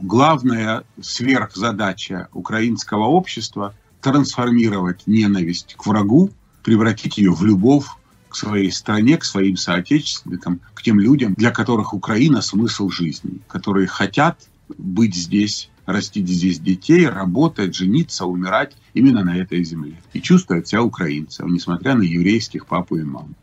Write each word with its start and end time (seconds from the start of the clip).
главная 0.00 0.84
сверхзадача 1.00 2.28
украинского 2.32 3.04
общества– 3.04 3.74
трансформировать 4.00 5.06
ненависть 5.06 5.74
к 5.76 5.86
врагу, 5.86 6.30
превратить 6.62 7.18
ее 7.18 7.32
в 7.32 7.44
любовь 7.44 7.84
к 8.30 8.36
своей 8.36 8.72
стране, 8.72 9.18
к 9.18 9.24
своим 9.24 9.56
соотечественникам, 9.56 10.60
к 10.74 10.82
тем 10.82 10.98
людям, 10.98 11.34
для 11.34 11.50
которых 11.50 11.92
Украина– 11.92 12.40
смысл 12.42 12.88
жизни, 12.88 13.40
которые 13.46 13.86
хотят 13.86 14.48
быть 14.78 15.14
здесь, 15.14 15.68
растить 15.84 16.28
здесь 16.28 16.60
детей, 16.60 17.06
работать, 17.06 17.74
жениться, 17.74 18.24
умирать 18.24 18.76
именно 18.94 19.24
на 19.24 19.36
этой 19.36 19.62
земле. 19.64 20.00
И 20.12 20.20
чувствовать 20.20 20.68
себя 20.68 20.82
украинцем, 20.82 21.52
несмотря 21.52 21.94
на 21.94 22.02
еврейских 22.02 22.66
папу 22.66 22.96
и 22.96 23.02
маму. 23.02 23.34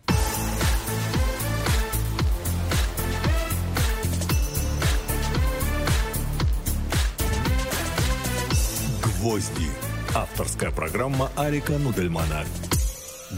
«Гвозди». 9.28 9.68
Авторская 10.16 10.72
программа 10.72 11.30
Арика 11.36 11.78
Нудельмана. 11.78 12.46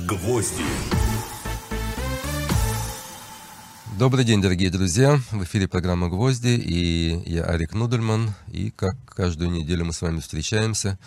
«Гвозди». 0.08 0.62
Добрый 3.98 4.24
день, 4.24 4.40
дорогие 4.40 4.70
друзья! 4.70 5.20
В 5.32 5.44
эфире 5.46 5.68
программа 5.68 6.08
«Гвозди» 6.08 6.50
и 6.50 7.24
я 7.26 7.46
Арик 7.46 7.74
Нудельман. 7.74 8.36
И 8.52 8.70
как 8.70 8.98
каждую 9.08 9.50
неделю 9.50 9.86
мы 9.86 9.94
с 9.94 10.04
вами 10.04 10.20
встречаемся, 10.20 11.00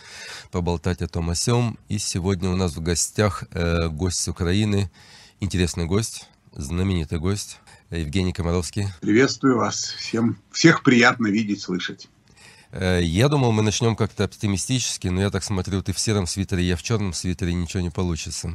поболтать 0.51 1.01
о 1.01 1.07
том 1.07 1.31
о 1.31 1.37
сём. 1.37 1.79
И 1.89 1.99
сегодня 1.99 2.51
у 2.51 2.57
нас 2.57 2.75
в 2.75 2.83
гостях 2.83 3.45
э, 3.53 3.87
гость 3.87 4.19
с 4.19 4.27
Украины, 4.27 4.91
интересный 5.39 5.85
гость, 5.85 6.29
знаменитый 6.57 7.21
гость, 7.21 7.61
Евгений 7.91 8.33
Комаровский. 8.33 8.89
Приветствую 9.01 9.59
вас. 9.59 9.95
Всем, 9.97 10.39
всех 10.51 10.83
приятно 10.83 11.29
видеть, 11.29 11.61
слышать. 11.61 12.09
Э, 12.73 13.01
я 13.03 13.29
думал, 13.29 13.53
мы 13.53 13.63
начнем 13.63 13.95
как-то 13.95 14.25
оптимистически, 14.25 15.09
но 15.09 15.21
я 15.21 15.31
так 15.31 15.45
смотрю, 15.45 15.83
ты 15.83 15.93
в 15.93 15.99
сером 15.99 16.27
свитере, 16.27 16.65
я 16.65 16.77
в 16.77 16.83
черном 16.83 17.13
свитере, 17.13 17.53
ничего 17.53 17.83
не 17.83 17.91
получится. 17.91 18.53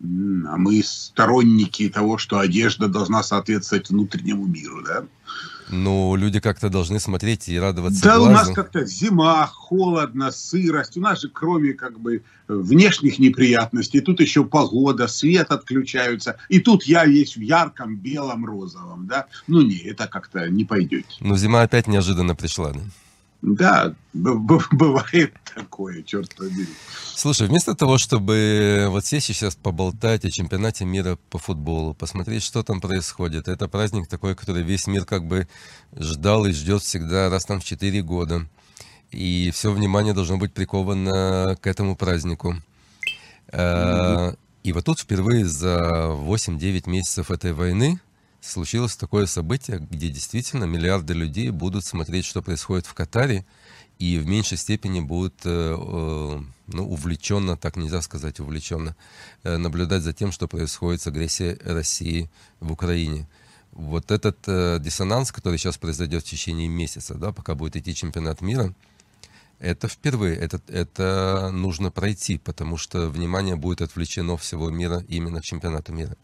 А 0.00 0.56
мы 0.56 0.82
сторонники 0.84 1.88
того, 1.88 2.18
что 2.18 2.38
одежда 2.38 2.86
должна 2.86 3.22
соответствовать 3.22 3.90
внутреннему 3.90 4.46
миру, 4.46 4.84
да? 4.84 5.04
Ну, 5.70 6.16
люди 6.16 6.40
как-то 6.40 6.68
должны 6.68 7.00
смотреть 7.00 7.48
и 7.48 7.58
радоваться 7.58 8.02
Да, 8.02 8.16
глазу. 8.16 8.30
у 8.30 8.32
нас 8.32 8.48
как-то 8.50 8.84
зима, 8.84 9.46
холодно, 9.46 10.30
сырость. 10.32 10.96
У 10.96 11.00
нас 11.00 11.20
же 11.20 11.28
кроме 11.28 11.72
как 11.72 12.00
бы 12.00 12.22
внешних 12.48 13.18
неприятностей, 13.18 14.00
тут 14.00 14.20
еще 14.20 14.44
погода, 14.44 15.06
свет 15.08 15.50
отключаются. 15.50 16.36
И 16.48 16.60
тут 16.60 16.84
я 16.84 17.04
весь 17.04 17.36
в 17.36 17.40
ярком, 17.40 17.96
белом, 17.96 18.46
розовом, 18.46 19.06
да? 19.06 19.26
Ну, 19.46 19.62
не, 19.62 19.76
это 19.78 20.06
как-то 20.06 20.48
не 20.48 20.64
пойдет. 20.64 21.04
Ну, 21.20 21.36
зима 21.36 21.62
опять 21.62 21.86
неожиданно 21.86 22.34
пришла, 22.34 22.72
да? 22.72 22.80
Да, 23.40 23.94
бывает 24.12 25.32
такое, 25.54 26.02
черт 26.02 26.34
побери. 26.34 26.66
Слушай, 27.14 27.46
вместо 27.46 27.74
того, 27.76 27.96
чтобы 27.96 28.86
вот 28.88 29.04
сесть 29.04 29.26
сейчас 29.26 29.54
поболтать 29.54 30.24
о 30.24 30.30
чемпионате 30.30 30.84
мира 30.84 31.18
по 31.30 31.38
футболу, 31.38 31.94
посмотреть, 31.94 32.42
что 32.42 32.64
там 32.64 32.80
происходит, 32.80 33.46
это 33.46 33.68
праздник 33.68 34.08
такой, 34.08 34.34
который 34.34 34.64
весь 34.64 34.88
мир 34.88 35.04
как 35.04 35.24
бы 35.24 35.46
ждал 35.96 36.46
и 36.46 36.52
ждет 36.52 36.82
всегда 36.82 37.30
раз 37.30 37.44
там 37.44 37.60
в 37.60 37.64
4 37.64 38.02
года. 38.02 38.48
И 39.10 39.50
все 39.54 39.72
внимание 39.72 40.14
должно 40.14 40.36
быть 40.36 40.52
приковано 40.52 41.56
к 41.60 41.66
этому 41.66 41.96
празднику. 41.96 42.56
Mm-hmm. 43.52 44.36
И 44.64 44.72
вот 44.72 44.84
тут 44.84 44.98
впервые 44.98 45.46
за 45.46 46.08
8-9 46.10 46.90
месяцев 46.90 47.30
этой 47.30 47.52
войны 47.52 48.00
случилось 48.40 48.96
такое 48.96 49.26
событие, 49.26 49.78
где 49.78 50.08
действительно 50.08 50.64
миллиарды 50.64 51.14
людей 51.14 51.50
будут 51.50 51.84
смотреть, 51.84 52.24
что 52.24 52.42
происходит 52.42 52.86
в 52.86 52.94
Катаре, 52.94 53.44
и 53.98 54.18
в 54.18 54.26
меньшей 54.26 54.56
степени 54.56 55.00
будут 55.00 55.34
э, 55.44 55.76
э, 55.76 56.42
ну, 56.68 56.88
увлеченно, 56.88 57.56
так 57.56 57.76
нельзя 57.76 58.00
сказать 58.00 58.38
увлеченно, 58.38 58.94
э, 59.42 59.56
наблюдать 59.56 60.02
за 60.02 60.12
тем, 60.12 60.30
что 60.30 60.46
происходит 60.46 61.02
с 61.02 61.08
агрессией 61.08 61.58
России 61.64 62.30
в 62.60 62.70
Украине. 62.70 63.28
Вот 63.72 64.10
этот 64.10 64.38
диссонанс, 64.82 65.30
который 65.30 65.58
сейчас 65.58 65.78
произойдет 65.78 66.24
в 66.24 66.26
течение 66.26 66.68
месяца, 66.68 67.14
да, 67.14 67.32
пока 67.32 67.54
будет 67.54 67.76
идти 67.76 67.94
чемпионат 67.94 68.40
мира, 68.40 68.74
это 69.60 69.88
впервые, 69.88 70.36
это, 70.36 70.60
это 70.68 71.50
нужно 71.52 71.90
пройти, 71.90 72.38
потому 72.38 72.76
что 72.76 73.08
внимание 73.08 73.56
будет 73.56 73.82
отвлечено 73.82 74.36
всего 74.36 74.70
мира 74.70 75.04
именно 75.08 75.40
к 75.40 75.44
чемпионату 75.44 75.92
мира. 75.92 76.16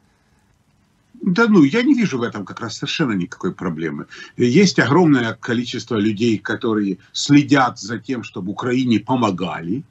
Да 1.27 1.49
ну, 1.49 1.65
я 1.65 1.83
не 1.83 1.95
вижу 1.95 2.19
в 2.19 2.23
этом 2.23 2.45
как 2.45 2.61
раз 2.61 2.77
совершенно 2.77 3.13
никакой 3.13 3.55
проблемы. 3.55 4.07
Есть 4.37 4.79
огромное 4.79 5.33
количество 5.33 5.97
людей, 5.97 6.37
которые 6.37 6.99
следят 7.13 7.81
за 7.81 7.99
тем, 7.99 8.25
чтобы 8.25 8.53
Украине 8.53 9.01
помогали, 9.01 9.85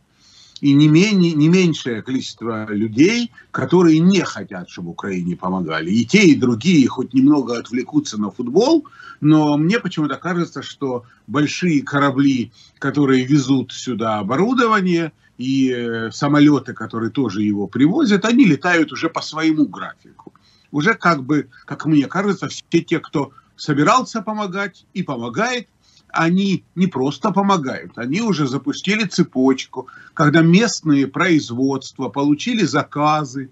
и 0.61 0.73
не, 0.73 0.87
менее, 0.87 1.33
не 1.33 1.49
меньшее 1.49 2.03
количество 2.03 2.71
людей, 2.71 3.31
которые 3.49 3.97
не 3.97 4.21
хотят, 4.21 4.69
чтобы 4.69 4.91
Украине 4.91 5.35
помогали. 5.35 5.89
И 5.89 6.05
те, 6.05 6.23
и 6.27 6.35
другие 6.35 6.87
хоть 6.87 7.15
немного 7.15 7.57
отвлекутся 7.57 8.21
на 8.21 8.29
футбол, 8.29 8.85
но 9.19 9.57
мне 9.57 9.79
почему-то 9.79 10.17
кажется, 10.17 10.61
что 10.61 11.03
большие 11.25 11.81
корабли, 11.81 12.51
которые 12.77 13.25
везут 13.25 13.73
сюда 13.73 14.19
оборудование, 14.19 15.11
и 15.39 15.71
э, 15.71 16.11
самолеты, 16.11 16.73
которые 16.73 17.09
тоже 17.09 17.41
его 17.41 17.65
привозят, 17.65 18.23
они 18.23 18.45
летают 18.45 18.91
уже 18.91 19.09
по 19.09 19.21
своему 19.21 19.65
графику 19.65 20.31
уже 20.73 20.95
как 20.95 21.23
бы, 21.23 21.49
как 21.65 21.85
мне 21.85 22.07
кажется, 22.07 22.49
все 22.49 22.81
те, 22.81 22.99
кто 22.99 23.31
собирался 23.55 24.21
помогать 24.21 24.85
и 24.93 25.03
помогает, 25.03 25.69
они 26.09 26.63
не 26.75 26.87
просто 26.87 27.31
помогают, 27.31 27.97
они 27.97 28.21
уже 28.21 28.47
запустили 28.47 29.05
цепочку, 29.05 29.87
когда 30.13 30.41
местные 30.41 31.07
производства 31.07 32.09
получили 32.09 32.63
заказы. 32.65 33.51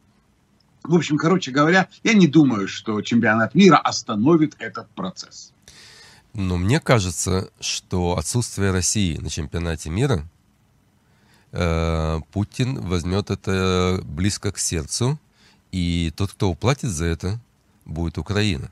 В 0.84 0.96
общем, 0.96 1.18
короче 1.18 1.52
говоря, 1.52 1.88
я 2.04 2.14
не 2.14 2.28
думаю, 2.28 2.68
что 2.68 3.02
чемпионат 3.02 3.54
мира 3.54 3.78
остановит 3.78 4.56
этот 4.58 4.90
процесс. 4.90 5.54
Но 6.34 6.58
мне 6.58 6.80
кажется, 6.80 7.52
что 7.60 8.18
отсутствие 8.18 8.72
России 8.72 9.18
на 9.18 9.30
чемпионате 9.30 9.92
мира 9.92 10.28
э, 11.52 12.20
Путин 12.32 12.82
возьмет 12.82 13.30
это 13.30 14.02
близко 14.04 14.52
к 14.52 14.58
сердцу 14.58 15.20
и 15.72 16.12
тот, 16.16 16.32
кто 16.32 16.50
уплатит 16.50 16.90
за 16.90 17.06
это, 17.06 17.40
будет 17.86 18.18
Украина. 18.18 18.72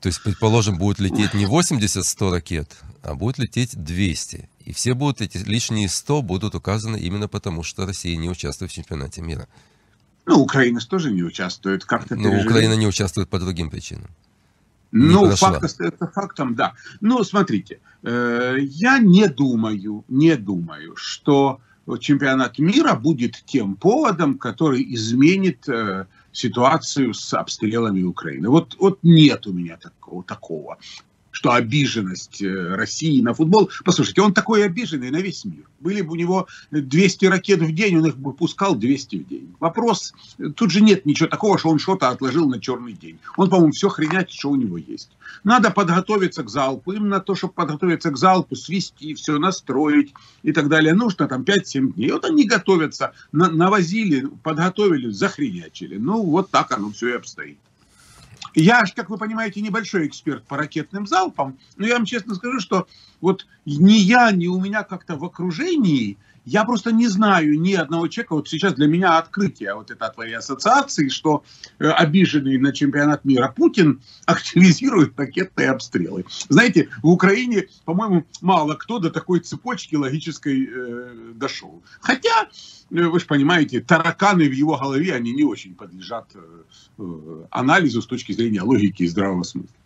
То 0.00 0.08
есть, 0.08 0.22
предположим, 0.22 0.78
будет 0.78 1.00
лететь 1.00 1.34
не 1.34 1.44
80-100 1.44 2.30
ракет, 2.30 2.76
а 3.02 3.14
будет 3.14 3.38
лететь 3.38 3.76
200. 3.76 4.48
И 4.64 4.72
все 4.72 4.94
будут 4.94 5.20
эти 5.20 5.38
лишние 5.38 5.88
100 5.88 6.22
будут 6.22 6.54
указаны 6.54 6.98
именно 6.98 7.26
потому, 7.26 7.62
что 7.64 7.84
Россия 7.84 8.16
не 8.16 8.30
участвует 8.30 8.70
в 8.70 8.74
чемпионате 8.74 9.22
мира. 9.22 9.48
Ну, 10.26 10.40
Украина 10.40 10.78
тоже 10.80 11.10
не 11.10 11.22
участвует. 11.22 11.84
Как-то 11.84 12.14
Но 12.14 12.24
переживет. 12.24 12.46
Украина 12.46 12.74
не 12.74 12.86
участвует 12.86 13.28
по 13.28 13.38
другим 13.40 13.70
причинам. 13.70 14.10
ну, 14.92 15.34
факт 15.34 15.64
остается 15.64 16.06
фактом, 16.06 16.54
да. 16.54 16.74
Ну, 17.00 17.24
смотрите, 17.24 17.80
э, 18.02 18.58
я 18.60 18.98
не 18.98 19.26
думаю, 19.28 20.04
не 20.08 20.36
думаю, 20.36 20.94
что 20.96 21.60
чемпионат 21.96 22.58
мира 22.58 22.94
будет 22.94 23.42
тем 23.46 23.76
поводом, 23.76 24.38
который 24.38 24.84
изменит 24.94 25.68
э, 25.68 26.06
ситуацию 26.32 27.14
с 27.14 27.32
обстрелами 27.32 28.02
Украины. 28.02 28.48
Вот, 28.48 28.76
вот 28.78 28.98
нет 29.02 29.46
у 29.46 29.52
меня 29.52 29.76
такого. 29.76 30.22
такого 30.24 30.78
что 31.38 31.52
обиженность 31.52 32.42
э, 32.42 32.74
России 32.74 33.20
на 33.20 33.32
футбол. 33.32 33.70
Послушайте, 33.84 34.22
он 34.22 34.34
такой 34.34 34.64
обиженный 34.64 35.12
на 35.12 35.18
весь 35.18 35.44
мир. 35.44 35.62
Были 35.78 36.00
бы 36.00 36.14
у 36.14 36.16
него 36.16 36.48
200 36.72 37.26
ракет 37.26 37.60
в 37.60 37.72
день, 37.72 37.96
он 37.96 38.06
их 38.06 38.16
бы 38.16 38.32
пускал 38.32 38.74
200 38.74 39.16
в 39.18 39.28
день. 39.28 39.54
Вопрос, 39.60 40.14
тут 40.56 40.72
же 40.72 40.80
нет 40.80 41.06
ничего 41.06 41.28
такого, 41.28 41.56
что 41.56 41.68
он 41.68 41.78
что-то 41.78 42.08
отложил 42.08 42.48
на 42.48 42.60
черный 42.60 42.92
день. 42.92 43.20
Он, 43.36 43.48
по-моему, 43.48 43.70
все 43.70 43.88
хренять, 43.88 44.32
что 44.32 44.50
у 44.50 44.56
него 44.56 44.78
есть. 44.78 45.10
Надо 45.44 45.70
подготовиться 45.70 46.42
к 46.42 46.50
залпу. 46.50 46.90
Им 46.90 47.08
на 47.08 47.20
то, 47.20 47.36
чтобы 47.36 47.52
подготовиться 47.52 48.10
к 48.10 48.16
залпу, 48.16 48.56
свести, 48.56 49.14
все 49.14 49.38
настроить 49.38 50.14
и 50.42 50.50
так 50.50 50.68
далее, 50.68 50.92
нужно 50.92 51.28
там 51.28 51.42
5-7 51.42 51.92
дней. 51.92 52.10
Вот 52.10 52.24
они 52.24 52.46
готовятся, 52.48 53.12
навозили, 53.30 54.26
подготовили, 54.42 55.08
захренячили. 55.10 55.98
Ну, 55.98 56.20
вот 56.24 56.50
так 56.50 56.72
оно 56.72 56.90
все 56.90 57.10
и 57.10 57.12
обстоит. 57.12 57.58
Я, 58.60 58.82
как 58.96 59.08
вы 59.08 59.18
понимаете, 59.18 59.60
небольшой 59.60 60.08
эксперт 60.08 60.44
по 60.44 60.56
ракетным 60.56 61.06
залпам, 61.06 61.58
но 61.76 61.86
я 61.86 61.94
вам 61.94 62.04
честно 62.04 62.34
скажу, 62.34 62.58
что 62.58 62.88
вот 63.20 63.46
ни 63.64 63.92
я, 63.92 64.32
ни 64.32 64.48
у 64.48 64.60
меня 64.60 64.82
как-то 64.82 65.16
в 65.16 65.24
окружении 65.24 66.18
я 66.48 66.64
просто 66.64 66.92
не 66.92 67.08
знаю 67.08 67.60
ни 67.60 67.74
одного 67.74 68.08
человека, 68.08 68.34
вот 68.34 68.48
сейчас 68.48 68.74
для 68.74 68.86
меня 68.86 69.18
открытие 69.18 69.74
вот 69.74 69.90
это 69.90 70.08
твоей 70.08 70.36
ассоциации, 70.36 71.08
что 71.08 71.44
э, 71.78 71.88
обиженный 71.88 72.58
на 72.58 72.72
чемпионат 72.72 73.24
мира 73.24 73.52
Путин 73.54 74.00
активизирует 74.24 75.18
ракетные 75.18 75.70
обстрелы. 75.70 76.24
Знаете, 76.48 76.88
в 77.02 77.08
Украине, 77.08 77.68
по-моему, 77.84 78.24
мало 78.40 78.74
кто 78.74 78.98
до 78.98 79.10
такой 79.10 79.40
цепочки 79.40 79.94
логической 79.94 80.68
э, 80.70 81.32
дошел. 81.34 81.82
Хотя, 82.00 82.48
э, 82.90 83.02
вы 83.02 83.20
же 83.20 83.26
понимаете, 83.26 83.80
тараканы 83.80 84.48
в 84.48 84.52
его 84.52 84.78
голове, 84.78 85.14
они 85.14 85.32
не 85.32 85.44
очень 85.44 85.74
подлежат 85.74 86.30
э, 86.34 86.40
э, 86.98 87.44
анализу 87.50 88.00
с 88.00 88.06
точки 88.06 88.32
зрения 88.32 88.62
логики 88.62 89.02
и 89.02 89.08
здравого 89.08 89.42
смысла. 89.42 89.76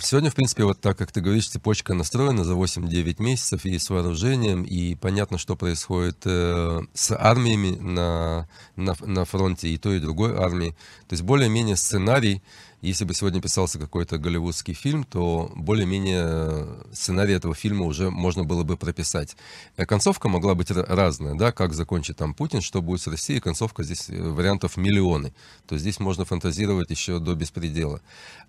Сегодня, 0.00 0.30
в 0.30 0.34
принципе, 0.34 0.64
вот 0.64 0.80
так, 0.80 0.98
как 0.98 1.12
ты 1.12 1.20
говоришь, 1.20 1.48
цепочка 1.48 1.94
настроена 1.94 2.44
за 2.44 2.54
8-9 2.54 3.22
месяцев 3.22 3.64
и 3.64 3.78
с 3.78 3.90
вооружением, 3.90 4.64
и 4.64 4.94
понятно, 4.96 5.38
что 5.38 5.56
происходит 5.56 6.18
э, 6.24 6.82
с 6.92 7.16
армиями 7.16 7.76
на, 7.76 8.48
на, 8.76 8.94
на 9.00 9.24
фронте 9.24 9.68
и 9.68 9.78
той, 9.78 9.98
и 9.98 10.00
другой 10.00 10.36
армии. 10.36 10.70
То 11.08 11.14
есть 11.14 11.22
более-менее 11.22 11.76
сценарий 11.76 12.42
если 12.88 13.04
бы 13.04 13.14
сегодня 13.14 13.40
писался 13.40 13.78
какой-то 13.78 14.18
голливудский 14.18 14.74
фильм, 14.74 15.04
то 15.04 15.50
более-менее 15.54 16.66
сценарий 16.92 17.32
этого 17.32 17.54
фильма 17.54 17.86
уже 17.86 18.10
можно 18.10 18.44
было 18.44 18.62
бы 18.62 18.76
прописать. 18.76 19.36
Э, 19.76 19.86
концовка 19.86 20.28
могла 20.28 20.54
быть 20.54 20.70
разная, 20.70 21.34
да, 21.34 21.50
как 21.50 21.72
закончит 21.72 22.16
там 22.18 22.34
Путин, 22.34 22.60
что 22.60 22.82
будет 22.82 23.00
с 23.00 23.06
Россией. 23.06 23.40
Концовка 23.40 23.82
здесь 23.84 24.10
э, 24.10 24.20
вариантов 24.20 24.76
миллионы. 24.76 25.32
То 25.66 25.78
здесь 25.78 25.98
можно 25.98 26.24
фантазировать 26.24 26.90
еще 26.90 27.18
до 27.18 27.34
беспредела. 27.34 28.00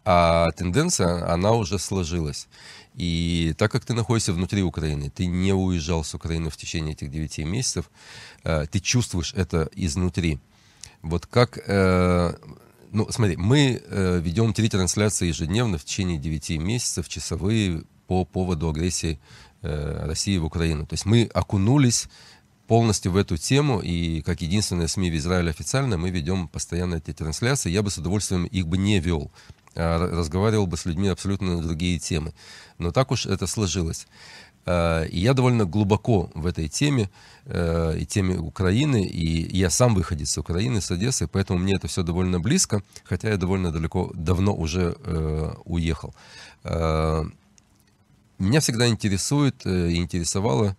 А 0.03 0.51
тенденция, 0.51 1.31
она 1.31 1.53
уже 1.53 1.79
сложилась. 1.79 2.47
И 2.93 3.53
так 3.57 3.71
как 3.71 3.85
ты 3.85 3.93
находишься 3.93 4.33
внутри 4.33 4.63
Украины, 4.63 5.09
ты 5.09 5.27
не 5.27 5.53
уезжал 5.53 6.03
с 6.03 6.13
Украины 6.13 6.49
в 6.49 6.57
течение 6.57 6.93
этих 6.93 7.09
9 7.09 7.39
месяцев, 7.39 7.89
э, 8.43 8.65
ты 8.69 8.79
чувствуешь 8.79 9.33
это 9.33 9.69
изнутри. 9.75 10.39
Вот 11.01 11.25
как 11.25 11.59
ну, 12.91 13.07
смотри, 13.09 13.37
мы 13.37 13.81
э, 13.83 14.19
ведем 14.21 14.53
три 14.53 14.69
трансляции 14.69 15.27
ежедневно 15.27 15.77
в 15.77 15.85
течение 15.85 16.17
9 16.17 16.57
месяцев, 16.59 17.07
часовые, 17.07 17.83
по 18.07 18.25
поводу 18.25 18.69
агрессии 18.69 19.19
э, 19.61 20.05
России 20.05 20.37
в 20.37 20.45
Украину. 20.45 20.85
То 20.85 20.93
есть 20.93 21.05
мы 21.05 21.29
окунулись 21.33 22.07
полностью 22.67 23.11
в 23.11 23.17
эту 23.17 23.37
тему, 23.37 23.79
и 23.79 24.21
как 24.21 24.41
единственная 24.41 24.87
СМИ 24.87 25.11
в 25.11 25.15
Израиле 25.15 25.51
официально, 25.51 25.97
мы 25.97 26.09
ведем 26.09 26.47
постоянно 26.47 26.95
эти 26.95 27.13
трансляции. 27.13 27.69
Я 27.69 27.83
бы 27.83 27.91
с 27.91 27.97
удовольствием 27.97 28.45
их 28.45 28.67
бы 28.67 28.77
не 28.77 28.99
вел, 28.99 29.31
а 29.75 29.99
разговаривал 29.99 30.67
бы 30.67 30.77
с 30.77 30.85
людьми 30.85 31.09
абсолютно 31.09 31.57
на 31.57 31.61
другие 31.61 31.99
темы. 31.99 32.33
Но 32.77 32.91
так 32.91 33.11
уж 33.11 33.25
это 33.25 33.47
сложилось. 33.47 34.07
Э, 34.65 35.07
и 35.07 35.19
я 35.19 35.33
довольно 35.33 35.65
глубоко 35.65 36.29
в 36.33 36.45
этой 36.45 36.67
теме, 36.67 37.09
э, 37.45 37.97
и 37.99 38.05
теме 38.05 38.37
Украины, 38.37 39.03
и 39.05 39.57
я 39.57 39.69
сам 39.69 39.93
выходец 39.93 40.31
с 40.31 40.37
Украины, 40.37 40.81
с 40.81 40.91
Одессы, 40.91 41.27
поэтому 41.27 41.59
мне 41.59 41.75
это 41.75 41.87
все 41.87 42.03
довольно 42.03 42.39
близко, 42.39 42.81
хотя 43.03 43.29
я 43.29 43.37
довольно 43.37 43.71
далеко, 43.71 44.11
давно 44.15 44.55
уже 44.55 44.95
э, 45.03 45.53
уехал. 45.65 46.13
Меня 48.37 48.59
всегда 48.59 48.87
интересует 48.87 49.65
и 49.65 49.95
интересовало, 49.95 50.75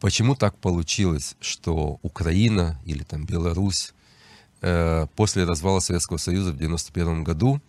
почему 0.00 0.36
так 0.36 0.56
получилось, 0.56 1.36
что 1.40 1.98
Украина 2.02 2.80
или 2.86 3.02
там 3.02 3.26
Беларусь 3.26 3.92
после 4.60 5.44
развала 5.44 5.80
Советского 5.80 6.18
Союза 6.18 6.52
в 6.52 6.56
91 6.56 7.24
году 7.24 7.60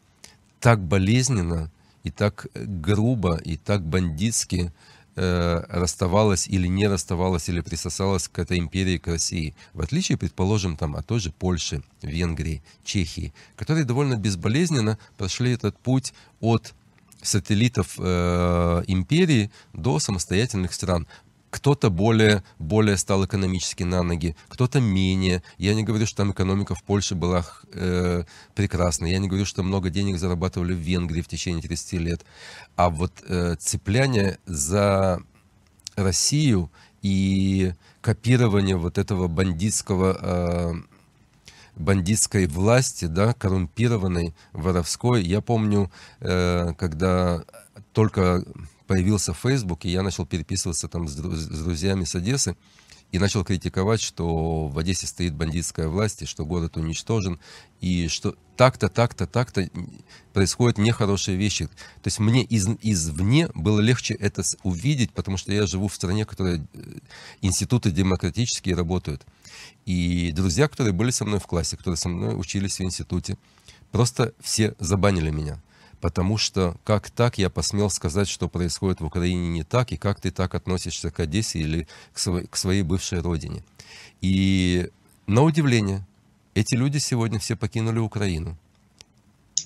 так 0.60 0.80
болезненно 0.80 1.72
и 2.04 2.12
так 2.12 2.48
грубо 2.54 3.36
и 3.38 3.58
так 3.58 3.82
бандитски 3.82 4.72
расставалась 5.15 6.48
или 6.48 6.68
не 6.68 6.88
расставалась, 6.88 7.50
или 7.50 7.62
присосалась 7.62 8.27
к 8.27 8.39
этой 8.39 8.57
империи, 8.57 8.98
к 8.98 9.07
России. 9.07 9.56
В 9.74 9.81
отличие, 9.81 10.18
предположим, 10.18 10.75
там, 10.75 10.95
от 10.95 11.06
той 11.06 11.19
же 11.19 11.31
Польши, 11.31 11.83
Венгрии, 12.01 12.63
Чехии, 12.83 13.33
которые 13.56 13.86
довольно 13.86 14.15
безболезненно 14.15 14.98
прошли 15.18 15.51
этот 15.51 15.77
путь 15.77 16.13
от 16.39 16.74
сателлитов 17.21 17.95
э, 17.98 18.83
империи 18.88 19.51
до 19.74 20.00
самостоятельных 20.00 20.74
стран 20.74 21.07
кто-то 21.54 21.92
более, 21.92 22.44
более 22.58 22.98
стал 22.98 23.26
экономически 23.26 23.84
на 23.84 24.02
ноги, 24.02 24.36
кто-то 24.50 24.82
менее. 24.82 25.44
Я 25.60 25.76
не 25.76 25.84
говорю, 25.84 26.08
что 26.08 26.18
там 26.18 26.32
экономика 26.32 26.74
в 26.74 26.82
Польше 26.82 27.14
была 27.14 27.46
э, 27.74 28.24
прекрасной. 28.56 29.12
Я 29.12 29.20
не 29.20 29.28
говорю, 29.28 29.46
что 29.46 29.62
много 29.62 29.92
денег 29.92 30.18
зарабатывали 30.18 30.74
в 30.74 30.80
Венгрии 30.80 31.22
в 31.22 31.28
течение 31.28 31.62
30 31.62 31.94
лет. 31.94 32.26
А 32.76 32.90
вот 32.90 33.12
э, 33.28 33.56
цепляние 33.60 34.40
за 34.48 35.22
Россию 35.96 36.72
и 37.04 37.74
копирование 38.02 38.76
вот 38.76 38.98
этого 38.98 39.28
бандитского 39.28 40.18
э, 40.20 40.74
бандитской 41.76 42.48
власти, 42.48 43.06
да, 43.06 43.34
коррумпированной, 43.34 44.34
воровской. 44.54 45.22
Я 45.22 45.42
помню, 45.42 45.92
э, 46.20 46.74
когда 46.80 47.44
только 47.94 48.44
появился 48.88 49.34
Facebook, 49.34 49.86
и 49.86 49.90
я 49.90 50.04
начал 50.04 50.26
переписываться 50.26 50.88
там 50.88 51.08
с, 51.08 51.14
с 51.14 51.64
друзьями 51.64 52.04
с 52.04 52.16
Одессы, 52.16 52.56
и 53.14 53.20
начал 53.20 53.46
критиковать, 53.46 54.02
что 54.02 54.68
в 54.68 54.78
Одессе 54.80 55.06
стоит 55.06 55.36
бандитская 55.36 55.88
власть, 55.88 56.24
и 56.24 56.26
что 56.26 56.48
город 56.48 56.78
уничтожен, 56.78 57.40
и 57.80 58.08
что 58.08 58.36
так-то, 58.58 58.90
так-то, 58.90 59.28
так-то 59.28 59.70
происходят 60.34 60.80
нехорошие 60.80 61.38
вещи. 61.38 61.68
То 61.68 62.08
есть 62.08 62.18
мне 62.18 62.44
из, 62.44 62.68
извне 62.82 63.50
было 63.54 63.80
легче 63.82 64.16
это 64.16 64.42
увидеть, 64.64 65.12
потому 65.12 65.38
что 65.38 65.54
я 65.54 65.68
живу 65.68 65.90
в 65.90 65.96
стране, 65.96 66.26
которая 66.26 66.66
э, 66.74 66.80
институты 67.42 67.92
демократические 67.92 68.76
работают. 68.76 69.24
И 69.86 70.32
друзья, 70.32 70.68
которые 70.68 70.94
были 70.94 71.12
со 71.12 71.24
мной 71.24 71.40
в 71.40 71.46
классе, 71.46 71.78
которые 71.78 71.98
со 71.98 72.10
мной 72.10 72.36
учились 72.36 72.80
в 72.80 72.82
институте, 72.82 73.38
просто 73.92 74.34
все 74.42 74.74
забанили 74.80 75.30
меня 75.30 75.62
потому 76.04 76.38
что 76.38 76.76
как 76.84 77.10
так 77.10 77.38
я 77.38 77.50
посмел 77.50 77.90
сказать, 77.90 78.28
что 78.28 78.50
происходит 78.50 79.00
в 79.00 79.06
Украине 79.06 79.48
не 79.48 79.64
так, 79.64 79.94
и 79.94 79.98
как 79.98 80.20
ты 80.20 80.32
так 80.32 80.54
относишься 80.54 81.12
к 81.12 81.22
Одессе 81.22 81.60
или 81.60 81.88
к, 82.12 82.20
своей, 82.20 82.46
к 82.46 82.58
своей 82.58 82.82
бывшей 82.82 83.22
родине. 83.22 83.64
И 84.20 84.90
на 85.28 85.44
удивление, 85.44 86.06
эти 86.56 86.76
люди 86.76 86.98
сегодня 86.98 87.40
все 87.40 87.56
покинули 87.56 88.00
Украину 88.00 88.58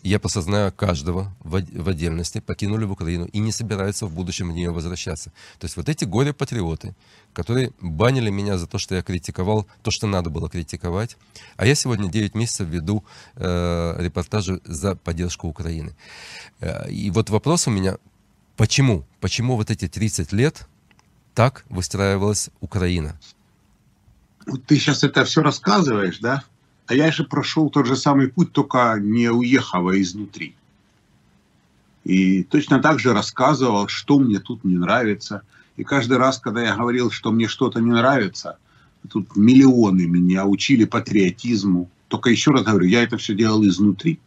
я 0.04 0.20
просто 0.20 0.42
знаю 0.42 0.72
каждого 0.72 1.34
в, 1.40 1.56
отдельности, 1.90 2.40
покинули 2.40 2.86
в 2.86 2.92
Украину 2.92 3.26
и 3.26 3.40
не 3.40 3.52
собираются 3.52 4.06
в 4.06 4.14
будущем 4.14 4.50
в 4.50 4.54
нее 4.54 4.72
возвращаться. 4.72 5.32
То 5.60 5.66
есть 5.66 5.78
вот 5.78 5.90
эти 5.90 6.06
горе-патриоты, 6.06 6.96
которые 7.34 7.72
банили 7.82 8.30
меня 8.30 8.58
за 8.58 8.68
то, 8.68 8.78
что 8.78 8.96
я 8.96 9.02
критиковал 9.02 9.68
то, 9.84 9.92
что 9.92 10.08
надо 10.08 10.30
было 10.30 10.50
критиковать, 10.50 11.18
а 11.56 11.66
я 11.66 11.76
сегодня 11.76 12.10
9 12.10 12.36
месяцев 12.36 12.68
веду 12.68 13.04
э, 13.36 13.96
репортажи 14.00 14.62
за 14.66 14.96
поддержку 14.96 15.48
Украины. 15.48 15.96
Э, 16.60 16.90
и 16.90 17.10
вот 17.12 17.30
вопрос 17.30 17.68
у 17.68 17.72
меня, 17.72 17.98
почему? 18.56 19.06
Почему 19.20 19.56
вот 19.56 19.72
эти 19.72 19.88
30 19.88 20.34
лет 20.34 20.68
так 21.34 21.66
выстраивалась 21.70 22.50
Украина? 22.62 23.20
Ты 24.66 24.78
сейчас 24.78 25.04
это 25.04 25.26
все 25.26 25.42
рассказываешь, 25.42 26.20
да? 26.20 26.44
А 26.88 26.96
я 26.96 27.12
же 27.12 27.26
прошел 27.26 27.70
тот 27.70 27.86
же 27.86 27.98
самый 27.98 28.30
путь, 28.30 28.54
только 28.54 28.98
не 29.00 29.30
уехав, 29.30 29.86
а 29.88 30.02
изнутри. 30.02 30.56
И 32.06 32.44
точно 32.44 32.80
так 32.80 33.00
же 33.00 33.14
рассказывал, 33.14 33.90
что 33.90 34.18
мне 34.18 34.40
тут 34.40 34.64
не 34.64 34.78
нравится. 34.78 35.42
И 35.76 35.84
каждый 35.84 36.18
раз, 36.18 36.40
когда 36.40 36.64
я 36.64 36.76
говорил, 36.76 37.12
что 37.12 37.32
мне 37.32 37.50
что-то 37.50 37.82
не 37.82 37.92
нравится, 37.92 38.58
тут 39.10 39.36
миллионы 39.36 40.06
меня 40.06 40.46
учили 40.46 40.86
патриотизму. 40.86 41.90
Только 42.08 42.30
еще 42.30 42.52
раз 42.52 42.64
говорю, 42.64 42.88
я 42.88 43.04
это 43.04 43.18
все 43.18 43.36
делал 43.36 43.66
изнутри. 43.68 44.20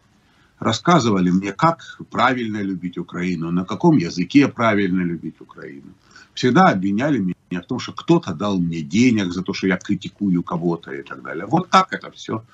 Рассказывали 0.58 1.30
мне, 1.30 1.52
как 1.52 1.99
правильно 2.11 2.61
любить 2.61 2.99
Украину, 2.99 3.50
на 3.50 3.64
каком 3.64 3.96
языке 3.96 4.49
правильно 4.49 5.00
любить 5.00 5.40
Украину. 5.40 5.94
Всегда 6.34 6.68
обвиняли 6.68 7.16
меня 7.16 7.34
в 7.59 7.66
том, 7.66 7.80
что 7.80 7.92
кто-то 7.92 8.33
дал 8.35 8.59
мне 8.59 8.80
денег 8.80 9.33
за 9.33 9.42
то, 9.42 9.52
что 9.52 9.66
я 9.66 9.76
критикую 9.76 10.42
кого-то 10.42 10.92
и 10.92 11.02
так 11.02 11.23
далее. 11.23 11.47
Вот 11.47 11.69
так 11.71 11.92
это 11.92 12.11
все 12.11 12.45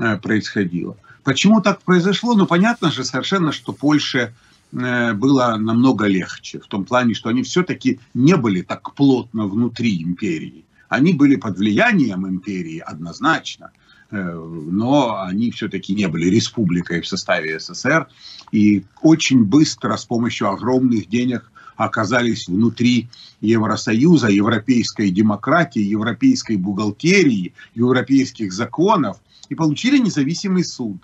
э, 0.00 0.16
происходило. 0.16 0.96
Почему 1.22 1.60
так 1.60 1.82
произошло? 1.82 2.34
Ну, 2.34 2.46
понятно 2.46 2.90
же 2.90 3.04
совершенно, 3.04 3.52
что 3.52 3.72
Польше 3.72 4.32
э, 4.72 5.12
было 5.12 5.56
намного 5.56 6.06
легче. 6.06 6.58
В 6.58 6.66
том 6.66 6.84
плане, 6.84 7.14
что 7.14 7.28
они 7.28 7.42
все-таки 7.42 8.00
не 8.14 8.36
были 8.36 8.62
так 8.62 8.94
плотно 8.94 9.46
внутри 9.46 10.02
империи. 10.02 10.64
Они 10.88 11.12
были 11.12 11.36
под 11.36 11.58
влиянием 11.58 12.26
империи 12.26 12.78
однозначно, 12.78 13.72
э, 14.10 14.16
но 14.16 15.20
они 15.20 15.50
все-таки 15.50 15.94
не 15.94 16.08
были 16.08 16.30
республикой 16.30 17.00
в 17.00 17.08
составе 17.08 17.58
СССР. 17.58 18.08
И 18.52 18.84
очень 19.02 19.44
быстро 19.44 19.96
с 19.96 20.04
помощью 20.04 20.48
огромных 20.48 21.08
денег 21.08 21.50
оказались 21.76 22.48
внутри 22.48 23.08
Евросоюза, 23.40 24.28
европейской 24.28 25.10
демократии, 25.10 25.82
европейской 25.82 26.56
бухгалтерии, 26.56 27.54
европейских 27.74 28.52
законов 28.52 29.18
и 29.48 29.54
получили 29.54 29.98
независимый 29.98 30.64
суд, 30.64 30.96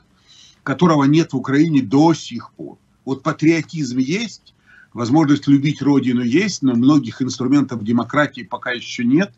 которого 0.62 1.04
нет 1.04 1.32
в 1.32 1.36
Украине 1.36 1.82
до 1.82 2.14
сих 2.14 2.52
пор. 2.52 2.78
Вот 3.04 3.22
патриотизм 3.22 3.98
есть, 3.98 4.54
возможность 4.92 5.46
любить 5.46 5.82
родину 5.82 6.22
есть, 6.22 6.62
но 6.62 6.74
многих 6.74 7.20
инструментов 7.22 7.84
демократии 7.84 8.42
пока 8.42 8.72
еще 8.72 9.04
нет. 9.04 9.32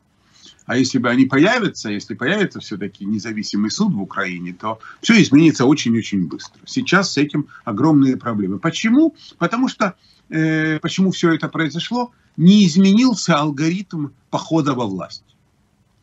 А 0.67 0.79
если 0.79 0.99
бы 0.99 1.11
они 1.11 1.27
появятся, 1.27 1.91
если 1.91 2.15
появится 2.15 2.61
все-таки 2.61 3.05
независимый 3.05 3.71
суд 3.71 3.93
в 3.93 4.01
Украине, 4.01 4.57
то 4.59 4.79
все 5.03 5.21
изменится 5.23 5.67
очень-очень 5.67 6.27
быстро. 6.27 6.61
Сейчас 6.65 7.13
с 7.13 7.19
этим 7.19 7.49
огромные 7.65 8.17
проблемы. 8.17 8.59
Почему? 8.59 9.15
Потому 9.37 9.69
что 9.69 9.95
э, 10.29 10.79
почему 10.81 11.11
все 11.11 11.33
это 11.33 11.49
произошло, 11.49 12.13
не 12.37 12.67
изменился 12.67 13.37
алгоритм 13.39 14.09
похода 14.31 14.75
во 14.75 14.87
власть, 14.87 15.25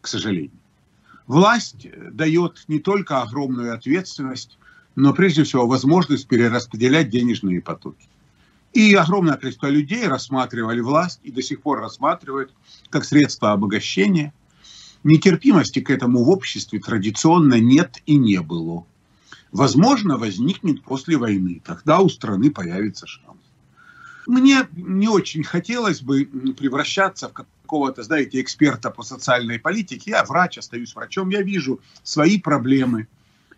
к 0.02 0.08
сожалению. 0.08 0.52
Власть 1.28 1.88
дает 2.12 2.64
не 2.68 2.80
только 2.80 3.22
огромную 3.22 3.74
ответственность, 3.74 4.58
но 4.96 5.14
прежде 5.14 5.44
всего 5.44 5.68
возможность 5.68 6.28
перераспределять 6.28 7.10
денежные 7.10 7.62
потоки. 7.62 8.08
И 8.74 8.94
огромное 8.94 9.36
количество 9.36 9.68
людей 9.68 10.08
рассматривали 10.08 10.80
власть 10.80 11.20
и 11.24 11.32
до 11.32 11.42
сих 11.42 11.62
пор 11.62 11.80
рассматривают 11.80 12.54
как 12.90 13.04
средство 13.04 13.52
обогащения. 13.52 14.34
Нетерпимости 15.04 15.82
к 15.82 15.90
этому 15.90 16.24
в 16.24 16.30
обществе 16.30 16.80
традиционно 16.80 17.60
нет 17.60 17.98
и 18.06 18.16
не 18.16 18.40
было. 18.42 18.86
Возможно, 19.52 20.18
возникнет 20.18 20.84
после 20.84 21.18
войны. 21.18 21.62
Тогда 21.66 22.00
у 22.00 22.08
страны 22.08 22.52
появится 22.52 23.08
шанс. 23.08 23.40
Мне 24.28 24.68
не 24.74 25.08
очень 25.08 25.44
хотелось 25.44 26.02
бы 26.02 26.26
превращаться 26.58 27.30
в 27.30 27.34
какого-то, 27.34 28.04
знаете, 28.04 28.42
эксперта 28.42 28.92
по 28.92 29.04
социальной 29.04 29.60
политике. 29.60 30.12
Я 30.12 30.24
врач, 30.24 30.58
остаюсь 30.58 30.96
врачом, 30.96 31.30
я 31.30 31.42
вижу 31.42 31.80
свои 32.04 32.40
проблемы. 32.40 33.08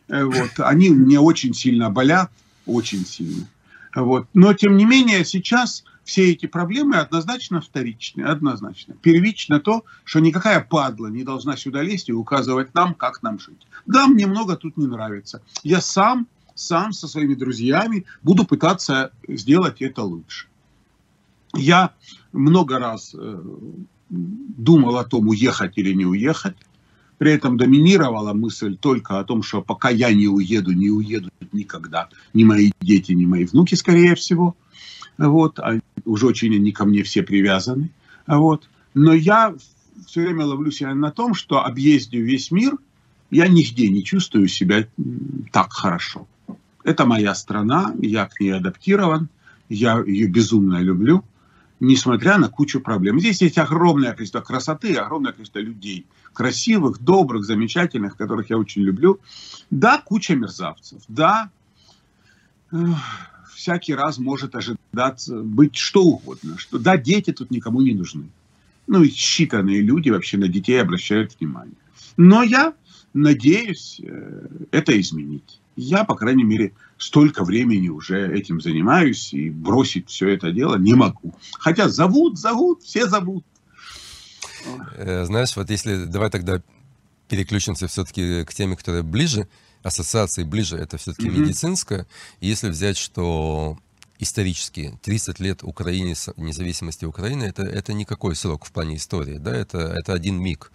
Э, 0.07 0.23
вот. 0.23 0.51
Они 0.59 0.89
мне 0.89 1.19
очень 1.19 1.53
сильно 1.53 1.89
болят, 1.89 2.31
очень 2.65 3.05
сильно. 3.05 3.47
Вот. 3.95 4.27
Но, 4.33 4.53
тем 4.53 4.77
не 4.77 4.85
менее, 4.85 5.25
сейчас 5.25 5.83
все 6.03 6.31
эти 6.31 6.45
проблемы 6.45 6.97
однозначно 6.97 7.61
вторичны, 7.61 8.23
однозначно. 8.23 8.95
Первично 9.01 9.59
то, 9.59 9.85
что 10.03 10.19
никакая 10.19 10.61
падла 10.61 11.07
не 11.07 11.23
должна 11.23 11.55
сюда 11.57 11.81
лезть 11.81 12.09
и 12.09 12.13
указывать 12.13 12.73
нам, 12.73 12.93
как 12.93 13.23
нам 13.23 13.39
жить. 13.39 13.65
Да, 13.85 14.07
мне 14.07 14.27
много 14.27 14.55
тут 14.55 14.77
не 14.77 14.87
нравится. 14.87 15.41
Я 15.63 15.81
сам, 15.81 16.27
сам 16.55 16.91
со 16.93 17.07
своими 17.07 17.35
друзьями 17.35 18.05
буду 18.21 18.45
пытаться 18.45 19.11
сделать 19.27 19.81
это 19.81 20.03
лучше. 20.03 20.47
Я 21.55 21.91
много 22.31 22.79
раз 22.79 23.15
э, 23.17 23.41
думал 24.09 24.97
о 24.97 25.03
том, 25.03 25.27
уехать 25.27 25.77
или 25.77 25.93
не 25.93 26.05
уехать. 26.05 26.55
При 27.19 27.31
этом 27.31 27.57
доминировала 27.57 28.33
мысль 28.33 28.75
только 28.75 29.19
о 29.19 29.23
том, 29.23 29.43
что 29.43 29.61
пока 29.61 29.89
я 29.89 30.11
не 30.11 30.27
уеду, 30.27 30.71
не 30.71 30.89
уедут 30.89 31.31
никогда 31.53 32.09
ни 32.33 32.43
мои 32.43 32.71
дети, 32.81 33.11
ни 33.11 33.25
мои 33.25 33.45
внуки, 33.45 33.75
скорее 33.75 34.15
всего. 34.15 34.55
Вот, 35.17 35.59
а 35.59 35.79
уже 36.05 36.25
очень 36.25 36.55
они 36.55 36.71
ко 36.71 36.85
мне 36.85 37.03
все 37.03 37.21
привязаны. 37.21 37.91
Вот. 38.25 38.67
Но 38.95 39.13
я 39.13 39.53
все 40.07 40.21
время 40.21 40.45
ловлю 40.45 40.71
себя 40.71 40.93
на 40.95 41.11
том, 41.11 41.35
что 41.35 41.63
объездив 41.63 42.23
весь 42.23 42.51
мир, 42.51 42.77
я 43.29 43.47
нигде 43.47 43.87
не 43.89 44.03
чувствую 44.03 44.47
себя 44.47 44.87
так 45.51 45.71
хорошо. 45.71 46.27
Это 46.83 47.05
моя 47.05 47.35
страна, 47.35 47.93
я 48.01 48.25
к 48.25 48.39
ней 48.39 48.53
адаптирован, 48.53 49.29
я 49.69 49.99
ее 50.01 50.27
безумно 50.27 50.79
люблю 50.81 51.23
несмотря 51.79 52.37
на 52.37 52.49
кучу 52.49 52.79
проблем. 52.79 53.19
Здесь 53.19 53.41
есть 53.41 53.57
огромное 53.57 54.13
количество 54.13 54.41
красоты, 54.41 54.95
огромное 54.95 55.33
количество 55.33 55.59
людей, 55.59 56.05
красивых, 56.33 56.99
добрых, 57.03 57.43
замечательных, 57.43 58.17
которых 58.17 58.49
я 58.49 58.57
очень 58.57 58.83
люблю. 58.83 59.19
Да, 59.69 60.01
куча 60.03 60.35
мерзавцев, 60.35 61.01
да, 61.07 61.49
всякий 63.53 63.93
раз 63.93 64.17
может 64.17 64.55
ожидаться 64.55 65.41
быть 65.41 65.75
что 65.75 66.03
угодно. 66.03 66.57
Что, 66.57 66.79
да, 66.79 66.97
дети 66.97 67.31
тут 67.31 67.51
никому 67.51 67.81
не 67.81 67.93
нужны. 67.93 68.29
Ну 68.87 69.03
и 69.03 69.09
считанные 69.09 69.79
люди 69.79 70.09
вообще 70.09 70.37
на 70.37 70.47
детей 70.47 70.81
обращают 70.81 71.35
внимание. 71.39 71.75
Но 72.17 72.43
я 72.43 72.73
надеюсь 73.13 74.01
э, 74.03 74.47
это 74.71 74.99
изменить. 74.99 75.61
Я, 75.75 76.03
по 76.03 76.15
крайней 76.15 76.43
мере, 76.43 76.73
столько 77.03 77.43
времени 77.43 77.89
уже 77.89 78.33
этим 78.33 78.61
занимаюсь 78.61 79.33
и 79.33 79.49
бросить 79.49 80.09
все 80.09 80.29
это 80.29 80.51
дело 80.51 80.77
не 80.77 80.93
могу. 80.93 81.33
Хотя 81.59 81.89
зовут, 81.89 82.39
зовут, 82.39 82.83
все 82.83 83.07
зовут. 83.07 83.45
Э, 84.95 85.25
знаешь, 85.25 85.55
вот 85.55 85.69
если 85.69 86.05
давай 86.05 86.29
тогда 86.29 86.61
переключимся 87.27 87.87
все-таки 87.87 88.45
к 88.45 88.53
теме, 88.53 88.75
которая 88.75 89.03
ближе, 89.03 89.47
ассоциации 89.81 90.43
ближе, 90.43 90.77
это 90.77 90.97
все-таки 90.97 91.27
mm-hmm. 91.27 91.39
медицинская. 91.39 92.07
Если 92.39 92.69
взять, 92.69 92.97
что 92.97 93.77
исторически 94.19 94.97
30 95.01 95.39
лет 95.39 95.63
Украине, 95.63 96.15
независимости 96.37 97.03
Украины, 97.05 97.43
это, 97.43 97.63
это 97.63 97.91
никакой 97.93 98.35
срок 98.35 98.65
в 98.65 98.71
плане 98.71 98.95
истории, 98.95 99.37
да, 99.37 99.53
это, 99.53 99.79
это 99.79 100.13
один 100.13 100.39
миг. 100.39 100.71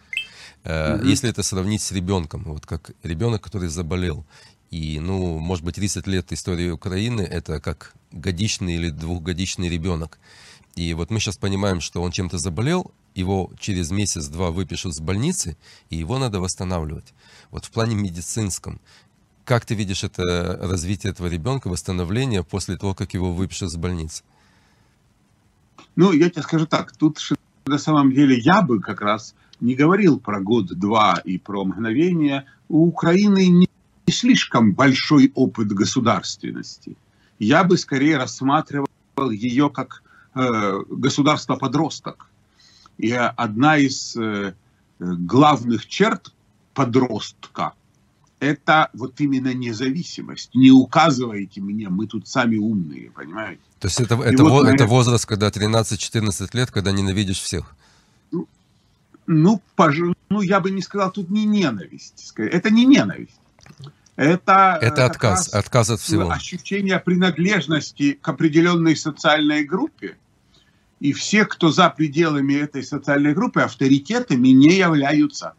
Mm-hmm. 0.65 1.07
Если 1.07 1.31
это 1.31 1.43
сравнить 1.43 1.81
с 1.81 1.93
ребенком, 1.93 2.45
вот 2.45 2.67
как 2.67 2.91
ребенок, 3.03 3.43
который 3.43 3.69
заболел, 3.69 4.27
и, 4.71 5.01
ну, 5.01 5.39
может 5.39 5.65
быть, 5.65 5.77
30 5.77 6.07
лет 6.07 6.33
истории 6.33 6.71
Украины— 6.71 7.21
это 7.23 7.61
как 7.61 7.95
годичный 8.13 8.75
или 8.75 8.91
двухгодичный 8.91 9.69
ребенок. 9.69 10.19
И 10.75 10.95
вот 10.95 11.11
мы 11.11 11.21
сейчас 11.21 11.37
понимаем, 11.37 11.81
что 11.81 12.03
он 12.03 12.13
чем-то 12.13 12.39
заболел, 12.39 12.93
его 13.15 13.51
через 13.59 13.91
месяц-два 13.91 14.51
выпишут 14.51 14.95
с 14.95 15.01
больницы, 15.01 15.57
и 15.91 15.97
его 15.97 16.19
надо 16.19 16.41
восстанавливать. 16.41 17.15
Вот 17.51 17.65
в 17.65 17.71
плане 17.71 17.97
медицинском, 17.97 18.81
как 19.45 19.65
ты 19.65 19.75
видишь 19.75 20.05
это 20.05 20.59
развитие 20.61 21.13
этого 21.13 21.27
ребенка, 21.27 21.69
восстановление 21.69 22.45
после 22.45 22.77
того, 22.77 22.95
как 22.95 23.15
его 23.15 23.33
выпишут 23.33 23.73
с 23.73 23.77
больницы? 23.77 24.23
Ну, 25.97 26.13
я 26.13 26.31
тебе 26.31 26.43
скажу 26.43 26.67
так, 26.67 26.97
тут 26.97 27.19
на 27.67 27.79
самом 27.79 28.13
деле 28.13 28.39
я 28.39 28.63
бы 28.63 28.81
как 28.81 29.01
раз 29.01 29.35
не 29.61 29.75
говорил 29.75 30.21
про 30.21 30.41
год-два 30.41 31.21
и 31.25 31.39
про 31.39 31.65
мгновение. 31.65 32.45
У 32.69 32.87
Украины 32.87 33.49
не 33.49 33.69
не 34.09 34.13
слишком 34.13 34.73
большой 34.73 35.31
опыт 35.35 35.69
государственности. 35.69 36.97
Я 37.39 37.63
бы 37.63 37.77
скорее 37.77 38.17
рассматривал 38.17 39.31
ее 39.31 39.69
как 39.69 40.03
э, 40.35 40.83
государство-подросток. 40.89 42.27
И 42.97 43.13
одна 43.13 43.77
из 43.77 44.17
э, 44.17 44.55
главных 44.99 45.87
черт 45.87 46.33
подростка– 46.73 47.75
это 48.41 48.89
вот 48.95 49.21
именно 49.21 49.53
независимость. 49.53 50.55
Не 50.55 50.71
указывайте 50.71 51.61
мне, 51.61 51.91
мы 51.91 52.07
тут 52.07 52.27
сами 52.27 52.57
умные, 52.57 53.11
понимаете? 53.11 53.61
То 53.79 53.89
есть 53.89 54.01
это, 54.01 54.15
это, 54.15 54.43
вот, 54.43 54.67
это 54.69 54.87
возраст, 54.87 55.27
когда 55.27 55.49
13-14 55.49 56.49
лет, 56.55 56.71
когда 56.71 56.93
ненавидишь 56.93 57.41
всех? 57.43 57.75
Ну, 58.33 58.49
ну, 59.27 59.61
пож... 59.77 59.99
ну, 60.31 60.41
я 60.41 60.61
бы 60.61 60.71
не 60.71 60.81
сказал, 60.81 61.13
тут 61.13 61.29
не 61.29 61.45
ненависть. 61.45 62.33
Это 62.37 62.71
не 62.71 62.87
ненависть. 62.87 63.39
Это, 64.19 64.77
э, 64.83 64.87
это 64.87 65.07
отказ, 65.07 65.55
отказ 65.55 65.91
от 65.91 66.01
всего. 66.01 66.29
Ощущение 66.29 66.99
принадлежности 66.99 68.19
к 68.21 68.29
определенной 68.29 68.97
социальной 68.97 69.63
группе. 69.63 70.19
И 70.99 71.13
все, 71.13 71.45
кто 71.45 71.71
за 71.71 71.89
пределами 71.89 72.55
этой 72.55 72.83
социальной 72.83 73.33
группы, 73.33 73.61
авторитетами 73.61 74.49
не 74.49 74.75
являются. 74.75 75.55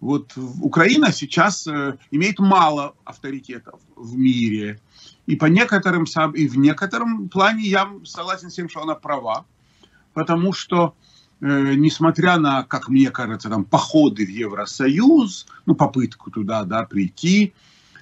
Вот 0.00 0.32
Украина 0.60 1.10
сейчас 1.10 1.66
э, 1.66 1.96
имеет 2.10 2.38
мало 2.38 2.94
авторитетов 3.04 3.80
в 3.96 4.14
мире. 4.14 4.78
И 5.24 5.34
по 5.34 5.46
некоторым, 5.46 6.04
и 6.34 6.46
в 6.46 6.58
некотором 6.58 7.30
плане 7.30 7.62
я 7.62 7.90
согласен 8.04 8.50
с 8.50 8.54
тем, 8.54 8.68
что 8.68 8.82
она 8.82 8.94
права. 8.94 9.46
Потому 10.12 10.52
что 10.52 10.94
несмотря 11.42 12.38
на, 12.38 12.62
как 12.62 12.88
мне 12.88 13.10
кажется, 13.10 13.48
там, 13.48 13.64
походы 13.64 14.24
в 14.24 14.28
Евросоюз, 14.28 15.46
ну, 15.66 15.74
попытку 15.74 16.30
туда 16.30 16.62
да, 16.64 16.84
прийти, 16.84 17.52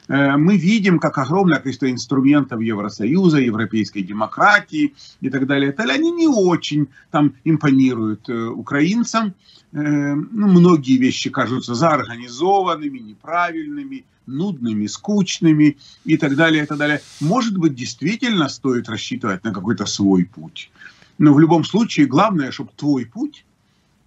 э, 0.08 0.36
мы 0.36 0.58
видим, 0.58 0.98
как 0.98 1.16
огромное 1.16 1.58
количество 1.58 1.90
инструментов 1.90 2.60
Евросоюза, 2.60 3.38
европейской 3.38 4.02
демократии 4.02 4.94
и 5.22 5.30
так 5.30 5.46
далее, 5.46 5.72
и 5.72 5.90
они 5.90 6.10
не 6.10 6.28
очень 6.28 6.88
там 7.10 7.34
импонируют 7.44 8.28
э, 8.28 8.46
украинцам. 8.46 9.34
Ну, 9.72 10.48
многие 10.48 10.96
вещи 10.96 11.30
кажутся 11.30 11.76
заорганизованными, 11.76 12.98
неправильными, 12.98 14.04
нудными, 14.26 14.88
скучными 14.88 15.78
и 16.04 16.16
так 16.16 16.34
далее, 16.34 16.64
и 16.64 16.66
так 16.66 16.76
далее. 16.76 17.00
Может 17.20 17.56
быть, 17.56 17.76
действительно 17.76 18.48
стоит 18.48 18.88
рассчитывать 18.88 19.44
на 19.44 19.54
какой-то 19.54 19.86
свой 19.86 20.24
путь. 20.24 20.72
Но 21.20 21.34
в 21.34 21.38
любом 21.38 21.64
случае 21.64 22.06
главное, 22.06 22.50
чтобы 22.50 22.70
твой 22.74 23.04
путь 23.04 23.44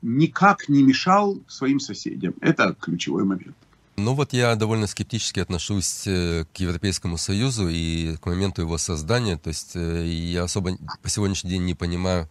никак 0.02 0.68
не 0.68 0.82
мешал 0.82 1.38
своим 1.48 1.80
соседям. 1.80 2.34
Это 2.42 2.76
ключевой 2.80 3.24
момент. 3.24 3.56
Ну 3.98 4.16
вот 4.16 4.34
я 4.34 4.56
довольно 4.56 4.88
скептически 4.88 5.40
отношусь 5.40 6.08
э, 6.08 6.46
к 6.52 6.58
Европейскому 6.58 7.20
Союзу 7.20 7.70
и 7.70 8.16
к 8.18 8.26
моменту 8.26 8.64
его 8.64 8.80
создания. 8.80 9.38
То 9.38 9.50
есть 9.50 9.76
э, 9.76 10.08
я 10.08 10.46
особо 10.46 10.76
по 11.04 11.10
сегодняшний 11.10 11.52
день 11.52 11.66
не 11.66 11.76
понимаю, 11.76 12.28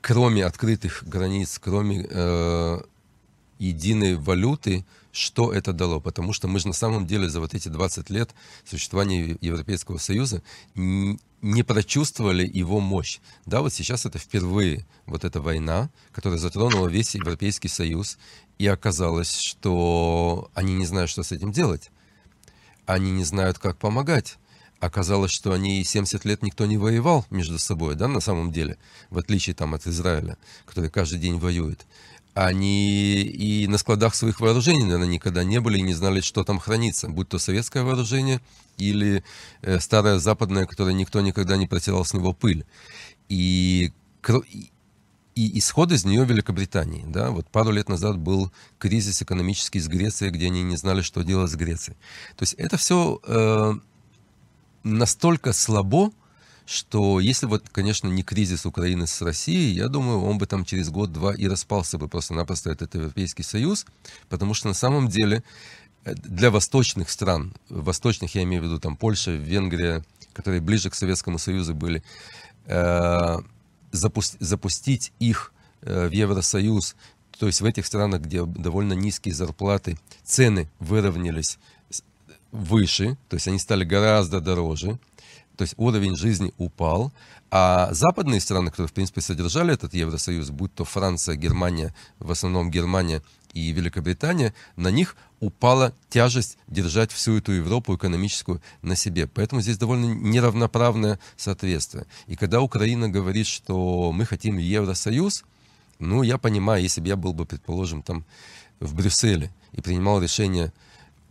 кроме 0.00 0.46
открытых 0.46 1.04
границ, 1.06 1.60
кроме 1.62 2.06
э, 2.08 2.80
единой 3.58 4.16
валюты, 4.16 4.86
что 5.12 5.52
это 5.52 5.74
дало. 5.74 6.00
Потому 6.00 6.32
что 6.32 6.48
мы 6.48 6.60
же 6.60 6.68
на 6.68 6.72
самом 6.72 7.06
деле 7.06 7.28
за 7.28 7.40
вот 7.40 7.52
эти 7.52 7.68
20 7.68 8.08
лет 8.08 8.30
существования 8.64 9.36
Европейского 9.42 9.98
Союза 9.98 10.42
не 11.42 11.64
прочувствовали 11.64 12.48
его 12.50 12.80
мощь. 12.80 13.18
Да, 13.44 13.60
вот 13.60 13.72
сейчас 13.72 14.06
это 14.06 14.18
впервые 14.18 14.86
вот 15.06 15.24
эта 15.24 15.40
война, 15.40 15.90
которая 16.12 16.38
затронула 16.38 16.86
весь 16.86 17.14
Европейский 17.14 17.68
Союз, 17.68 18.16
и 18.58 18.66
оказалось, 18.68 19.36
что 19.38 20.50
они 20.54 20.74
не 20.74 20.86
знают, 20.86 21.10
что 21.10 21.24
с 21.24 21.32
этим 21.32 21.50
делать. 21.50 21.90
Они 22.86 23.10
не 23.10 23.24
знают, 23.24 23.58
как 23.58 23.76
помогать. 23.76 24.38
Оказалось, 24.78 25.30
что 25.30 25.52
они 25.52 25.84
70 25.84 26.24
лет 26.24 26.42
никто 26.42 26.66
не 26.66 26.76
воевал 26.76 27.24
между 27.30 27.58
собой, 27.58 27.94
да, 27.94 28.08
на 28.08 28.20
самом 28.20 28.50
деле, 28.50 28.78
в 29.10 29.18
отличие 29.18 29.54
там 29.54 29.74
от 29.74 29.86
Израиля, 29.86 30.38
который 30.66 30.90
каждый 30.90 31.20
день 31.20 31.38
воюет. 31.38 31.86
Они 32.34 33.22
и 33.22 33.66
на 33.66 33.78
складах 33.78 34.14
своих 34.14 34.40
вооружений, 34.40 34.84
наверное, 34.84 35.06
никогда 35.06 35.44
не 35.44 35.60
были 35.60 35.78
и 35.78 35.82
не 35.82 35.94
знали, 35.94 36.20
что 36.20 36.44
там 36.44 36.58
хранится, 36.58 37.08
будь 37.08 37.28
то 37.28 37.38
советское 37.38 37.82
вооружение 37.82 38.40
или 38.78 39.22
э, 39.60 39.78
старое 39.80 40.18
западное, 40.18 40.66
которое 40.66 40.94
никто 40.94 41.20
никогда 41.20 41.56
не 41.56 41.66
протирал 41.66 42.04
с 42.04 42.14
него 42.14 42.32
пыль. 42.32 42.64
И, 43.28 43.92
и 45.34 45.58
исход 45.58 45.92
из 45.92 46.04
нее 46.04 46.24
Великобритании. 46.24 47.04
Да? 47.06 47.30
Вот 47.30 47.48
пару 47.48 47.70
лет 47.70 47.88
назад 47.88 48.18
был 48.18 48.50
кризис 48.78 49.20
экономический 49.20 49.80
с 49.80 49.88
Грецией, 49.88 50.32
где 50.32 50.46
они 50.46 50.62
не 50.62 50.76
знали, 50.76 51.02
что 51.02 51.22
делать 51.22 51.50
с 51.50 51.54
Грецией. 51.54 51.98
То 52.36 52.44
есть 52.44 52.54
это 52.54 52.78
все 52.78 53.20
э, 53.24 53.74
настолько 54.84 55.52
слабо, 55.52 56.12
что 56.66 57.20
если 57.20 57.46
вот, 57.46 57.68
конечно, 57.70 58.08
не 58.08 58.22
кризис 58.22 58.66
Украины 58.66 59.06
с 59.06 59.20
Россией, 59.22 59.74
я 59.74 59.88
думаю, 59.88 60.22
он 60.22 60.38
бы 60.38 60.46
там 60.46 60.64
через 60.64 60.90
год-два 60.90 61.34
и 61.34 61.46
распался 61.48 61.98
бы 61.98 62.08
просто-напросто 62.08 62.70
этот 62.70 62.94
Европейский 62.94 63.42
Союз, 63.42 63.86
потому 64.28 64.54
что 64.54 64.68
на 64.68 64.74
самом 64.74 65.08
деле 65.08 65.42
э, 66.04 66.14
для 66.14 66.50
восточных 66.50 67.10
стран, 67.10 67.54
восточных 67.68 68.34
я 68.34 68.42
имею 68.44 68.62
в 68.62 68.66
виду 68.66 68.78
там 68.78 68.96
Польша, 68.96 69.32
Венгрия, 69.32 70.04
которые 70.32 70.60
ближе 70.60 70.90
к 70.90 70.94
Советскому 70.94 71.38
Союзу 71.38 71.74
были, 71.74 72.02
э, 72.66 73.36
запусти, 73.90 74.36
запустить 74.40 75.12
их 75.18 75.52
э, 75.82 76.08
в 76.08 76.12
Евросоюз, 76.12 76.96
то 77.38 77.46
есть 77.46 77.60
в 77.60 77.64
этих 77.64 77.86
странах, 77.86 78.22
где 78.22 78.44
довольно 78.44 78.92
низкие 78.92 79.34
зарплаты, 79.34 79.98
цены 80.24 80.68
выровнялись 80.78 81.58
выше, 82.52 83.16
то 83.28 83.36
есть 83.36 83.48
они 83.48 83.58
стали 83.58 83.84
гораздо 83.84 84.40
дороже, 84.40 84.98
то 85.56 85.62
есть 85.62 85.74
уровень 85.76 86.16
жизни 86.16 86.52
упал, 86.58 87.12
а 87.50 87.92
западные 87.92 88.40
страны, 88.40 88.70
которые, 88.70 88.88
в 88.88 88.92
принципе, 88.92 89.20
содержали 89.20 89.74
этот 89.74 89.92
Евросоюз, 89.94 90.50
будь 90.50 90.74
то 90.74 90.84
Франция, 90.84 91.36
Германия, 91.36 91.94
в 92.18 92.30
основном 92.30 92.70
Германия 92.70 93.22
и 93.52 93.70
Великобритания, 93.72 94.54
на 94.76 94.88
них 94.88 95.16
упала 95.40 95.92
тяжесть 96.08 96.56
держать 96.68 97.12
всю 97.12 97.36
эту 97.36 97.52
Европу 97.52 97.96
экономическую 97.96 98.62
на 98.80 98.96
себе. 98.96 99.26
Поэтому 99.26 99.60
здесь 99.60 99.76
довольно 99.76 100.06
неравноправное 100.06 101.18
соответствие. 101.36 102.06
И 102.26 102.36
когда 102.36 102.60
Украина 102.60 103.08
говорит, 103.08 103.46
что 103.46 104.12
мы 104.12 104.24
хотим 104.24 104.56
Евросоюз, 104.56 105.44
ну, 105.98 106.22
я 106.22 106.38
понимаю, 106.38 106.82
если 106.82 107.00
бы 107.00 107.08
я 107.08 107.16
был 107.16 107.34
бы, 107.34 107.44
предположим, 107.44 108.02
там 108.02 108.24
в 108.80 108.94
Брюсселе 108.94 109.50
и 109.72 109.80
принимал 109.80 110.22
решение 110.22 110.72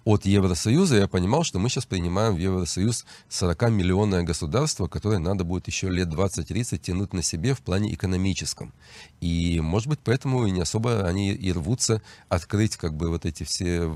от 0.04 0.26
Евросоюза, 0.26 0.98
я 0.98 1.08
понимал, 1.08 1.44
что 1.44 1.60
мы 1.60 1.70
сейчас 1.70 1.86
принимаем 1.86 2.36
в 2.36 2.40
Евросоюз 2.40 3.06
40-миллионное 3.30 4.24
государство, 4.24 4.88
которое 4.88 5.20
надо 5.20 5.44
будет 5.44 5.68
еще 5.68 5.90
лет 5.90 6.08
20-30 6.08 6.78
тянуть 6.80 7.14
на 7.14 7.22
себе 7.22 7.54
в 7.54 7.62
плане 7.62 7.94
экономическом. 7.94 8.74
И, 9.20 9.60
может 9.62 9.88
быть, 9.88 10.00
поэтому 10.04 10.46
и 10.48 10.52
не 10.52 10.62
особо 10.62 11.08
они 11.08 11.34
и 11.34 11.52
рвутся 11.52 12.02
открыть 12.30 12.78
как 12.78 12.96
бы 12.96 13.10
вот 13.10 13.26
эти 13.26 13.44
все 13.44 13.96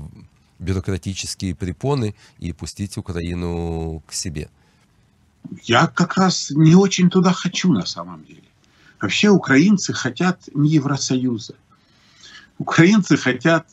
бюрократические 0.58 1.54
препоны 1.54 2.14
и 2.38 2.52
пустить 2.52 2.96
Украину 2.96 4.02
к 4.06 4.12
себе. 4.12 4.48
Я 5.64 5.86
как 5.86 6.16
раз 6.16 6.50
не 6.50 6.74
очень 6.74 7.10
туда 7.10 7.32
хочу 7.32 7.72
на 7.72 7.84
самом 7.84 8.24
деле. 8.24 8.42
Вообще 9.00 9.28
украинцы 9.28 9.92
хотят 9.92 10.40
не 10.54 10.70
Евросоюза. 10.70 11.54
Украинцы 12.58 13.16
хотят 13.16 13.66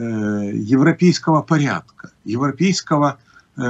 европейского 0.00 1.42
порядка, 1.42 2.10
европейского 2.24 3.18
э, 3.56 3.60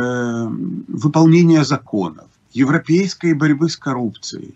выполнения 0.89 1.65
законов, 1.65 2.27
европейской 2.53 3.35
борьбы 3.35 3.69
с 3.69 3.77
коррупцией, 3.77 4.55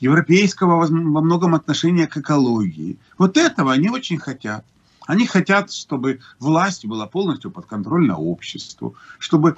европейского 0.00 0.86
во 0.86 1.20
многом 1.20 1.54
отношения 1.54 2.06
к 2.06 2.16
экологии. 2.16 2.98
Вот 3.18 3.36
этого 3.36 3.72
они 3.72 3.90
очень 3.90 4.18
хотят. 4.18 4.64
Они 5.06 5.26
хотят, 5.26 5.72
чтобы 5.72 6.20
власть 6.38 6.86
была 6.86 7.06
полностью 7.06 7.50
подконтрольна 7.50 8.16
обществу, 8.16 8.94
чтобы 9.18 9.56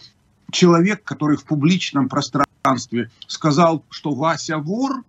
человек, 0.51 1.05
который 1.05 1.37
в 1.37 1.45
публичном 1.45 2.09
пространстве 2.09 3.11
сказал, 3.27 3.85
что 3.91 4.15
Вася 4.15 4.59
вор, 4.59 5.05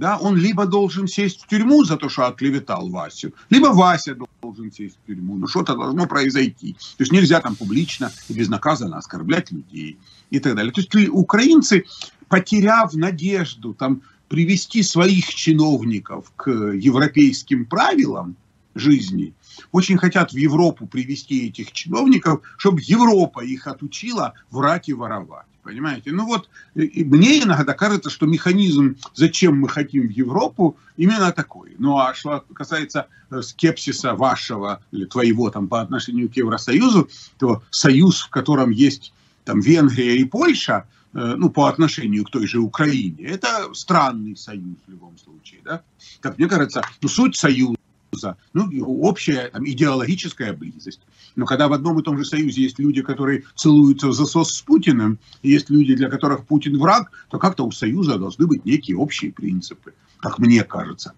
да, 0.00 0.16
он 0.16 0.34
либо 0.34 0.64
должен 0.64 1.06
сесть 1.06 1.42
в 1.42 1.46
тюрьму 1.46 1.84
за 1.84 1.96
то, 1.98 2.08
что 2.08 2.26
оклеветал 2.26 2.88
Васю, 2.88 3.34
либо 3.50 3.66
Вася 3.66 4.16
должен 4.42 4.72
сесть 4.72 4.96
в 4.96 5.06
тюрьму. 5.06 5.36
Ну, 5.36 5.46
что-то 5.46 5.74
должно 5.74 6.06
произойти. 6.06 6.72
То 6.96 7.02
есть 7.02 7.12
нельзя 7.12 7.40
там 7.40 7.54
публично 7.54 8.10
и 8.30 8.32
безнаказанно 8.32 8.96
оскорблять 8.96 9.52
людей 9.52 9.98
и 10.30 10.40
так 10.40 10.56
далее. 10.56 10.72
То 10.72 10.80
есть 10.80 11.08
украинцы, 11.10 11.84
потеряв 12.28 12.94
надежду 12.94 13.74
там, 13.74 14.00
привести 14.28 14.82
своих 14.82 15.26
чиновников 15.34 16.32
к 16.34 16.48
европейским 16.48 17.66
правилам 17.66 18.36
жизни, 18.74 19.34
очень 19.72 19.98
хотят 19.98 20.32
в 20.32 20.36
Европу 20.36 20.86
привести 20.86 21.48
этих 21.48 21.72
чиновников, 21.72 22.40
чтобы 22.56 22.80
Европа 22.82 23.40
их 23.40 23.66
отучила 23.66 24.34
врать 24.50 24.88
и 24.88 24.92
воровать. 24.92 25.46
Понимаете? 25.62 26.10
Ну 26.12 26.24
вот, 26.24 26.48
и 26.74 27.04
мне 27.04 27.42
иногда 27.42 27.74
кажется, 27.74 28.08
что 28.08 28.26
механизм, 28.26 28.96
зачем 29.14 29.60
мы 29.60 29.68
хотим 29.68 30.08
в 30.08 30.10
Европу, 30.10 30.78
именно 30.96 31.32
такой. 31.32 31.74
Ну 31.78 31.98
а 31.98 32.14
что 32.14 32.44
касается 32.54 33.08
э, 33.30 33.42
скепсиса 33.42 34.14
вашего 34.14 34.82
или 34.90 35.04
твоего 35.04 35.50
там 35.50 35.68
по 35.68 35.82
отношению 35.82 36.30
к 36.30 36.36
Евросоюзу, 36.36 37.10
то 37.38 37.62
союз, 37.70 38.22
в 38.22 38.30
котором 38.30 38.70
есть 38.70 39.12
там 39.44 39.60
Венгрия 39.60 40.16
и 40.16 40.24
Польша, 40.24 40.86
э, 41.12 41.34
ну, 41.36 41.50
по 41.50 41.66
отношению 41.66 42.24
к 42.24 42.30
той 42.30 42.46
же 42.46 42.60
Украине, 42.60 43.24
это 43.26 43.68
странный 43.74 44.36
союз 44.36 44.76
в 44.86 44.90
любом 44.90 45.18
случае, 45.18 45.60
да? 45.64 45.82
Как 46.20 46.38
мне 46.38 46.48
кажется, 46.48 46.82
ну, 47.02 47.08
суть 47.08 47.36
союза 47.36 47.76
Союза, 48.20 48.36
ну, 48.52 48.68
общая 49.02 49.48
там, 49.48 49.66
идеологическая 49.66 50.52
близость. 50.52 51.00
Но 51.36 51.46
когда 51.46 51.68
в 51.68 51.72
одном 51.72 51.98
и 51.98 52.02
том 52.02 52.18
же 52.18 52.24
Союзе 52.24 52.62
есть 52.62 52.78
люди, 52.78 53.02
которые 53.02 53.44
целуются 53.54 54.08
в 54.08 54.12
засос 54.12 54.54
с 54.54 54.62
Путиным, 54.62 55.18
и 55.42 55.50
есть 55.50 55.70
люди, 55.70 55.94
для 55.94 56.08
которых 56.08 56.46
Путин 56.46 56.78
враг, 56.78 57.10
то 57.30 57.38
как-то 57.38 57.64
у 57.64 57.72
Союза 57.72 58.18
должны 58.18 58.46
быть 58.46 58.64
некие 58.64 58.96
общие 58.96 59.32
принципы, 59.32 59.94
как 60.18 60.38
мне 60.38 60.62
кажется. 60.64 61.14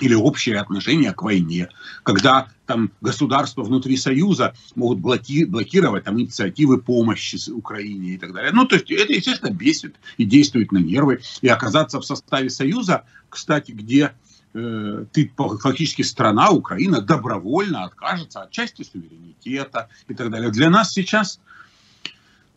Или 0.00 0.14
общее 0.14 0.58
отношение 0.58 1.12
к 1.12 1.22
войне, 1.22 1.68
когда 2.02 2.48
там 2.64 2.90
государства 3.02 3.62
внутри 3.62 3.98
Союза 3.98 4.54
могут 4.74 5.00
блоки, 5.00 5.44
блокировать 5.44 6.04
там 6.04 6.18
инициативы 6.18 6.80
помощи 6.80 7.36
Украине 7.50 8.14
и 8.14 8.18
так 8.18 8.32
далее. 8.32 8.52
Ну, 8.52 8.64
то 8.64 8.76
есть 8.76 8.90
это, 8.90 9.12
естественно, 9.12 9.50
бесит 9.50 9.96
и 10.16 10.24
действует 10.24 10.72
на 10.72 10.78
нервы. 10.78 11.20
И 11.42 11.48
оказаться 11.48 12.00
в 12.00 12.06
составе 12.06 12.48
Союза, 12.48 13.04
кстати, 13.28 13.72
где 13.72 14.12
Э, 14.54 15.04
ты 15.12 15.32
фактически 15.36 16.02
страна, 16.02 16.50
Украина, 16.50 17.00
добровольно 17.00 17.84
откажется 17.84 18.42
от 18.42 18.50
части 18.50 18.82
суверенитета 18.82 19.88
и 20.08 20.14
так 20.14 20.30
далее. 20.30 20.50
Для 20.50 20.68
нас 20.68 20.92
сейчас, 20.92 21.40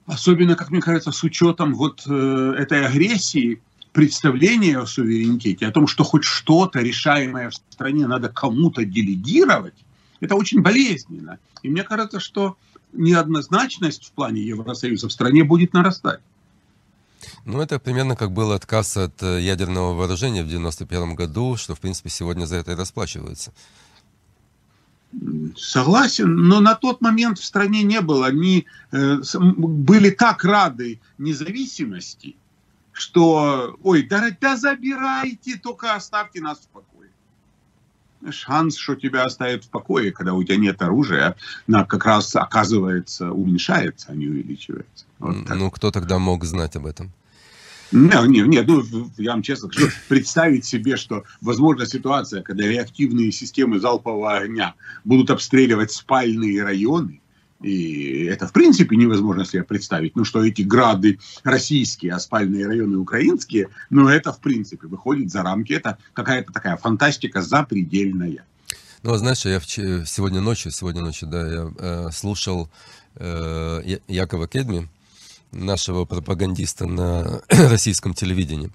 особенно, 0.05 0.55
как 0.55 0.71
мне 0.71 0.81
кажется, 0.81 1.11
с 1.11 1.23
учетом 1.23 1.73
вот 1.73 2.03
э, 2.07 2.55
этой 2.57 2.85
агрессии, 2.85 3.61
представление 3.93 4.79
о 4.79 4.85
суверенитете, 4.85 5.67
о 5.67 5.71
том, 5.71 5.87
что 5.87 6.03
хоть 6.03 6.25
что-то 6.25 6.81
решаемое 6.81 7.49
в 7.49 7.55
стране 7.55 8.07
надо 8.07 8.27
кому-то 8.27 8.83
делегировать, 8.83 9.75
это 10.19 10.35
очень 10.35 10.61
болезненно. 10.61 11.39
И 11.63 11.69
мне 11.69 11.83
кажется, 11.83 12.19
что 12.19 12.57
неоднозначность 12.91 14.07
в 14.07 14.11
плане 14.11 14.41
Евросоюза 14.41 15.07
в 15.07 15.13
стране 15.13 15.45
будет 15.45 15.71
нарастать. 15.73 16.19
Ну, 17.45 17.61
это 17.61 17.79
примерно 17.79 18.15
как 18.15 18.31
был 18.31 18.51
отказ 18.51 18.97
от 18.97 19.21
э, 19.23 19.41
ядерного 19.41 19.93
вооружения 19.93 20.43
в 20.43 20.47
91 20.47 21.15
году, 21.15 21.57
что, 21.57 21.75
в 21.75 21.79
принципе, 21.79 22.09
сегодня 22.09 22.45
за 22.45 22.57
это 22.57 22.71
и 22.71 22.75
расплачиваются. 22.75 23.53
Согласен, 25.55 26.35
но 26.35 26.59
на 26.59 26.75
тот 26.75 27.01
момент 27.01 27.39
в 27.39 27.45
стране 27.45 27.83
не 27.83 28.01
было. 28.01 28.27
Они 28.27 28.65
э, 28.91 29.17
были 29.39 30.09
так 30.09 30.43
рады 30.43 30.99
независимости, 31.17 32.35
что, 32.91 33.77
ой, 33.83 34.03
да, 34.03 34.35
да 34.41 34.57
забирайте, 34.57 35.57
только 35.57 35.95
оставьте 35.95 36.41
нас 36.41 36.59
в 36.59 36.67
покое 36.67 36.94
шанс, 38.31 38.77
что 38.77 38.95
тебя 38.95 39.23
оставят 39.23 39.65
в 39.65 39.69
покое, 39.69 40.11
когда 40.11 40.33
у 40.33 40.43
тебя 40.43 40.57
нет 40.57 40.81
оружия, 40.81 41.35
на 41.67 41.85
как 41.85 42.05
раз 42.05 42.35
оказывается 42.35 43.31
уменьшается, 43.31 44.07
а 44.09 44.15
не 44.15 44.27
увеличивается. 44.27 45.05
Вот 45.19 45.35
ну, 45.49 45.71
кто 45.71 45.91
тогда 45.91 46.19
мог 46.19 46.43
знать 46.43 46.75
об 46.75 46.85
этом? 46.85 47.11
Нет, 47.91 48.27
нет, 48.27 48.47
нет, 48.47 48.67
ну, 48.67 48.83
я 49.17 49.31
вам 49.31 49.41
честно 49.41 49.69
скажу, 49.69 49.89
представить 50.09 50.65
себе, 50.65 50.97
что 50.97 51.23
возможна 51.41 51.85
ситуация, 51.85 52.41
когда 52.41 52.65
реактивные 52.65 53.31
системы 53.31 53.79
залпового 53.79 54.37
огня 54.37 54.73
будут 55.03 55.29
обстреливать 55.29 55.91
спальные 55.91 56.63
районы, 56.63 57.21
и 57.61 58.25
это, 58.25 58.47
в 58.47 58.53
принципе, 58.53 58.95
невозможно 58.95 59.45
себе 59.45 59.63
представить. 59.63 60.15
Ну, 60.15 60.25
что 60.25 60.43
эти 60.43 60.61
грады 60.61 61.19
российские, 61.43 62.13
а 62.13 62.19
спальные 62.19 62.67
районы 62.67 62.97
украинские, 62.97 63.69
ну, 63.89 64.07
это, 64.07 64.33
в 64.33 64.39
принципе, 64.39 64.87
выходит 64.87 65.31
за 65.31 65.43
рамки. 65.43 65.73
Это 65.73 65.97
какая-то 66.13 66.51
такая 66.51 66.77
фантастика 66.77 67.41
запредельная. 67.41 68.45
Ну, 69.03 69.15
знаешь, 69.15 69.45
я 69.45 69.59
сегодня 69.61 70.41
ночью, 70.41 70.71
сегодня 70.71 71.01
ночью, 71.01 71.29
да, 71.29 71.47
я 71.47 71.71
э, 71.77 72.09
слушал 72.11 72.69
э, 73.15 73.99
Якова 74.07 74.47
Кедми, 74.47 74.89
нашего 75.51 76.05
пропагандиста 76.05 76.85
на 76.85 77.41
российском 77.49 78.13
телевидении. 78.13 78.71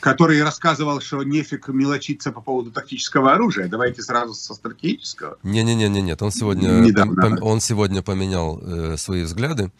Который 0.00 0.42
рассказывал, 0.42 1.00
что 1.00 1.22
нефиг 1.22 1.68
мелочиться 1.68 2.32
по 2.32 2.40
поводу 2.40 2.70
тактического 2.70 3.32
оружия. 3.32 3.68
Давайте 3.68 4.02
сразу 4.02 4.34
со 4.34 4.54
стратегического. 4.54 5.38
Не-не-не, 5.42 5.88
нет, 5.88 6.22
он 6.22 6.30
сегодня, 6.30 6.80
Недавно. 6.80 7.38
он 7.42 7.60
сегодня 7.60 8.02
поменял 8.02 8.60
э, 8.60 8.96
свои 8.96 9.22
взгляды, 9.22 9.72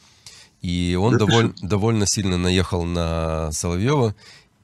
и 0.61 0.99
он 1.01 1.17
доволь, 1.17 1.53
довольно 1.63 2.07
сильно 2.07 2.37
наехал 2.37 2.85
на 2.85 3.53
Соловьева 3.53 4.15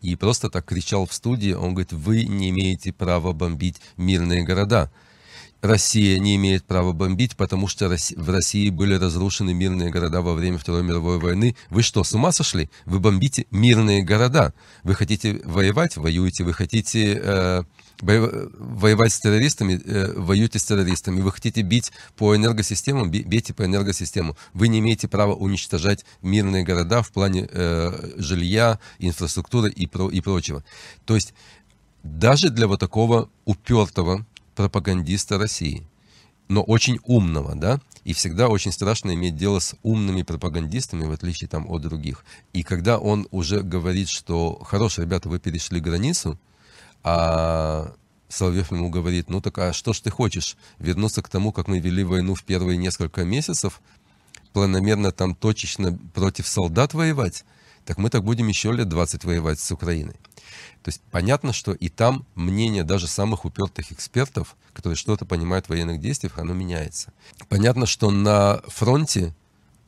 и 0.02 0.16
просто 0.16 0.50
так 0.50 0.64
кричал 0.64 1.06
в 1.06 1.14
студии. 1.14 1.52
Он 1.52 1.70
говорит, 1.70 1.92
вы 1.92 2.24
не 2.24 2.50
имеете 2.50 2.92
права 2.92 3.32
бомбить 3.32 3.80
мирные 3.96 4.42
города. 4.42 4.90
Россия 5.64 6.18
не 6.18 6.36
имеет 6.36 6.66
права 6.66 6.92
бомбить, 6.92 7.36
потому 7.36 7.68
что 7.68 7.88
в 7.88 8.30
России 8.30 8.68
были 8.68 8.96
разрушены 8.96 9.54
мирные 9.54 9.88
города 9.88 10.20
во 10.20 10.34
время 10.34 10.58
Второй 10.58 10.82
мировой 10.82 11.18
войны. 11.18 11.56
Вы 11.70 11.82
что, 11.82 12.04
с 12.04 12.12
ума 12.12 12.32
сошли? 12.32 12.68
Вы 12.84 13.00
бомбите 13.00 13.46
мирные 13.50 14.02
города. 14.02 14.52
Вы 14.82 14.94
хотите 14.94 15.40
воевать? 15.46 15.96
Воюете. 15.96 16.44
Вы 16.44 16.52
хотите 16.52 17.18
э, 17.18 17.62
воевать 18.02 19.14
с 19.14 19.20
террористами? 19.20 19.80
Э, 19.82 20.12
воюйте 20.14 20.58
с 20.58 20.64
террористами. 20.64 21.22
Вы 21.22 21.32
хотите 21.32 21.62
бить 21.62 21.92
по 22.14 22.36
энергосистемам? 22.36 23.10
Бейте 23.10 23.54
по 23.54 23.64
энергосистемам. 23.64 24.36
Вы 24.52 24.68
не 24.68 24.80
имеете 24.80 25.08
права 25.08 25.32
уничтожать 25.32 26.04
мирные 26.20 26.62
города 26.62 27.00
в 27.00 27.10
плане 27.10 27.48
э, 27.50 28.12
жилья, 28.18 28.80
инфраструктуры 28.98 29.70
и, 29.70 29.86
про, 29.86 30.10
и 30.10 30.20
прочего. 30.20 30.62
То 31.06 31.14
есть 31.14 31.32
даже 32.02 32.50
для 32.50 32.66
вот 32.66 32.80
такого 32.80 33.30
упертого 33.46 34.26
пропагандиста 34.54 35.38
России, 35.38 35.86
но 36.48 36.62
очень 36.62 36.98
умного, 37.04 37.54
да, 37.54 37.80
и 38.04 38.12
всегда 38.12 38.48
очень 38.48 38.72
страшно 38.72 39.14
иметь 39.14 39.36
дело 39.36 39.58
с 39.58 39.74
умными 39.82 40.22
пропагандистами, 40.22 41.04
в 41.04 41.12
отличие 41.12 41.48
там 41.48 41.66
от 41.70 41.82
других. 41.82 42.24
И 42.52 42.62
когда 42.62 42.98
он 42.98 43.26
уже 43.30 43.62
говорит, 43.62 44.08
что 44.08 44.62
хорош, 44.64 44.98
ребята, 44.98 45.28
вы 45.28 45.38
перешли 45.38 45.80
границу, 45.80 46.38
а 47.02 47.94
Соловьев 48.28 48.72
ему 48.72 48.90
говорит, 48.90 49.30
ну 49.30 49.40
так 49.40 49.58
а 49.58 49.72
что 49.72 49.92
ж 49.92 50.00
ты 50.00 50.10
хочешь, 50.10 50.56
вернуться 50.78 51.22
к 51.22 51.28
тому, 51.28 51.52
как 51.52 51.68
мы 51.68 51.78
вели 51.78 52.04
войну 52.04 52.34
в 52.34 52.44
первые 52.44 52.76
несколько 52.76 53.24
месяцев, 53.24 53.80
планомерно 54.52 55.12
там 55.12 55.34
точечно 55.34 55.98
против 56.14 56.46
солдат 56.46 56.94
воевать, 56.94 57.44
так 57.84 57.98
мы 57.98 58.10
так 58.10 58.24
будем 58.24 58.48
еще 58.48 58.72
лет 58.72 58.88
20 58.88 59.24
воевать 59.24 59.60
с 59.60 59.70
Украиной. 59.70 60.14
То 60.82 60.88
есть 60.88 61.00
понятно, 61.10 61.52
что 61.52 61.72
и 61.72 61.88
там 61.88 62.26
мнение 62.34 62.84
даже 62.84 63.06
самых 63.06 63.44
упертых 63.44 63.90
экспертов, 63.92 64.56
которые 64.72 64.96
что-то 64.96 65.24
понимают 65.24 65.66
в 65.66 65.70
военных 65.70 66.00
действиях, 66.00 66.38
оно 66.38 66.52
меняется. 66.52 67.12
Понятно, 67.48 67.86
что 67.86 68.10
на 68.10 68.60
фронте 68.66 69.34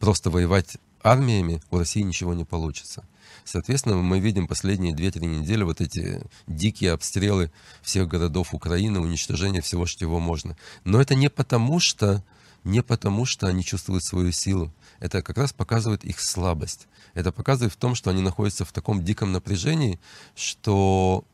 просто 0.01 0.31
воевать 0.31 0.79
армиями 1.03 1.63
у 1.71 1.79
России 1.79 2.01
ничего 2.01 2.35
не 2.35 2.45
получится. 2.45 3.05
Соответственно, 3.45 3.97
мы 3.97 4.19
видим 4.19 4.49
последние 4.49 4.93
2-3 4.93 5.21
недели 5.27 5.63
вот 5.63 5.81
эти 5.81 6.21
дикие 6.47 6.93
обстрелы 6.93 7.53
всех 7.83 8.09
городов 8.09 8.55
Украины, 8.55 8.99
уничтожение 8.99 9.63
всего, 9.63 9.87
что 9.87 10.09
можно. 10.19 10.57
Но 10.85 11.01
это 11.01 11.15
не 11.15 11.31
потому, 11.31 11.79
что 11.79 12.25
не 12.65 12.83
потому, 12.83 13.25
что 13.25 13.47
они 13.47 13.65
чувствуют 13.65 14.03
свою 14.03 14.33
силу. 14.33 14.73
Это 14.99 15.23
как 15.23 15.39
раз 15.39 15.53
показывает 15.53 16.05
их 16.05 16.21
слабость. 16.21 16.89
Это 17.17 17.33
показывает 17.33 17.73
в 17.73 17.77
том, 17.77 17.95
что 17.95 18.11
они 18.11 18.21
находятся 18.21 18.67
в 18.67 18.73
таком 18.73 19.03
диком 19.03 19.33
напряжении, 19.33 19.99
что 20.35 21.25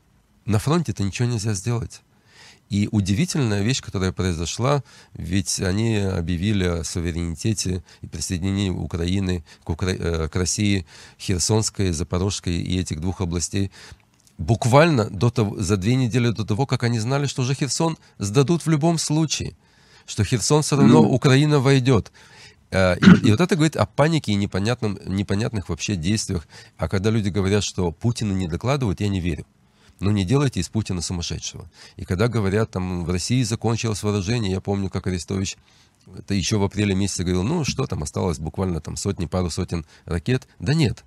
на 0.45 0.57
фронте-то 0.57 1.03
ничего 1.03 1.27
нельзя 1.27 1.53
сделать. 1.53 2.01
И 2.69 2.87
удивительная 2.89 3.63
вещь, 3.63 3.81
которая 3.81 4.13
произошла, 4.13 4.81
ведь 5.13 5.59
они 5.59 5.97
объявили 5.97 6.63
о 6.63 6.83
суверенитете 6.85 7.83
и 8.01 8.07
присоединении 8.07 8.69
Украины 8.69 9.43
к, 9.65 9.69
Укра... 9.69 9.91
Э, 9.91 10.29
к 10.29 10.35
России, 10.37 10.85
Херсонской, 11.19 11.91
Запорожской 11.91 12.55
и 12.55 12.79
этих 12.79 13.01
двух 13.01 13.19
областей 13.19 13.69
буквально 14.37 15.09
до 15.09 15.29
того, 15.31 15.61
за 15.61 15.75
две 15.75 15.95
недели 15.95 16.29
до 16.29 16.45
того, 16.45 16.65
как 16.65 16.83
они 16.83 16.99
знали, 16.99 17.27
что 17.27 17.41
уже 17.41 17.55
Херсон 17.55 17.97
сдадут 18.19 18.65
в 18.65 18.69
любом 18.69 18.97
случае, 18.97 19.53
что 20.05 20.23
Херсон 20.23 20.61
все 20.61 20.77
равно 20.77 21.01
ну, 21.01 21.09
Украина 21.11 21.59
войдет. 21.59 22.13
Э, 22.73 22.97
и, 22.97 23.27
и 23.27 23.31
вот 23.31 23.39
это 23.39 23.55
говорит 23.55 23.75
о 23.75 23.85
панике 23.85 24.31
и 24.31 24.35
непонятном, 24.35 24.97
непонятных 25.05 25.69
вообще 25.69 25.95
действиях. 25.95 26.47
А 26.77 26.89
когда 26.89 27.11
люди 27.11 27.29
говорят, 27.29 27.63
что 27.63 27.91
Путину 27.91 28.33
не 28.33 28.47
докладывают, 28.47 28.99
я 28.99 29.09
не 29.09 29.19
верю. 29.19 29.45
Но 29.99 30.11
не 30.11 30.25
делайте 30.25 30.59
из 30.59 30.69
Путина 30.69 31.01
сумасшедшего. 31.01 31.69
И 31.97 32.03
когда 32.03 32.27
говорят, 32.27 32.71
там, 32.71 33.05
в 33.05 33.09
России 33.11 33.43
закончилось 33.43 34.01
вооружение, 34.01 34.51
я 34.51 34.59
помню, 34.59 34.89
как 34.89 35.07
Арестович 35.07 35.57
это 36.17 36.33
еще 36.33 36.57
в 36.57 36.63
апреле 36.63 36.95
месяце 36.95 37.23
говорил, 37.23 37.43
ну 37.43 37.63
что 37.63 37.85
там 37.85 38.03
осталось, 38.03 38.39
буквально 38.39 38.81
там 38.81 38.97
сотни, 38.97 39.25
пару 39.25 39.49
сотен 39.49 39.85
ракет. 40.03 40.47
Да 40.59 40.73
нет, 40.73 41.05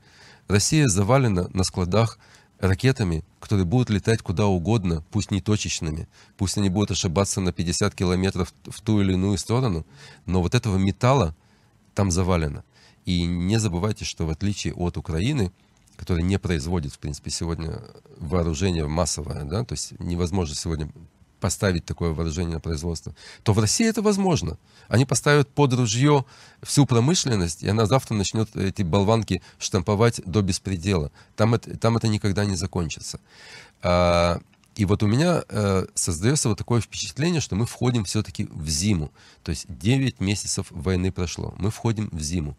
Россия 0.48 0.88
завалена 0.88 1.48
на 1.52 1.64
складах 1.64 2.18
ракетами, 2.58 3.22
которые 3.38 3.66
будут 3.66 3.90
летать 3.90 4.22
куда 4.22 4.46
угодно, 4.46 5.04
пусть 5.10 5.30
не 5.30 5.42
точечными, 5.42 6.08
пусть 6.38 6.56
они 6.56 6.70
будут 6.70 6.92
ошибаться 6.92 7.40
на 7.40 7.52
50 7.52 7.94
километров 7.94 8.54
в 8.64 8.80
ту 8.80 9.02
или 9.02 9.12
иную 9.12 9.36
сторону, 9.36 9.84
но 10.24 10.40
вот 10.40 10.54
этого 10.54 10.78
металла, 10.78 11.34
там 11.96 12.10
завалено. 12.12 12.62
И 13.06 13.24
не 13.24 13.58
забывайте, 13.58 14.04
что 14.04 14.26
в 14.26 14.30
отличие 14.30 14.74
от 14.74 14.96
Украины, 14.96 15.50
которая 15.96 16.22
не 16.22 16.38
производит, 16.38 16.92
в 16.92 16.98
принципе, 16.98 17.30
сегодня 17.30 17.80
вооружение 18.18 18.86
массовое, 18.86 19.44
да, 19.44 19.64
то 19.64 19.72
есть 19.72 19.98
невозможно 19.98 20.54
сегодня 20.54 20.88
поставить 21.40 21.84
такое 21.84 22.12
вооружение 22.12 22.54
на 22.54 22.60
производство, 22.60 23.14
то 23.42 23.52
в 23.52 23.58
России 23.58 23.88
это 23.88 24.02
возможно. 24.02 24.58
Они 24.88 25.04
поставят 25.04 25.48
под 25.48 25.72
ружье 25.72 26.24
всю 26.62 26.86
промышленность, 26.86 27.62
и 27.62 27.68
она 27.68 27.86
завтра 27.86 28.14
начнет 28.14 28.54
эти 28.56 28.82
болванки 28.82 29.42
штамповать 29.58 30.20
до 30.26 30.42
беспредела. 30.42 31.10
Там 31.34 31.54
это, 31.54 31.78
там 31.78 31.96
это 31.96 32.08
никогда 32.08 32.44
не 32.44 32.56
закончится. 32.56 33.20
А, 33.82 34.40
и 34.76 34.84
вот 34.84 35.02
у 35.02 35.06
меня 35.06 35.42
э, 35.48 35.86
создается 35.94 36.50
вот 36.50 36.58
такое 36.58 36.82
впечатление, 36.82 37.40
что 37.40 37.56
мы 37.56 37.64
входим 37.64 38.04
все-таки 38.04 38.46
в 38.50 38.68
зиму. 38.68 39.10
То 39.42 39.50
есть 39.50 39.64
9 39.68 40.20
месяцев 40.20 40.66
войны 40.70 41.10
прошло. 41.10 41.54
Мы 41.58 41.70
входим 41.70 42.10
в 42.12 42.20
зиму. 42.20 42.56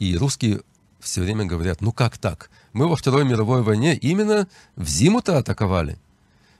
И 0.00 0.16
русские 0.16 0.62
все 0.98 1.22
время 1.22 1.44
говорят, 1.44 1.80
ну 1.80 1.92
как 1.92 2.18
так? 2.18 2.50
Мы 2.72 2.88
во 2.88 2.96
Второй 2.96 3.24
мировой 3.24 3.62
войне 3.62 3.96
именно 3.96 4.48
в 4.74 4.88
зиму-то 4.88 5.38
атаковали. 5.38 5.98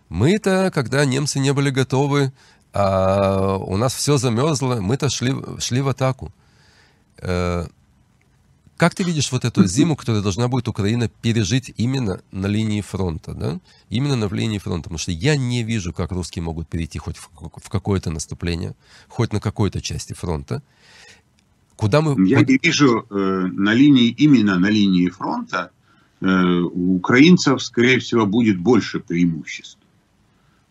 Мы-то, 0.09 0.70
когда 0.72 1.05
немцы 1.05 1.40
не 1.40 1.53
были 1.53 1.70
готовы, 1.70 2.33
а 2.72 3.57
у 3.57 3.77
нас 3.77 3.92
все 3.92 4.18
замерзло, 4.18 4.77
мы-то 4.81 5.09
шли, 5.11 5.35
шли 5.59 5.81
в 5.81 5.88
атаку. 5.88 6.33
Э, 7.18 7.66
как 8.79 8.95
ты 8.95 9.03
видишь 9.03 9.33
вот 9.33 9.45
эту 9.45 9.67
зиму, 9.67 9.97
которую 9.97 10.23
должна 10.23 10.47
будет 10.47 10.69
Украина 10.69 11.09
пережить 11.09 11.75
именно 11.77 12.21
на 12.31 12.47
линии 12.47 12.81
фронта, 12.81 13.35
да? 13.35 13.59
Именно 13.91 14.17
на 14.17 14.35
линии 14.35 14.59
фронта, 14.59 14.85
потому 14.85 14.99
что 14.99 15.11
я 15.11 15.37
не 15.37 15.64
вижу, 15.64 15.93
как 15.93 16.12
русские 16.12 16.45
могут 16.45 16.69
перейти 16.69 16.99
хоть 16.99 17.17
в, 17.17 17.69
какое-то 17.69 18.11
наступление, 18.11 18.77
хоть 19.09 19.33
на 19.33 19.41
какой-то 19.41 19.81
части 19.81 20.12
фронта. 20.12 20.62
Куда 21.75 22.01
мы... 22.01 22.29
Я 22.29 22.41
не 22.43 22.59
вижу 22.62 23.05
э, 23.11 23.14
на 23.14 23.75
линии, 23.75 24.11
именно 24.11 24.59
на 24.61 24.71
линии 24.71 25.09
фронта 25.09 25.73
э, 26.21 26.27
у 26.27 26.97
украинцев, 26.97 27.61
скорее 27.61 27.99
всего, 27.99 28.27
будет 28.27 28.59
больше 28.61 29.01
преимуществ. 29.01 29.79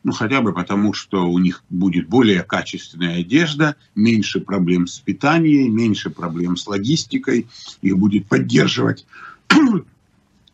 Ну, 0.08 0.14
хотя 0.14 0.42
бы 0.42 0.54
потому, 0.54 0.94
что 0.94 1.30
у 1.30 1.38
них 1.38 1.66
будет 1.70 2.08
более 2.08 2.42
качественная 2.42 3.20
одежда, 3.20 3.76
меньше 3.94 4.40
проблем 4.40 4.88
с 4.88 5.00
питанием, 5.02 5.76
меньше 5.76 6.10
проблем 6.10 6.56
с 6.56 6.66
логистикой. 6.66 7.48
Их 7.82 7.98
будет 7.98 8.26
поддерживать 8.26 9.06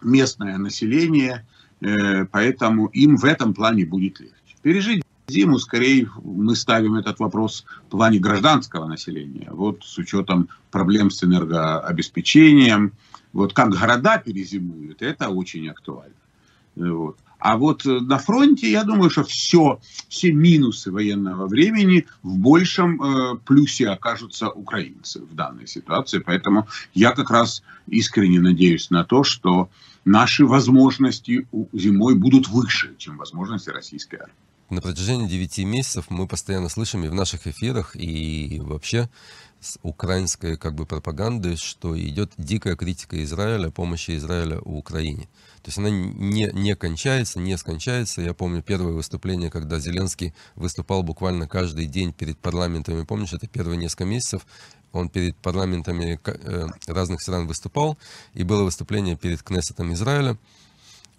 местное 0.02 0.58
население. 0.58 1.46
Э, 1.82 2.26
поэтому 2.26 2.88
им 2.88 3.16
в 3.16 3.26
этом 3.26 3.54
плане 3.54 3.86
будет 3.86 4.20
легче. 4.22 4.56
Пережить 4.64 5.04
зиму, 5.28 5.60
скорее, 5.60 6.10
мы 6.24 6.56
ставим 6.56 6.96
этот 6.96 7.20
вопрос 7.20 7.64
в 7.86 7.92
плане 7.92 8.18
гражданского 8.18 8.88
населения. 8.88 9.50
Вот 9.52 9.84
с 9.84 10.00
учетом 10.00 10.50
проблем 10.72 11.12
с 11.12 11.24
энергообеспечением. 11.24 12.94
Вот 13.34 13.54
как 13.54 13.70
города 13.70 14.18
перезимуют, 14.18 15.04
это 15.04 15.30
очень 15.30 15.70
актуально. 15.70 16.16
Вот. 16.76 17.20
А 17.44 17.58
вот 17.58 17.86
э, 17.86 18.00
на 18.00 18.20
фронте, 18.20 18.72
я 18.72 18.86
думаю, 18.86 19.10
что 19.10 19.26
все, 19.26 19.82
все 20.08 20.32
минусы 20.32 20.94
военного 20.94 21.46
времени 21.46 22.08
в 22.22 22.38
большем 22.38 23.02
э, 23.02 23.38
плюсе 23.46 23.90
окажутся 23.90 24.48
украинцы 24.48 25.20
в 25.20 25.36
данной 25.36 25.68
ситуации. 25.68 26.20
Поэтому 26.20 26.70
я 26.94 27.12
как 27.12 27.30
раз 27.30 27.62
искренне 27.86 28.40
надеюсь 28.40 28.90
на 28.92 29.04
то, 29.04 29.26
что 29.26 29.70
наши 30.06 30.46
возможности 30.46 31.46
зимой 31.74 32.16
будут 32.16 32.48
выше, 32.48 32.96
чем 32.98 33.18
возможности 33.18 33.72
российской 33.72 34.22
армии. 34.22 34.36
На 34.74 34.82
протяжении 34.82 35.28
9 35.28 35.60
месяцев 35.60 36.06
мы 36.10 36.28
постоянно 36.28 36.68
слышим 36.68 37.06
и 37.06 37.08
в 37.08 37.14
наших 37.14 37.46
эфирах, 37.46 37.96
и 37.96 38.60
вообще 38.60 39.08
с 39.62 39.78
украинской 39.84 40.58
как 40.58 40.74
бы 40.74 40.88
пропаганды, 40.88 41.58
что 41.58 41.96
идет 42.00 42.32
дикая 42.38 42.76
критика 42.76 43.24
Израиля, 43.24 43.70
помощи 43.70 44.18
Израиля 44.18 44.60
в 44.62 44.76
Украине. 44.76 45.30
То 45.62 45.68
есть 45.68 45.78
она 45.78 45.92
не, 45.92 46.50
не 46.54 46.76
кончается, 46.76 47.40
не 47.40 47.56
скончается. 47.56 48.24
Я 48.24 48.34
помню 48.34 48.64
первое 48.64 48.94
выступление, 48.94 49.52
когда 49.52 49.78
Зеленский 49.78 50.34
выступал 50.56 51.04
буквально 51.04 51.48
каждый 51.48 51.86
день 51.86 52.12
перед 52.12 52.40
парламентами. 52.40 53.06
Помнишь, 53.06 53.34
это 53.34 53.48
первые 53.48 53.78
несколько 53.78 54.06
месяцев 54.06 54.42
он 54.92 55.10
перед 55.10 55.36
парламентами 55.38 56.20
э, 56.24 56.68
разных 56.88 57.22
стран 57.22 57.48
выступал, 57.48 57.98
и 58.34 58.44
было 58.44 58.64
выступление 58.64 59.18
перед 59.18 59.44
Кнессетом 59.44 59.94
Израиля. 59.94 60.38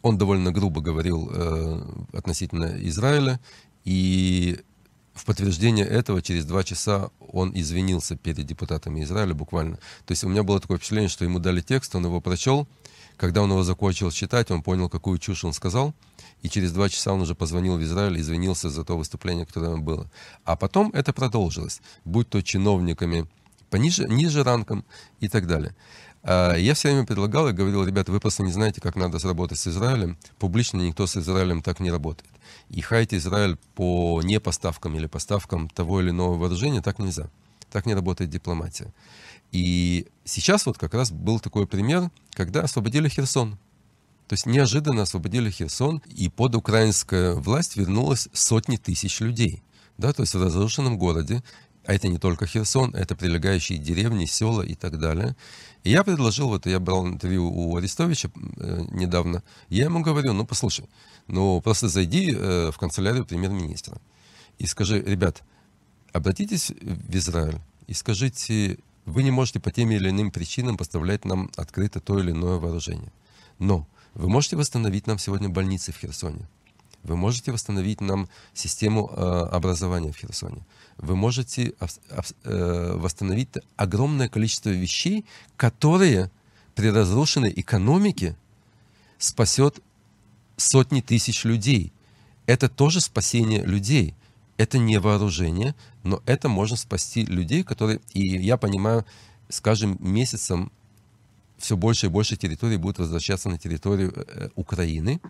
Он 0.04 0.18
довольно 0.18 0.52
грубо 0.52 0.82
говорил 0.82 1.30
э, 1.32 1.80
относительно 2.12 2.76
Израиля, 2.88 3.40
и 3.86 4.60
в 5.14 5.24
подтверждение 5.24 5.86
этого 5.86 6.20
через 6.20 6.44
два 6.44 6.62
часа 6.62 7.08
он 7.32 7.52
извинился 7.54 8.14
перед 8.14 8.44
депутатами 8.44 9.02
Израиля 9.02 9.32
буквально. 9.32 9.76
То 10.04 10.12
есть 10.12 10.22
у 10.22 10.28
меня 10.28 10.42
было 10.42 10.60
такое 10.60 10.76
впечатление, 10.76 11.08
что 11.08 11.24
ему 11.24 11.38
дали 11.38 11.62
текст, 11.62 11.94
он 11.94 12.04
его 12.04 12.20
прочел, 12.20 12.68
когда 13.16 13.40
он 13.40 13.50
его 13.50 13.62
закончил 13.62 14.10
читать, 14.10 14.50
он 14.50 14.62
понял, 14.62 14.90
какую 14.90 15.16
чушь 15.18 15.42
он 15.42 15.54
сказал, 15.54 15.94
и 16.42 16.50
через 16.50 16.72
два 16.72 16.90
часа 16.90 17.14
он 17.14 17.22
уже 17.22 17.34
позвонил 17.34 17.78
в 17.78 17.82
Израиль 17.82 18.20
извинился 18.20 18.68
за 18.68 18.84
то 18.84 18.98
выступление, 18.98 19.46
которое 19.46 19.78
было. 19.78 20.10
А 20.44 20.54
потом 20.54 20.90
это 20.92 21.14
продолжилось, 21.14 21.80
будь 22.04 22.28
то 22.28 22.42
чиновниками 22.42 23.26
пониже, 23.70 24.04
ниже 24.06 24.44
ранком 24.44 24.84
и 25.20 25.28
так 25.28 25.46
далее. 25.46 25.74
А, 26.26 26.54
я 26.54 26.72
все 26.74 26.88
время 26.88 27.06
предлагал 27.06 27.48
и 27.48 27.52
говорил, 27.52 27.84
ребята, 27.84 28.10
вы 28.10 28.18
просто 28.18 28.42
не 28.42 28.50
знаете, 28.50 28.80
как 28.80 28.96
надо 28.96 29.18
сработать 29.18 29.58
с 29.58 29.68
Израилем. 29.68 30.16
Публично 30.38 30.80
никто 30.80 31.06
с 31.06 31.16
Израилем 31.16 31.62
так 31.62 31.80
не 31.80 31.90
работает. 31.90 32.30
И 32.70 32.80
хаять 32.80 33.12
Израиль 33.12 33.58
по 33.74 34.22
непоставкам 34.24 34.96
или 34.96 35.06
поставкам 35.06 35.68
того 35.68 36.00
или 36.00 36.10
иного 36.10 36.36
вооружения 36.36 36.80
так 36.80 36.98
нельзя. 36.98 37.28
Так 37.70 37.84
не 37.84 37.94
работает 37.94 38.30
дипломатия. 38.30 38.92
И 39.52 40.06
сейчас 40.24 40.64
вот 40.64 40.78
как 40.78 40.94
раз 40.94 41.12
был 41.12 41.40
такой 41.40 41.66
пример, 41.66 42.10
когда 42.32 42.62
освободили 42.62 43.08
Херсон. 43.08 43.58
То 44.26 44.32
есть 44.32 44.46
неожиданно 44.46 45.02
освободили 45.02 45.50
Херсон, 45.50 46.02
и 46.06 46.30
под 46.30 46.54
украинскую 46.54 47.38
власть 47.40 47.76
вернулось 47.76 48.28
сотни 48.32 48.76
тысяч 48.76 49.20
людей. 49.20 49.62
Да, 49.98 50.12
то 50.12 50.22
есть 50.22 50.34
в 50.34 50.42
разрушенном 50.42 50.98
городе, 50.98 51.42
а 51.86 51.94
это 51.94 52.08
не 52.08 52.18
только 52.18 52.46
Херсон, 52.46 52.94
это 52.94 53.14
прилегающие 53.14 53.78
деревни, 53.78 54.24
села 54.26 54.62
и 54.62 54.74
так 54.74 54.98
далее. 54.98 55.36
И 55.82 55.90
я 55.90 56.02
предложил, 56.02 56.48
вот 56.48 56.66
я 56.66 56.80
брал 56.80 57.06
интервью 57.06 57.50
у 57.50 57.76
Арестовича 57.76 58.30
э, 58.56 58.84
недавно, 58.90 59.42
я 59.68 59.84
ему 59.84 60.02
говорю, 60.02 60.32
ну 60.32 60.46
послушай, 60.46 60.86
ну 61.26 61.60
просто 61.60 61.88
зайди 61.88 62.34
э, 62.34 62.70
в 62.72 62.78
канцелярию 62.78 63.26
премьер-министра 63.26 63.98
и 64.58 64.66
скажи, 64.66 65.00
ребят, 65.00 65.42
обратитесь 66.12 66.70
в 66.70 67.14
Израиль 67.16 67.60
и 67.86 67.94
скажите, 67.94 68.78
вы 69.04 69.22
не 69.22 69.30
можете 69.30 69.60
по 69.60 69.70
тем 69.70 69.90
или 69.90 70.08
иным 70.08 70.30
причинам 70.30 70.76
поставлять 70.76 71.24
нам 71.24 71.50
открыто 71.56 72.00
то 72.00 72.18
или 72.18 72.30
иное 72.30 72.58
вооружение. 72.58 73.12
Но 73.58 73.86
вы 74.14 74.28
можете 74.28 74.56
восстановить 74.56 75.06
нам 75.06 75.18
сегодня 75.18 75.48
больницы 75.48 75.92
в 75.92 75.98
Херсоне. 75.98 76.48
Вы 77.04 77.16
можете 77.16 77.52
восстановить 77.52 78.00
нам 78.00 78.28
систему 78.54 79.10
э, 79.10 79.20
образования 79.52 80.10
в 80.10 80.16
Херсоне. 80.16 80.64
Вы 80.96 81.16
можете 81.16 81.74
э, 82.44 82.92
восстановить 82.96 83.50
огромное 83.76 84.28
количество 84.28 84.70
вещей, 84.70 85.26
которые 85.56 86.30
при 86.74 86.88
разрушенной 86.90 87.52
экономике 87.54 88.36
спасет 89.18 89.80
сотни 90.56 91.02
тысяч 91.02 91.44
людей. 91.44 91.92
Это 92.46 92.68
тоже 92.68 93.00
спасение 93.00 93.64
людей. 93.64 94.14
Это 94.56 94.78
не 94.78 94.98
вооружение, 94.98 95.74
но 96.04 96.22
это 96.26 96.48
можно 96.48 96.76
спасти 96.76 97.24
людей, 97.24 97.64
которые, 97.64 98.00
и 98.12 98.38
я 98.38 98.56
понимаю, 98.56 99.04
с 99.48 99.60
каждым 99.60 99.98
месяцем 100.00 100.70
все 101.58 101.76
больше 101.76 102.06
и 102.06 102.08
больше 102.08 102.36
территорий 102.36 102.76
будут 102.76 102.98
возвращаться 102.98 103.48
на 103.48 103.58
территорию 103.58 104.12
э, 104.14 104.48
Украины, 104.54 105.20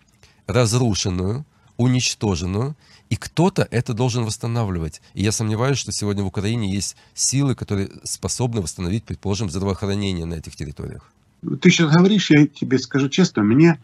разрушенную, 0.47 1.45
уничтоженную, 1.77 2.77
и 3.11 3.17
кто-то 3.17 3.67
это 3.71 3.95
должен 3.95 4.25
восстанавливать. 4.25 5.03
И 5.15 5.23
я 5.23 5.33
сомневаюсь, 5.33 5.79
что 5.79 5.93
сегодня 5.93 6.23
в 6.23 6.29
Украине 6.29 6.73
есть 6.73 6.97
силы, 7.15 7.55
которые 7.55 7.91
способны 8.05 8.61
восстановить, 8.61 9.05
предположим, 9.05 9.51
здравоохранение 9.51 10.27
на 10.27 10.35
этих 10.35 10.57
территориях. 10.57 11.11
Ты 11.61 11.71
сейчас 11.71 11.93
говоришь, 11.93 12.31
я 12.31 12.47
тебе 12.47 12.79
скажу 12.79 13.09
честно, 13.09 13.43
мне, 13.43 13.79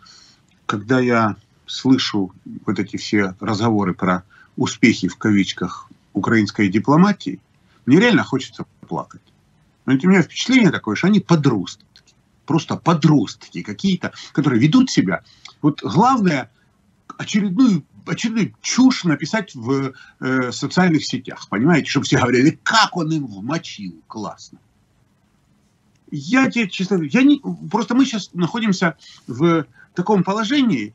когда 0.67 1.01
я 1.01 1.37
слышу 1.67 2.33
вот 2.67 2.79
эти 2.79 2.97
все 2.97 3.35
разговоры 3.41 3.95
про 3.95 4.25
успехи 4.57 5.09
в 5.09 5.17
кавичках 5.17 5.89
украинской 6.13 6.69
дипломатии, 6.69 7.39
мне 7.87 8.01
реально 8.01 8.25
хочется 8.25 8.65
плакать. 8.89 9.21
Но 9.87 9.95
у 9.95 10.07
меня 10.07 10.23
впечатление 10.23 10.71
такое, 10.71 10.97
что 10.97 11.09
они 11.09 11.21
подростки. 11.21 11.85
Просто 12.47 12.77
подростки 12.77 13.63
какие-то, 13.63 14.13
которые 14.33 14.61
ведут 14.61 14.91
себя. 14.91 15.23
Вот 15.63 15.83
главное, 15.83 16.51
очередную, 17.19 17.85
очередную 18.07 18.55
чушь 18.61 19.05
написать 19.05 19.55
в 19.55 19.93
э, 20.21 20.53
социальных 20.53 21.05
сетях, 21.05 21.49
понимаете, 21.49 21.91
чтобы 21.91 22.07
все 22.07 22.19
говорили, 22.19 22.59
как 22.63 22.97
он 22.97 23.13
им 23.13 23.27
вмочил, 23.27 24.01
классно. 24.07 24.59
Я 26.11 26.51
тебе 26.51 26.69
честно 26.69 27.03
я 27.03 27.23
не, 27.23 27.41
просто 27.71 27.95
мы 27.95 28.05
сейчас 28.05 28.31
находимся 28.35 28.97
в 29.27 29.67
таком 29.95 30.25
положении, 30.25 30.95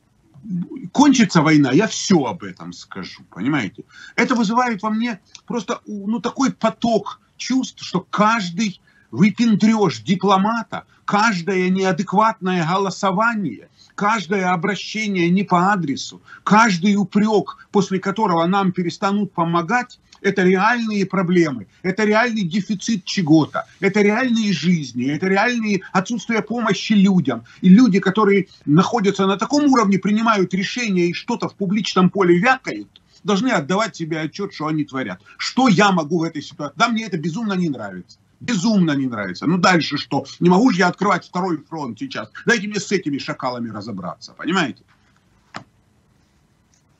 кончится 0.92 1.42
война, 1.42 1.72
я 1.72 1.88
все 1.88 2.24
об 2.24 2.44
этом 2.44 2.74
скажу, 2.74 3.24
понимаете? 3.32 3.84
Это 4.16 4.36
вызывает 4.36 4.84
во 4.84 4.90
мне 4.90 5.20
просто 5.46 5.82
ну, 5.86 6.20
такой 6.20 6.52
поток 6.54 7.20
чувств, 7.38 7.84
что 7.84 8.02
каждый 8.02 8.80
выпендреж 9.12 10.02
дипломата, 10.02 10.86
каждое 11.06 11.70
неадекватное 11.70 12.68
голосование, 12.68 13.70
каждое 13.96 14.52
обращение 14.52 15.30
не 15.30 15.44
по 15.44 15.72
адресу, 15.72 16.22
каждый 16.44 16.96
упрек, 16.96 17.68
после 17.72 18.00
которого 18.00 18.46
нам 18.46 18.72
перестанут 18.72 19.34
помогать, 19.34 20.00
это 20.22 20.44
реальные 20.44 21.06
проблемы, 21.06 21.68
это 21.84 22.04
реальный 22.04 22.44
дефицит 22.44 23.06
чего-то, 23.06 23.66
это 23.80 24.02
реальные 24.02 24.54
жизни, 24.54 25.12
это 25.12 25.28
реальные 25.28 25.82
отсутствие 25.92 26.42
помощи 26.42 26.94
людям. 26.94 27.44
И 27.62 27.70
люди, 27.70 28.00
которые 28.00 28.48
находятся 28.66 29.28
на 29.28 29.38
таком 29.38 29.66
уровне, 29.66 30.00
принимают 30.00 30.54
решения 30.54 31.08
и 31.08 31.14
что-то 31.14 31.48
в 31.48 31.56
публичном 31.56 32.10
поле 32.10 32.38
вякают, 32.38 32.90
должны 33.24 33.50
отдавать 33.50 33.96
себе 33.96 34.20
отчет, 34.20 34.54
что 34.54 34.68
они 34.68 34.84
творят. 34.84 35.22
Что 35.38 35.68
я 35.68 35.92
могу 35.92 36.20
в 36.20 36.24
этой 36.24 36.42
ситуации? 36.42 36.76
Да, 36.78 36.88
мне 36.88 37.06
это 37.06 37.18
безумно 37.18 37.54
не 37.54 37.70
нравится. 37.70 38.18
Безумно 38.40 38.92
не 38.92 39.08
нравится. 39.08 39.46
Ну 39.46 39.58
дальше 39.58 39.98
что? 39.98 40.26
Не 40.40 40.50
могу 40.50 40.72
же 40.72 40.80
я 40.80 40.88
открывать 40.88 41.26
второй 41.26 41.64
фронт 41.64 41.98
сейчас. 41.98 42.30
Дайте 42.46 42.68
мне 42.68 42.80
с 42.80 42.92
этими 42.92 43.18
шакалами 43.18 43.70
разобраться. 43.70 44.34
Понимаете? 44.34 44.84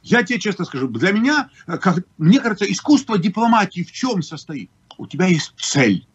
Я 0.02 0.24
тебе 0.24 0.40
честно 0.40 0.66
скажу, 0.66 0.88
для 0.88 1.12
меня, 1.12 1.50
э, 1.66 1.78
как, 1.78 2.06
мне 2.18 2.40
кажется, 2.40 2.72
искусство 2.72 3.18
дипломатии 3.18 3.84
в 3.84 3.92
чем 3.92 4.22
состоит? 4.22 4.70
У 4.98 5.08
тебя 5.08 5.26
есть 5.26 5.54
цель. 5.58 6.08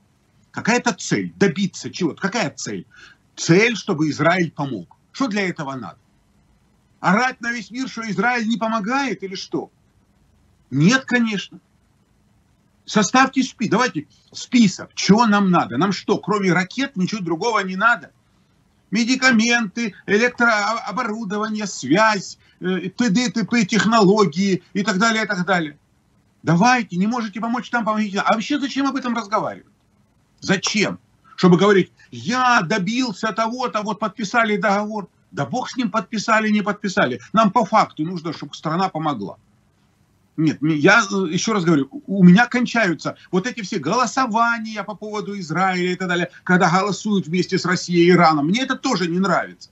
Какая-то 0.53 0.95
цель. 0.95 1.33
Добиться 1.37 1.91
чего-то. 1.91 2.23
Какая 2.23 2.51
цель? 2.51 2.87
Цель, 3.37 3.77
чтобы 3.77 4.09
Израиль 4.11 4.53
помог. 4.53 4.97
Что 5.13 5.27
для 5.27 5.49
этого 5.49 5.75
надо? 5.75 5.99
Орать 7.01 7.41
на 7.41 7.53
весь 7.53 7.71
мир, 7.71 7.89
что 7.89 8.09
Израиль 8.09 8.47
не 8.47 8.59
помогает 8.59 9.23
или 9.23 9.35
что? 9.35 9.71
Нет, 10.71 11.05
конечно. 11.05 11.59
Составьте 12.91 13.45
спи, 13.45 13.69
давайте 13.69 14.09
список, 14.33 14.95
чего 14.95 15.27
нам 15.27 15.51
надо. 15.51 15.77
Нам 15.77 15.93
что, 15.93 16.19
кроме 16.19 16.53
ракет, 16.53 16.97
ничего 16.97 17.21
другого 17.21 17.61
не 17.61 17.77
надо? 17.77 18.11
Медикаменты, 18.91 19.95
электрооборудование, 20.07 21.69
связь, 21.69 22.37
Э, 22.61 22.91
т.д. 22.91 23.31
т.п. 23.31 23.65
технологии 23.65 24.63
и 24.75 24.83
так 24.83 24.99
далее, 24.99 25.25
и 25.25 25.27
так 25.27 25.47
далее. 25.47 25.79
Давайте, 26.43 26.97
не 26.97 27.07
можете 27.07 27.41
помочь 27.41 27.71
там, 27.71 27.85
помогите. 27.85 28.19
А 28.19 28.35
вообще 28.35 28.59
зачем 28.59 28.87
об 28.87 28.97
этом 28.97 29.17
разговаривать? 29.17 29.73
Зачем? 30.41 30.99
Чтобы 31.37 31.57
говорить, 31.57 31.93
я 32.11 32.61
добился 32.63 33.33
того-то, 33.33 33.83
вот 33.83 34.01
подписали 34.01 34.57
договор. 34.57 35.09
Да 35.31 35.47
бог 35.47 35.71
с 35.71 35.77
ним 35.77 35.91
подписали, 35.91 36.51
не 36.51 36.61
подписали. 36.61 37.21
Нам 37.33 37.53
по 37.53 37.65
факту 37.65 38.05
нужно, 38.05 38.33
чтобы 38.33 38.55
страна 38.55 38.89
помогла. 38.89 39.37
Нет, 40.37 40.59
я 40.63 41.03
э, 41.11 41.27
еще 41.31 41.53
раз 41.53 41.65
говорю, 41.65 41.89
у 42.07 42.25
меня 42.25 42.47
кончаются 42.47 43.17
вот 43.31 43.47
эти 43.47 43.63
все 43.63 43.79
голосования 43.79 44.83
по 44.85 44.95
поводу 44.95 45.39
Израиля 45.39 45.93
и 45.93 45.97
так 45.97 46.09
далее, 46.09 46.31
когда 46.45 46.71
голосуют 46.71 47.27
вместе 47.27 47.59
с 47.59 47.65
Россией 47.65 48.07
и 48.07 48.11
Ираном. 48.11 48.47
Мне 48.47 48.63
это 48.63 48.77
тоже 48.77 49.09
не 49.09 49.19
нравится. 49.19 49.71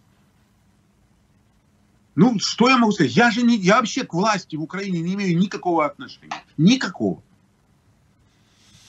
Ну, 2.14 2.38
что 2.40 2.68
я 2.68 2.78
могу 2.78 2.92
сказать? 2.92 3.12
Я 3.16 3.30
же 3.30 3.42
не, 3.42 3.56
я 3.56 3.76
вообще 3.76 4.04
к 4.04 4.12
власти 4.12 4.56
в 4.56 4.62
Украине 4.62 5.00
не 5.00 5.14
имею 5.14 5.38
никакого 5.38 5.86
отношения. 5.86 6.42
Никакого. 6.56 7.22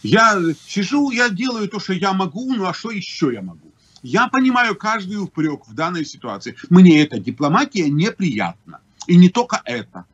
Я 0.01 0.41
сижу, 0.67 1.11
я 1.11 1.29
делаю 1.29 1.69
то, 1.69 1.79
что 1.79 1.93
я 1.93 2.13
могу, 2.13 2.53
ну 2.53 2.65
а 2.65 2.73
что 2.73 2.89
еще 2.89 3.31
я 3.31 3.41
могу? 3.41 3.71
Я 4.01 4.29
понимаю 4.29 4.75
каждый 4.75 5.17
упрек 5.17 5.67
в 5.67 5.73
данной 5.73 6.05
ситуации. 6.05 6.55
Мне 6.69 7.03
эта 7.03 7.19
дипломатия 7.19 7.89
неприятна. 7.89 8.79
И 9.07 9.15
не 9.15 9.29
только 9.29 9.61
это. 9.65 10.05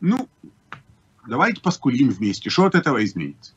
Ну, 0.00 0.28
давайте 1.26 1.60
поскулим 1.60 2.10
вместе. 2.10 2.50
Что 2.50 2.66
от 2.66 2.74
этого 2.74 3.04
изменится? 3.04 3.52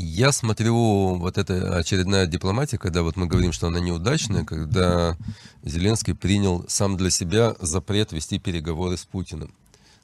Я 0.00 0.30
смотрю, 0.30 1.16
вот 1.16 1.38
эта 1.38 1.76
очередная 1.76 2.26
дипломатия, 2.26 2.78
когда 2.78 3.02
вот 3.02 3.16
мы 3.16 3.26
говорим, 3.26 3.50
что 3.50 3.66
она 3.66 3.80
неудачная, 3.80 4.44
когда 4.44 5.16
Зеленский 5.64 6.14
принял 6.14 6.64
сам 6.68 6.96
для 6.96 7.10
себя 7.10 7.56
запрет 7.58 8.12
вести 8.12 8.38
переговоры 8.38 8.96
с 8.96 9.04
Путиным. 9.04 9.52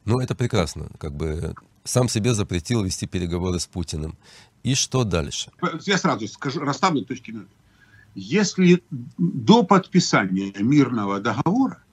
Ну, 0.05 0.19
это 0.19 0.35
прекрасно, 0.35 0.89
как 0.99 1.15
бы 1.15 1.55
сам 1.85 2.09
себе 2.09 2.35
запретил 2.35 2.83
вести 2.83 3.07
переговоры 3.07 3.61
с 3.61 3.67
Путиным. 3.67 4.17
И 4.65 4.75
что 4.75 5.05
дальше? 5.05 5.53
Я 5.83 5.97
сразу 5.97 6.27
скажу, 6.27 6.61
расставлю 6.61 7.05
точки 7.05 7.33
Если 8.17 8.83
до 8.91 9.63
подписания 9.63 10.53
мирного 10.59 11.21
договора 11.21 11.84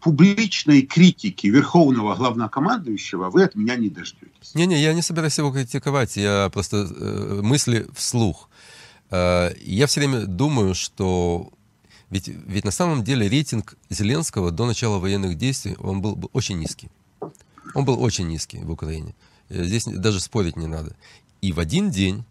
публичной 0.00 0.82
критики 0.82 1.46
верховного 1.48 2.14
главнокомандующего 2.14 3.30
вы 3.30 3.44
от 3.44 3.54
меня 3.54 3.76
не 3.76 3.90
дождетесь. 3.90 4.54
Не-не, 4.54 4.80
я 4.80 4.94
не 4.94 5.02
собираюсь 5.02 5.36
его 5.36 5.52
критиковать, 5.52 6.16
я 6.16 6.48
просто 6.52 6.88
э, 6.88 7.40
мысли 7.42 7.86
вслух. 7.94 8.48
Э, 9.10 9.52
я 9.60 9.86
все 9.86 10.00
время 10.00 10.26
думаю, 10.26 10.74
что 10.74 11.52
ведь, 12.10 12.28
ведь 12.28 12.64
на 12.64 12.70
самом 12.70 13.04
деле 13.04 13.28
рейтинг 13.28 13.76
Зеленского 13.90 14.50
до 14.50 14.66
начала 14.66 14.98
военных 14.98 15.36
действий, 15.36 15.76
он 15.78 16.00
был, 16.00 16.16
был 16.16 16.30
очень 16.32 16.58
низкий. 16.58 16.88
Он 17.74 17.84
был 17.84 18.02
очень 18.02 18.26
низкий 18.28 18.58
в 18.58 18.70
Украине. 18.70 19.14
Э, 19.50 19.64
здесь 19.64 19.84
даже 19.84 20.20
спорить 20.20 20.56
не 20.56 20.66
надо. 20.66 20.96
И 21.42 21.52
в 21.52 21.60
один 21.60 21.90
день 21.90 22.24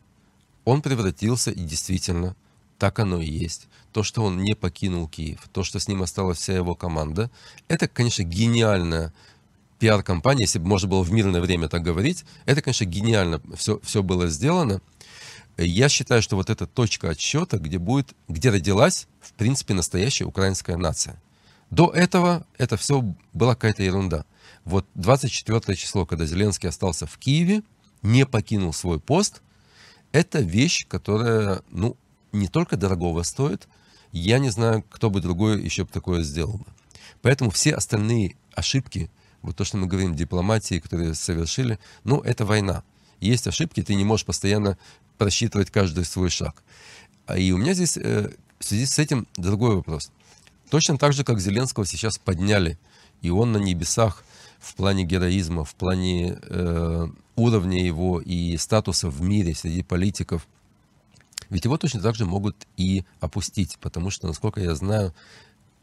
он 0.65 0.82
превратился, 0.82 1.52
и 1.52 1.63
действительно, 1.63 2.36
так 2.78 3.00
оно 3.00 3.22
и 3.22 3.30
есть. 3.30 3.68
То, 3.92 4.04
что 4.04 4.24
он 4.24 4.42
не 4.42 4.54
покинул 4.54 5.08
Киев, 5.08 5.50
то, 5.52 5.63
что 5.63 5.80
с 5.80 5.88
ним 5.88 6.02
осталась 6.04 6.38
вся 6.38 6.54
его 6.54 6.76
команда, 6.76 7.32
это, 7.68 7.88
конечно, 7.88 8.24
гениальная 8.24 9.13
пиар-компания, 9.80 10.44
если 10.44 10.60
бы 10.60 10.68
можно 10.68 10.88
было 10.88 11.04
в 11.04 11.12
мирное 11.12 11.42
время 11.42 11.68
так 11.68 11.84
говорить, 11.84 12.26
это, 12.46 12.62
конечно, 12.62 12.86
гениально 12.86 13.42
все, 13.56 13.80
все 13.84 14.04
было 14.04 14.28
сделано. 14.28 14.82
Я 15.58 15.90
считаю, 15.90 16.22
что 16.22 16.36
вот 16.36 16.50
эта 16.50 16.68
точка 16.68 17.10
отсчета, 17.10 17.58
где 17.58 17.80
будет, 17.80 18.13
где 18.28 18.50
родилась, 18.50 19.08
в 19.20 19.34
принципе, 19.34 19.74
настоящая 19.74 20.26
украинская 20.26 20.78
нация. 20.78 21.22
До 21.72 21.90
этого 21.90 22.46
это 22.58 22.78
все 22.78 23.04
была 23.34 23.56
какая-то 23.56 23.84
ерунда. 23.84 24.26
Вот 24.66 24.86
24 24.96 25.76
число, 25.76 26.06
когда 26.06 26.26
Зеленский 26.26 26.70
остался 26.70 27.08
в 27.08 27.18
Киеве, 27.18 27.63
не 28.04 28.26
покинул 28.26 28.74
свой 28.74 29.00
пост, 29.00 29.42
это 30.12 30.40
вещь, 30.40 30.86
которая, 30.88 31.62
ну, 31.70 31.98
не 32.32 32.48
только 32.48 32.78
дорогого 32.78 33.24
стоит, 33.24 33.68
я 34.12 34.40
не 34.40 34.50
знаю, 34.50 34.84
кто 34.90 35.10
бы 35.10 35.22
другой 35.22 35.62
еще 35.62 35.84
бы 35.84 35.90
такое 35.92 36.24
сделал. 36.24 36.62
Поэтому 37.22 37.50
все 37.50 37.74
остальные 37.74 38.36
ошибки, 38.54 39.10
вот 39.42 39.56
то, 39.56 39.63
что 39.63 39.78
мы 39.78 39.88
говорим, 39.88 40.16
дипломатии, 40.16 40.80
которые 40.80 41.13
совершили, 41.13 41.80
ну, 42.04 42.22
это 42.22 42.46
война. 42.46 42.84
Есть 43.20 43.48
ошибки, 43.48 43.84
ты 43.84 43.96
не 43.96 44.04
можешь 44.04 44.26
постоянно 44.26 44.78
просчитывать 45.18 45.72
каждый 45.72 46.06
свой 46.06 46.30
шаг. 46.30 46.63
А 47.26 47.38
И 47.38 47.52
у 47.52 47.58
меня 47.58 47.74
здесь 47.74 47.98
э, 47.98 48.32
в 48.60 48.63
связи 48.63 48.86
с 48.86 49.00
этим 49.00 49.28
другой 49.36 49.76
вопрос. 49.76 50.12
Точно 50.70 50.98
так 50.98 51.13
же, 51.13 51.24
как 51.24 51.40
Зеленского 51.40 51.86
сейчас 51.86 52.18
подняли, 52.18 52.78
и 53.22 53.30
он 53.30 53.52
на 53.52 53.58
небесах 53.58 54.24
в 54.60 54.76
плане 54.76 55.04
героизма, 55.04 55.63
в 55.63 55.76
плане 55.76 56.40
э, 56.42 57.08
уровня 57.36 57.84
его 57.84 58.20
и 58.20 58.58
статуса 58.58 59.10
в 59.10 59.22
мире 59.22 59.56
среди 59.56 59.84
политиков, 59.84 60.48
ведь 61.50 61.66
его 61.66 61.78
точно 61.78 62.02
так 62.02 62.16
же 62.16 62.26
могут 62.26 62.68
и 62.78 63.06
опустить, 63.20 63.78
потому 63.80 64.10
что, 64.10 64.28
насколько 64.28 64.62
я 64.62 64.76
знаю, 64.76 65.14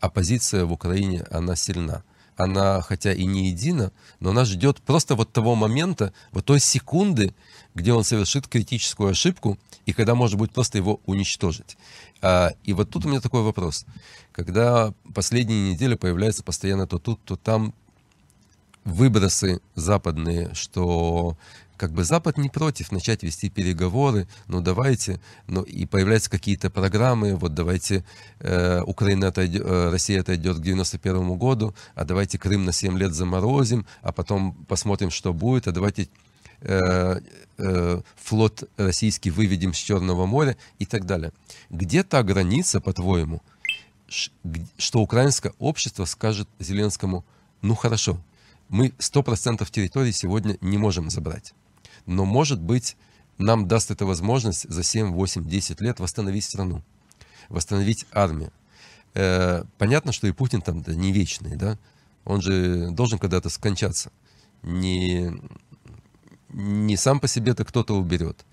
оппозиция 0.01 0.65
в 0.65 0.73
Украине, 0.73 1.25
она 1.31 1.57
сильна. 1.57 2.03
Она, 2.37 2.81
хотя 2.83 3.13
и 3.13 3.25
не 3.27 3.51
едина, 3.51 3.93
но 4.19 4.31
она 4.31 4.45
ждет 4.45 4.83
просто 4.83 5.15
вот 5.15 5.33
того 5.33 5.55
момента, 5.55 6.13
вот 6.33 6.45
той 6.45 6.59
секунды, 6.59 7.33
где 7.75 7.93
он 7.93 8.03
совершит 8.03 8.49
критическую 8.49 9.11
ошибку, 9.11 9.57
и 9.87 9.93
когда 9.93 10.15
может 10.15 10.37
быть 10.39 10.51
просто 10.51 10.79
его 10.79 11.01
уничтожить. 11.07 11.77
А, 12.23 12.53
и 12.65 12.73
вот 12.73 12.91
тут 12.91 13.05
у 13.05 13.09
меня 13.09 13.21
такой 13.21 13.43
вопрос. 13.43 13.87
Когда 14.33 14.93
последние 15.15 15.73
недели 15.73 15.95
появляются 15.95 16.43
постоянно 16.43 16.89
то 16.89 16.99
тут, 16.99 17.23
то 17.25 17.37
там 17.37 17.73
выбросы 18.85 19.61
западные, 19.75 20.53
что 20.55 21.37
как 21.77 21.93
бы 21.93 22.05
Запад 22.05 22.39
не 22.39 22.49
против 22.49 22.93
начать 22.93 23.23
вести 23.23 23.51
переговоры, 23.51 24.29
ну 24.47 24.61
давайте, 24.61 25.21
ну 25.47 25.63
и 25.63 25.87
появляются 25.87 26.31
какие-то 26.31 26.71
программы, 26.71 27.37
вот 27.37 27.55
давайте 27.55 28.05
э, 28.41 28.81
Украина 28.83 29.29
отойдет, 29.29 29.63
э, 29.65 29.91
Россия 29.91 30.21
отойдет 30.21 30.59
к 30.59 30.61
91 30.61 31.37
году, 31.37 31.75
а 31.95 32.05
давайте 32.05 32.39
Крым 32.39 32.65
на 32.65 32.73
7 32.73 32.99
лет 32.99 33.13
заморозим, 33.13 33.87
а 34.03 34.13
потом 34.13 34.53
посмотрим, 34.69 35.11
что 35.11 35.33
будет, 35.33 35.67
а 35.69 35.73
давайте 35.73 36.09
э, 36.61 37.21
э, 37.59 38.01
флот 38.17 38.65
российский 38.77 39.31
выведем 39.31 39.75
с 39.75 39.79
Черного 39.79 40.27
моря 40.27 40.57
и 40.79 40.87
так 40.87 41.07
далее. 41.07 41.33
Где 41.71 42.03
та 42.03 42.23
граница, 42.23 42.81
по-твоему, 42.81 43.43
что 44.09 45.01
украинское 45.01 45.53
общество 45.59 46.05
скажет 46.05 46.49
Зеленскому, 46.59 47.25
ну 47.63 47.75
хорошо, 47.75 48.21
мы 48.69 48.89
100% 48.99 49.67
территории 49.71 50.11
сегодня 50.11 50.57
не 50.61 50.79
можем 50.79 51.11
забрать. 51.11 51.55
Но, 52.07 52.25
может 52.25 52.61
быть, 52.61 52.97
нам 53.39 53.67
даст 53.67 53.91
это 53.91 54.07
возможность 54.07 54.69
за 54.69 54.83
7, 54.83 55.13
8, 55.13 55.49
10 55.49 55.81
лет 55.81 56.01
восстановить 56.01 56.45
страну, 56.45 56.83
восстановить 57.49 58.07
армию. 58.13 58.53
Э, 59.15 59.65
понятно, 59.79 60.13
что 60.13 60.27
и 60.27 60.33
Путин 60.33 60.61
там 60.61 60.83
да, 60.83 60.95
не 60.95 61.13
вечный, 61.13 61.57
да? 61.57 61.79
Он 62.25 62.41
же 62.41 62.91
должен 62.91 63.19
когда-то 63.19 63.49
скончаться. 63.49 64.11
Не, 64.63 65.33
не 66.49 66.97
сам 66.97 67.21
по 67.21 67.29
себе 67.29 67.53
это 67.53 67.65
кто-то 67.65 67.97
уберет. 67.97 68.45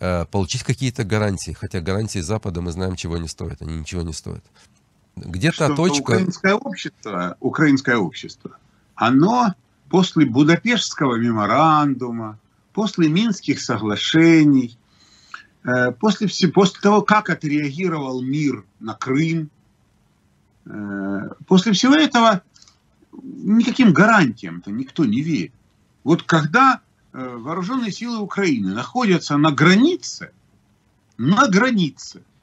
Э, 0.00 0.26
получить 0.26 0.62
какие-то 0.62 1.04
гарантии, 1.04 1.52
хотя 1.52 1.80
гарантии 1.80 2.18
Запада 2.18 2.60
мы 2.60 2.72
знаем, 2.72 2.96
чего 2.96 3.18
не 3.18 3.28
стоят, 3.28 3.62
они 3.62 3.76
ничего 3.78 4.02
не 4.02 4.12
стоят. 4.12 4.44
Где-то 5.16 5.74
точка... 5.76 6.12
Украинское 6.12 6.54
общество, 6.54 7.36
украинское 7.40 7.96
общество, 7.96 8.56
оно 8.96 9.54
после 9.88 10.26
Будапештского 10.26 11.16
меморандума, 11.16 12.38
после 12.74 13.08
Минских 13.08 13.60
соглашений, 13.60 14.76
э, 15.64 15.92
после, 15.92 16.28
после 16.48 16.80
того, 16.80 17.00
как 17.00 17.30
отреагировал 17.30 18.20
мир 18.20 18.64
на 18.80 18.92
Крым, 18.94 19.50
э, 20.66 21.30
после 21.46 21.72
всего 21.72 21.94
этого 21.94 22.42
никаким 23.22 23.92
гарантиям-то 23.92 24.70
никто 24.70 25.06
не 25.06 25.22
верит. 25.22 25.54
Вот 26.02 26.22
когда 26.24 26.80
э, 27.12 27.36
вооруженные 27.38 27.92
силы 27.92 28.18
Украины 28.18 28.74
находятся 28.74 29.38
на 29.38 29.52
границе, 29.52 30.32
на 31.16 31.48
границе– 31.48 32.22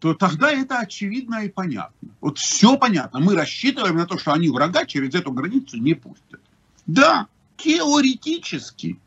то 0.00 0.14
тогда 0.14 0.50
это 0.50 0.78
очевидно 0.78 1.44
и 1.44 1.50
понятно. 1.50 2.08
Вот 2.22 2.38
все 2.38 2.78
понятно. 2.78 3.20
Мы 3.20 3.34
рассчитываем 3.34 3.96
на 3.96 4.06
то, 4.06 4.18
что 4.18 4.32
они 4.32 4.48
врага 4.48 4.86
через 4.86 5.14
эту 5.14 5.30
границу 5.30 5.76
не 5.76 5.92
пустят. 5.92 6.40
Да, 6.86 7.26
теоретически. 7.62 8.98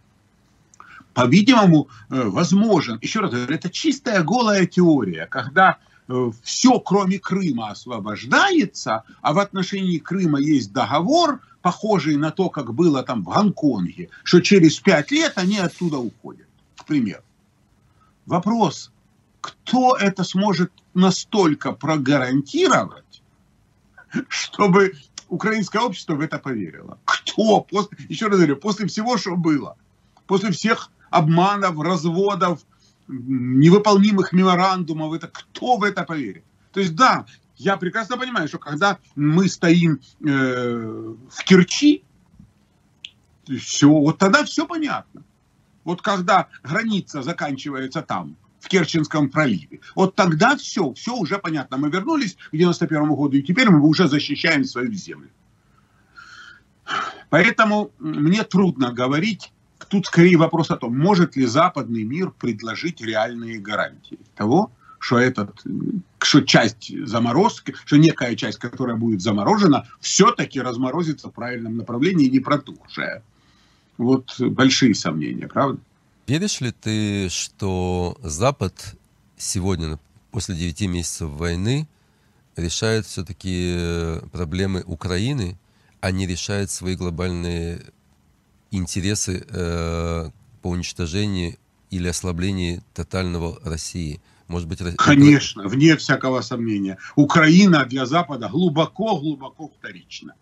По-видимому, 1.13 1.89
э, 2.09 2.23
возможен. 2.23 2.97
Еще 3.01 3.19
раз 3.19 3.31
говорю, 3.31 3.53
это 3.53 3.69
чистая 3.69 4.23
голая 4.23 4.65
теория, 4.65 5.27
когда 5.27 5.77
э, 6.07 6.31
все, 6.41 6.79
кроме 6.79 7.19
Крыма, 7.19 7.69
освобождается, 7.69 9.03
а 9.21 9.33
в 9.33 9.39
отношении 9.39 9.99
Крыма 9.99 10.39
есть 10.39 10.73
договор, 10.73 11.39
похожий 11.61 12.17
на 12.17 12.31
то, 12.31 12.49
как 12.49 12.73
было 12.73 13.03
там 13.03 13.23
в 13.23 13.29
Гонконге, 13.29 14.09
что 14.23 14.41
через 14.41 14.79
пять 14.79 15.11
лет 15.11 15.33
они 15.35 15.59
оттуда 15.59 15.97
уходят, 15.97 16.47
к 16.75 16.85
примеру. 16.85 17.23
Вопрос, 18.25 18.91
кто 19.39 19.95
это 19.95 20.23
сможет 20.23 20.71
настолько 20.93 21.73
прогарантировать, 21.73 23.21
чтобы 24.29 24.93
украинское 25.33 25.81
общество 25.81 26.15
в 26.15 26.21
это 26.21 26.37
поверило? 26.37 26.99
Кто? 27.05 27.61
После, 27.61 27.97
еще 28.09 28.27
раз 28.27 28.37
говорю, 28.37 28.57
после 28.57 28.85
всего, 28.87 29.17
что 29.17 29.35
было, 29.35 29.75
после 30.27 30.51
всех 30.51 30.91
обманов, 31.09 31.79
разводов, 31.79 32.61
невыполнимых 33.07 34.31
меморандумов, 34.31 35.13
это 35.13 35.27
кто 35.27 35.77
в 35.77 35.83
это 35.83 36.03
поверит? 36.03 36.43
То 36.71 36.79
есть 36.79 36.95
да, 36.95 37.25
я 37.57 37.77
прекрасно 37.77 38.17
понимаю, 38.17 38.47
что 38.47 38.59
когда 38.59 38.99
мы 39.15 39.47
стоим 39.47 39.99
э, 40.25 41.15
в 41.29 41.43
Керчи, 41.43 42.03
все, 43.59 43.89
вот 43.89 44.19
тогда 44.19 44.43
все 44.43 44.65
понятно. 44.67 45.23
Вот 45.83 46.01
когда 46.01 46.47
граница 46.63 47.23
заканчивается 47.23 48.01
там, 48.01 48.37
в 48.63 48.69
Керченском 48.69 49.30
проливе. 49.30 49.82
Вот 49.93 50.15
тогда 50.15 50.56
все, 50.56 50.93
все 50.93 51.13
уже 51.13 51.38
понятно. 51.38 51.76
Мы 51.76 51.89
вернулись 51.89 52.38
к 52.49 52.56
91 52.56 53.13
году, 53.13 53.36
и 53.36 53.41
теперь 53.41 53.69
мы 53.69 53.82
уже 53.82 54.08
защищаем 54.08 54.63
свою 54.63 54.93
землю. 54.93 55.30
Поэтому 57.30 57.91
мне 57.99 58.43
трудно 58.43 58.93
говорить, 58.93 59.52
тут 59.89 60.06
скорее 60.06 60.38
вопрос 60.38 60.71
о 60.71 60.78
том, 60.78 60.97
может 60.97 61.36
ли 61.36 61.45
западный 61.45 62.04
мир 62.04 62.32
предложить 62.32 63.01
реальные 63.01 63.59
гарантии 63.59 64.20
того, 64.36 64.72
что, 64.97 65.18
этот, 65.18 65.61
что 66.20 66.39
часть 66.41 66.89
заморозки, 67.05 67.76
что 67.84 67.97
некая 67.97 68.34
часть, 68.38 68.59
которая 68.59 68.95
будет 68.95 69.22
заморожена, 69.22 69.86
все-таки 69.99 70.61
разморозится 70.61 71.28
в 71.28 71.34
правильном 71.34 71.76
направлении, 71.76 72.30
не 72.30 72.39
протухшая. 72.39 73.24
Вот 73.97 74.39
большие 74.39 74.95
сомнения, 74.95 75.49
правда? 75.49 75.82
Веришь 76.26 76.61
ли 76.61 76.71
ты, 76.71 77.28
что 77.30 78.17
Запад 78.21 78.95
сегодня, 79.38 79.99
после 80.32 80.55
9 80.55 80.82
месяцев 80.88 81.30
войны, 81.30 81.88
решает 82.55 83.05
все-таки 83.05 83.74
э, 83.76 84.21
проблемы 84.32 84.84
Украины, 84.86 85.57
а 85.99 86.11
не 86.11 86.26
решает 86.26 86.69
свои 86.69 86.95
глобальные 86.95 87.82
интересы 88.71 89.45
э, 89.49 90.30
по 90.61 90.67
уничтожению 90.67 91.57
или 91.89 92.07
ослаблению 92.07 92.84
тотального 92.93 93.59
России 93.63 94.21
Может 94.47 94.67
быть, 94.67 94.80
Конечно, 94.97 95.67
вне 95.67 95.97
всякого 95.97 96.41
сомнения. 96.41 96.97
Украина 97.15 97.86
для 97.86 98.05
Запада 98.05 98.47
глубоко-глубоко 98.49 99.71
вторична. 99.78 100.36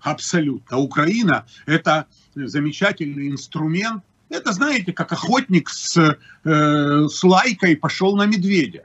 Абсолютно. 0.00 0.78
Украина– 0.78 1.46
это 1.66 2.06
замечательный 2.34 3.28
инструмент. 3.28 4.04
Это, 4.28 4.52
знаете, 4.52 4.92
как 4.92 5.12
охотник 5.12 5.68
с, 5.68 6.18
э, 6.44 7.06
с 7.08 7.24
лайкой 7.24 7.76
пошел 7.76 8.16
на 8.16 8.26
медведя. 8.26 8.84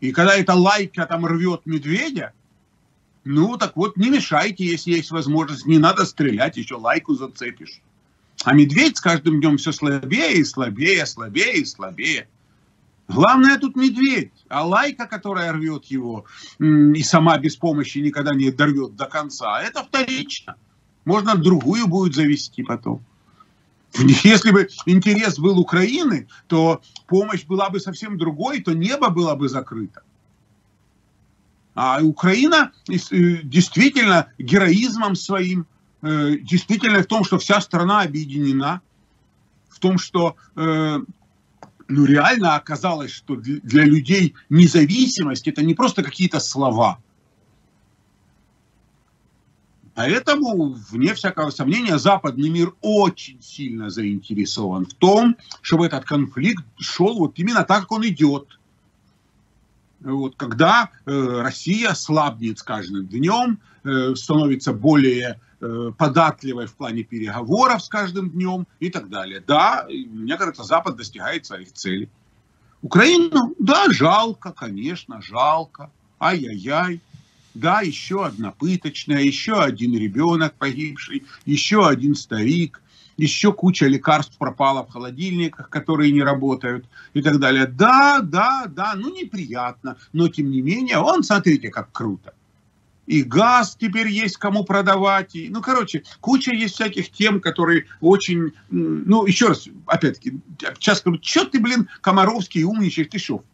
И 0.00 0.12
когда 0.12 0.36
эта 0.36 0.54
лайка 0.54 1.06
там 1.06 1.26
рвет 1.26 1.62
медведя, 1.64 2.32
ну 3.24 3.56
так 3.56 3.76
вот 3.76 3.96
не 3.96 4.10
мешайте, 4.10 4.64
если 4.64 4.92
есть 4.92 5.10
возможность. 5.10 5.66
Не 5.66 5.78
надо 5.78 6.04
стрелять, 6.04 6.56
еще 6.56 6.76
лайку 6.76 7.14
зацепишь. 7.14 7.80
А 8.44 8.54
медведь 8.54 8.98
с 8.98 9.00
каждым 9.00 9.40
днем 9.40 9.56
все 9.56 9.72
слабее 9.72 10.34
и 10.34 10.44
слабее, 10.44 11.04
слабее 11.06 11.58
и 11.58 11.64
слабее. 11.64 12.28
Главное 13.08 13.58
тут 13.58 13.76
медведь, 13.76 14.32
а 14.48 14.66
лайка, 14.66 15.06
которая 15.06 15.52
рвет 15.52 15.84
его 15.86 16.24
и 16.58 17.02
сама 17.02 17.38
без 17.38 17.56
помощи 17.56 17.98
никогда 17.98 18.34
не 18.34 18.50
дорвет 18.50 18.96
до 18.96 19.06
конца, 19.06 19.60
это 19.62 19.82
вторично. 19.82 20.56
Можно 21.04 21.36
другую 21.36 21.86
будет 21.86 22.14
завести 22.14 22.62
потом. 22.62 23.04
Если 24.24 24.50
бы 24.50 24.68
интерес 24.86 25.38
был 25.38 25.58
Украины, 25.58 26.28
то 26.46 26.82
помощь 27.06 27.44
была 27.44 27.70
бы 27.70 27.80
совсем 27.80 28.18
другой, 28.18 28.60
то 28.60 28.72
небо 28.72 29.10
было 29.10 29.34
бы 29.34 29.48
закрыто. 29.48 30.02
А 31.74 32.00
Украина 32.02 32.72
э, 32.88 32.94
действительно 33.42 34.28
героизмом 34.38 35.14
своим, 35.14 35.66
э, 36.02 36.36
действительно 36.38 37.02
в 37.02 37.06
том, 37.06 37.24
что 37.24 37.38
вся 37.38 37.60
страна 37.60 38.00
объединена, 38.02 38.80
в 39.68 39.78
том, 39.78 39.98
что 39.98 40.36
э, 40.56 41.00
ну, 41.88 42.04
реально 42.04 42.56
оказалось, 42.56 43.12
что 43.12 43.36
для 43.36 43.84
людей 43.84 44.34
независимость 44.48 45.48
это 45.48 45.62
не 45.62 45.74
просто 45.74 46.02
какие-то 46.02 46.40
слова. 46.40 46.98
Поэтому, 49.96 50.76
вне 50.90 51.14
всякого 51.14 51.50
сомнения, 51.50 51.98
западный 51.98 52.48
мир 52.48 52.72
очень 52.80 53.42
сильно 53.42 53.90
заинтересован 53.90 54.86
в 54.86 54.94
том, 54.94 55.36
чтобы 55.62 55.86
этот 55.86 56.04
конфликт 56.04 56.64
шел 56.78 57.18
вот 57.18 57.36
именно 57.38 57.64
так, 57.64 57.80
как 57.80 57.92
он 57.92 58.06
идет. 58.06 58.58
Вот, 60.00 60.36
когда 60.36 60.90
э, 61.06 61.40
Россия 61.42 61.94
слабнет 61.94 62.60
с 62.60 62.62
каждым 62.62 63.06
днем, 63.06 63.58
э, 63.82 64.14
становится 64.14 64.72
более 64.72 65.40
Э, 65.58 65.90
податливой 65.96 66.66
в 66.66 66.74
плане 66.74 67.02
переговоров 67.02 67.82
с 67.82 67.88
каждым 67.88 68.28
днем 68.28 68.66
и 68.78 68.90
так 68.90 69.08
далее. 69.08 69.42
Да, 69.46 69.86
мне 69.88 70.36
кажется, 70.36 70.64
Запад 70.64 70.96
достигает 70.96 71.46
своих 71.46 71.72
целей. 71.72 72.10
Украину, 72.82 73.54
да, 73.58 73.86
жалко, 73.88 74.52
конечно, 74.52 75.22
жалко. 75.22 75.90
Ай-яй-яй. 76.20 77.00
Да, 77.56 77.80
еще 77.80 78.26
одна 78.26 78.50
пыточная, 78.50 79.22
еще 79.22 79.62
один 79.62 79.96
ребенок 79.96 80.54
погибший, 80.54 81.24
еще 81.46 81.88
один 81.88 82.14
старик, 82.14 82.82
еще 83.16 83.50
куча 83.50 83.86
лекарств 83.86 84.36
пропала 84.36 84.84
в 84.84 84.90
холодильниках, 84.90 85.70
которые 85.70 86.12
не 86.12 86.22
работают 86.22 86.84
и 87.14 87.22
так 87.22 87.38
далее. 87.38 87.66
Да, 87.66 88.20
да, 88.22 88.66
да, 88.68 88.92
ну 88.94 89.10
неприятно, 89.14 89.96
но 90.12 90.28
тем 90.28 90.50
не 90.50 90.60
менее, 90.60 90.98
он, 90.98 91.22
смотрите, 91.22 91.70
как 91.70 91.90
круто 91.92 92.34
и 93.06 93.22
газ 93.22 93.76
теперь 93.78 94.08
есть 94.08 94.36
кому 94.36 94.64
продавать. 94.64 95.34
И, 95.34 95.48
ну, 95.48 95.62
короче, 95.62 96.02
куча 96.20 96.52
есть 96.52 96.74
всяких 96.74 97.10
тем, 97.10 97.40
которые 97.40 97.86
очень... 98.00 98.52
Ну, 98.70 99.26
еще 99.26 99.48
раз, 99.48 99.68
опять-таки, 99.86 100.40
сейчас 100.78 100.98
скажу, 100.98 101.18
что 101.22 101.44
ты, 101.44 101.60
блин, 101.60 101.88
Комаровский 102.00 102.64
умничаешь, 102.64 103.08
ты 103.10 103.18
что, 103.18 103.44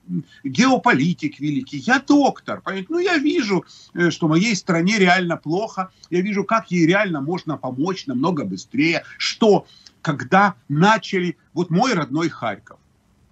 геополитик 0.42 1.38
великий, 1.38 1.78
я 1.78 2.00
доктор, 2.00 2.60
понимаете? 2.60 2.88
Ну, 2.90 2.98
я 2.98 3.18
вижу, 3.18 3.64
э, 3.94 4.10
что 4.10 4.28
моей 4.28 4.56
стране 4.56 4.98
реально 4.98 5.36
плохо, 5.36 5.90
я 6.10 6.20
вижу, 6.20 6.44
как 6.44 6.70
ей 6.70 6.86
реально 6.86 7.20
можно 7.20 7.56
помочь 7.56 8.06
намного 8.06 8.44
быстрее, 8.44 9.04
что 9.18 9.66
когда 10.00 10.54
начали... 10.68 11.36
Вот 11.54 11.70
мой 11.70 11.92
родной 11.92 12.28
Харьков. 12.30 12.78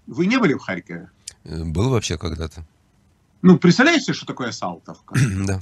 Вы 0.06 0.26
не 0.26 0.38
были 0.38 0.54
в 0.54 0.58
Харькове? 0.58 1.10
Э, 1.44 1.64
был 1.64 1.90
вообще 1.90 2.18
когда-то. 2.18 2.64
Ну, 3.42 3.58
представляете, 3.58 4.12
что 4.12 4.26
такое 4.26 4.52
Салтовка? 4.52 5.14
да. 5.46 5.60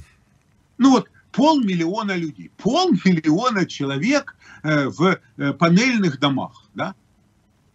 Ну 0.79 0.91
вот 0.91 1.09
полмиллиона 1.31 2.15
людей, 2.15 2.51
полмиллиона 2.57 3.65
человек 3.65 4.35
э, 4.63 4.87
в 4.87 5.19
э, 5.37 5.53
панельных 5.53 6.19
домах, 6.19 6.65
да, 6.73 6.95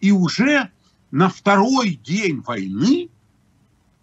и 0.01 0.11
уже 0.11 0.71
на 1.11 1.29
второй 1.29 1.95
день 1.95 2.41
войны 2.41 3.11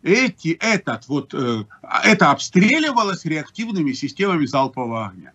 эти, 0.04 0.50
этот 0.50 1.08
вот, 1.08 1.34
э, 1.34 1.66
это 2.04 2.32
обстреливалось 2.32 3.26
реактивными 3.26 3.92
системами 3.94 4.46
залпового 4.46 5.08
огня. 5.08 5.34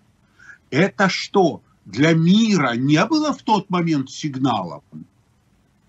Это 0.70 1.08
что, 1.08 1.60
для 1.84 2.14
мира 2.14 2.74
не 2.74 3.04
было 3.04 3.32
в 3.32 3.42
тот 3.42 3.68
момент 3.68 4.10
сигналов? 4.10 4.82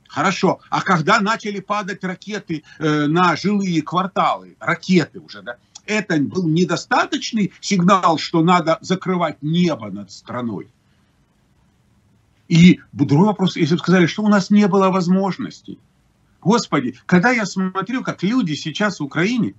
Хорошо, 0.08 0.62
а 0.70 0.82
когда 0.82 1.20
начали 1.20 1.60
падать 1.60 2.04
ракеты 2.04 2.64
на 2.80 3.36
жилые 3.36 3.82
кварталы, 3.82 4.56
ракеты 4.60 5.20
уже, 5.20 5.42
да, 5.42 5.58
это 5.88 6.18
был 6.20 6.48
недостаточный 6.48 7.54
сигнал, 7.62 8.18
что 8.18 8.44
надо 8.44 8.78
закрывать 8.82 9.42
небо 9.42 9.90
над 9.90 10.12
страной. 10.12 10.68
И 12.48 12.80
другой 12.94 13.28
вопрос, 13.28 13.58
если 13.58 13.76
бы 13.76 13.80
сказали, 13.80 14.06
что 14.06 14.24
у 14.24 14.28
нас 14.28 14.50
не 14.50 14.68
было 14.68 14.90
возможностей. 14.90 15.80
Господи, 16.42 16.96
когда 17.06 17.32
я 17.32 17.46
смотрю, 17.46 18.04
как 18.04 18.24
люди 18.24 18.54
сейчас 18.54 19.00
в 19.00 19.04
Украине 19.04 19.54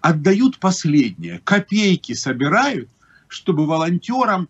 отдают 0.00 0.58
последнее, 0.58 1.40
копейки 1.44 2.14
собирают, 2.14 2.88
чтобы 3.28 3.66
волонтерам 3.66 4.48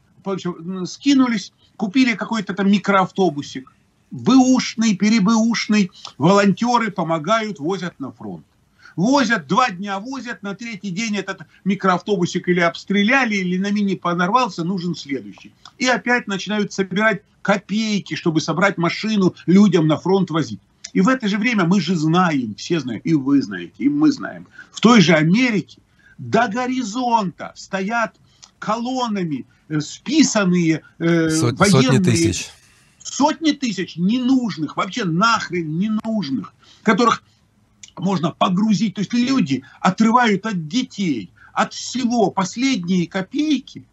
скинулись, 0.84 1.52
купили 1.76 2.14
какой-то 2.14 2.54
там 2.54 2.70
микроавтобусик, 2.70 3.72
бэушный, 4.10 4.96
перебэушный, 4.96 5.90
волонтеры 6.18 6.90
помогают, 6.90 7.58
возят 7.58 7.98
на 7.98 8.12
фронт. 8.12 8.44
Возят, 9.00 9.46
два 9.46 9.70
дня 9.70 9.98
возят, 9.98 10.42
на 10.42 10.54
третий 10.54 10.90
день 10.90 11.16
этот 11.16 11.40
микроавтобусик 11.64 12.46
или 12.50 12.60
обстреляли, 12.60 13.34
или 13.34 13.56
на 13.56 13.70
мини 13.70 13.94
понорвался, 13.94 14.62
нужен 14.62 14.94
следующий. 14.94 15.54
И 15.78 15.86
опять 15.86 16.26
начинают 16.26 16.74
собирать 16.74 17.22
копейки, 17.40 18.14
чтобы 18.14 18.42
собрать 18.42 18.76
машину 18.76 19.34
людям 19.46 19.86
на 19.86 19.96
фронт 19.96 20.28
возить. 20.28 20.60
И 20.92 21.00
в 21.00 21.08
это 21.08 21.28
же 21.28 21.38
время 21.38 21.64
мы 21.64 21.80
же 21.80 21.96
знаем, 21.96 22.54
все 22.56 22.78
знают, 22.78 23.06
и 23.06 23.14
вы 23.14 23.40
знаете, 23.40 23.72
и 23.78 23.88
мы 23.88 24.12
знаем, 24.12 24.46
в 24.70 24.80
той 24.80 25.00
же 25.00 25.14
Америке 25.14 25.78
до 26.18 26.48
горизонта 26.48 27.54
стоят 27.56 28.16
колоннами 28.58 29.46
э, 29.70 29.80
списанные 29.80 30.82
э, 30.98 31.30
Сот, 31.30 31.58
военные... 31.58 31.82
Сотни 31.84 32.04
тысяч. 32.04 32.50
Сотни 33.02 33.52
тысяч 33.52 33.96
ненужных, 33.96 34.76
вообще 34.76 35.04
нахрен 35.04 35.78
ненужных, 35.78 36.52
которых 36.82 37.22
можно 37.98 38.30
погрузить. 38.30 38.94
То 38.94 39.00
есть 39.00 39.12
люди 39.12 39.64
отрывают 39.80 40.46
от 40.46 40.68
детей, 40.68 41.30
от 41.52 41.72
всего 41.72 42.30
последние 42.30 43.06
копейки, 43.06 43.84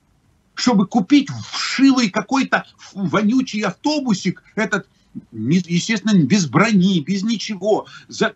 чтобы 0.53 0.87
купить 0.87 1.29
вшивый 1.51 2.09
какой-то 2.09 2.65
вонючий 2.93 3.61
автобусик, 3.61 4.43
этот, 4.55 4.87
естественно, 5.31 6.17
без 6.17 6.47
брони, 6.47 7.01
без 7.01 7.23
ничего. 7.23 7.85
За... 8.07 8.33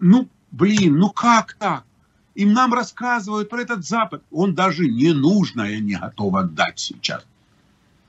Ну, 0.00 0.28
блин, 0.50 0.98
ну 0.98 1.10
как 1.10 1.54
так? 1.54 1.84
Им 2.34 2.52
нам 2.52 2.72
рассказывают 2.72 3.48
про 3.48 3.62
этот 3.62 3.84
Запад. 3.84 4.22
Он 4.30 4.54
даже 4.54 4.88
не 4.88 5.12
нужное 5.12 5.80
не 5.80 5.96
готов 5.96 6.34
отдать 6.34 6.78
сейчас. 6.78 7.26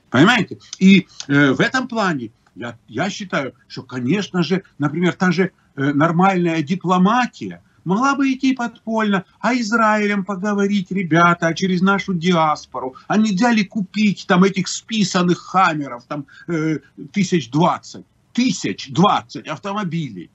Понимаете? 0.08 0.58
И 0.78 1.08
э, 1.26 1.52
в 1.52 1.60
этом 1.60 1.88
плане 1.88 2.30
я, 2.54 2.76
я 2.88 3.10
считаю, 3.10 3.54
что, 3.68 3.82
конечно 3.82 4.42
же, 4.42 4.62
например, 4.78 5.14
та 5.14 5.32
же 5.32 5.52
нормальная 5.76 6.62
дипломатия 6.62 7.62
могла 7.84 8.14
бы 8.14 8.32
идти 8.32 8.54
подпольно, 8.54 9.24
а 9.40 9.54
Израилем 9.54 10.24
поговорить, 10.24 10.90
ребята, 10.90 11.48
а 11.48 11.54
через 11.54 11.80
нашу 11.80 12.14
диаспору, 12.14 12.94
а 13.08 13.16
нельзя 13.16 13.52
ли 13.52 13.64
купить 13.64 14.26
там 14.26 14.44
этих 14.44 14.68
списанных 14.68 15.38
хаммеров, 15.38 16.04
там 16.04 16.26
э, 16.48 16.78
тысяч 17.12 17.50
двадцать, 17.50 18.04
тысяч 18.32 18.90
двадцать 18.90 19.48
автомобилей, 19.48 20.30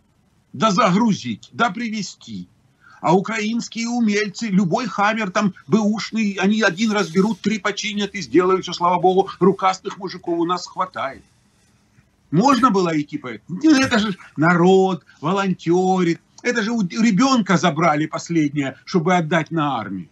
да 0.53 0.71
загрузить, 0.71 1.49
да 1.53 1.69
привезти. 1.69 2.47
А 3.01 3.15
украинские 3.15 3.87
умельцы, 3.89 4.47
любой 4.47 4.87
хаммер 4.87 5.29
там 5.29 5.53
бэушный, 5.67 6.39
они 6.41 6.63
один 6.63 6.91
раз 6.91 7.09
берут, 7.09 7.39
три 7.39 7.59
починят 7.59 8.15
и 8.15 8.21
сделают 8.21 8.63
все, 8.63 8.73
слава 8.73 8.99
богу, 8.99 9.29
рукастых 9.39 9.99
мужиков 9.99 10.39
у 10.39 10.45
нас 10.45 10.65
хватает. 10.65 11.23
Можно 12.35 12.69
было 12.69 12.99
идти 12.99 13.17
по 13.17 13.27
этому? 13.27 13.59
Это 13.59 13.99
же 13.99 14.15
народ, 14.37 15.05
волонтерит. 15.21 16.21
Это 16.43 16.61
же 16.61 16.71
у 16.71 16.81
ребенка 16.81 17.57
забрали 17.57 18.05
последнее, 18.05 18.77
чтобы 18.85 19.15
отдать 19.15 19.51
на 19.51 19.79
армию. 19.79 20.09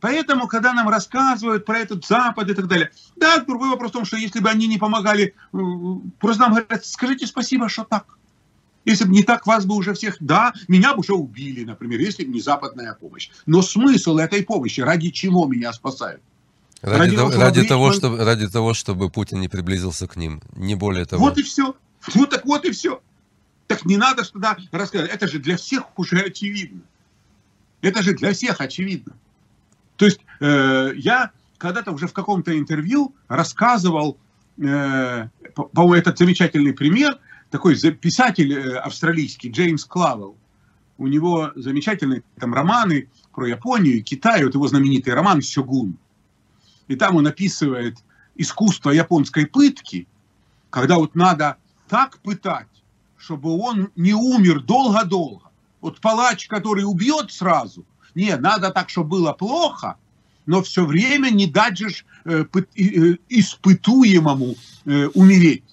Поэтому, 0.00 0.48
когда 0.48 0.72
нам 0.72 0.88
рассказывают 0.88 1.64
про 1.64 1.78
этот 1.78 2.04
Запад 2.04 2.50
и 2.50 2.54
так 2.54 2.66
далее, 2.66 2.90
да, 3.16 3.38
другой 3.38 3.70
вопрос 3.70 3.90
в 3.90 3.94
том, 3.94 4.04
что 4.04 4.16
если 4.16 4.40
бы 4.40 4.50
они 4.50 4.66
не 4.66 4.78
помогали, 4.78 5.34
просто 6.18 6.42
нам 6.42 6.50
говорят, 6.50 6.84
скажите 6.84 7.26
спасибо, 7.26 7.68
что 7.68 7.84
так. 7.84 8.18
Если 8.84 9.04
бы 9.04 9.12
не 9.12 9.22
так, 9.22 9.46
вас 9.46 9.64
бы 9.64 9.76
уже 9.76 9.94
всех... 9.94 10.16
Да, 10.18 10.54
меня 10.66 10.94
бы 10.94 11.00
уже 11.00 11.14
убили, 11.14 11.64
например, 11.64 12.00
если 12.00 12.24
бы 12.24 12.32
не 12.32 12.40
западная 12.40 12.94
помощь. 12.94 13.30
Но 13.46 13.62
смысл 13.62 14.18
этой 14.18 14.42
помощи, 14.42 14.80
ради 14.80 15.10
чего 15.10 15.46
меня 15.46 15.72
спасают? 15.72 16.20
Ради, 16.82 16.98
ради, 16.98 17.16
того, 17.16 17.30
ради, 17.30 17.62
того, 17.62 17.92
чтобы, 17.92 18.24
ради 18.24 18.48
того, 18.48 18.74
чтобы 18.74 19.08
Путин 19.08 19.40
не 19.40 19.48
приблизился 19.48 20.08
к 20.08 20.16
ним, 20.16 20.42
не 20.56 20.74
более 20.74 21.04
того. 21.04 21.24
Вот 21.24 21.38
и 21.38 21.42
все. 21.42 21.76
Ну 22.14 22.26
так 22.26 22.44
вот 22.44 22.64
и 22.64 22.72
все. 22.72 23.00
Так 23.68 23.84
не 23.84 23.96
надо 23.96 24.24
тогда 24.24 24.56
рассказывать. 24.72 25.12
Это 25.12 25.28
же 25.28 25.38
для 25.38 25.56
всех 25.56 25.96
уже 25.96 26.18
очевидно. 26.18 26.80
Это 27.82 28.02
же 28.02 28.14
для 28.14 28.32
всех 28.32 28.60
очевидно. 28.60 29.14
То 29.96 30.06
есть 30.06 30.20
э, 30.40 30.92
я 30.96 31.30
когда-то 31.58 31.92
уже 31.92 32.08
в 32.08 32.12
каком-то 32.12 32.58
интервью 32.58 33.14
рассказывал, 33.28 34.18
э, 34.58 35.28
по-моему, 35.54 35.94
этот 35.94 36.18
замечательный 36.18 36.72
пример, 36.72 37.18
такой 37.50 37.76
писатель 37.76 38.52
э, 38.52 38.76
австралийский 38.78 39.50
Джеймс 39.50 39.84
Клавелл. 39.84 40.36
У 40.98 41.06
него 41.06 41.52
замечательные 41.54 42.24
там 42.40 42.52
романы 42.52 43.08
про 43.32 43.46
Японию, 43.46 44.02
Китай, 44.02 44.44
вот 44.44 44.54
его 44.54 44.66
знаменитый 44.66 45.14
роман 45.14 45.40
«Сёгун». 45.40 45.96
И 46.92 46.96
там 46.96 47.16
он 47.16 47.26
описывает 47.26 47.96
искусство 48.36 48.90
японской 48.90 49.46
пытки, 49.46 50.06
когда 50.68 50.96
вот 50.96 51.14
надо 51.14 51.56
так 51.88 52.18
пытать, 52.18 52.68
чтобы 53.16 53.50
он 53.58 53.90
не 53.96 54.12
умер 54.12 54.60
долго-долго. 54.60 55.50
Вот 55.80 56.00
палач, 56.00 56.48
который 56.48 56.84
убьет 56.84 57.32
сразу, 57.32 57.86
не, 58.14 58.36
надо 58.36 58.70
так, 58.70 58.90
чтобы 58.90 59.08
было 59.08 59.32
плохо, 59.32 59.96
но 60.44 60.62
все 60.62 60.84
время 60.84 61.30
не 61.30 61.46
дать 61.46 61.78
же 61.78 61.88
э, 62.24 62.44
э, 62.54 63.16
испытуемому 63.30 64.54
э, 64.84 65.06
умереть. 65.14 65.64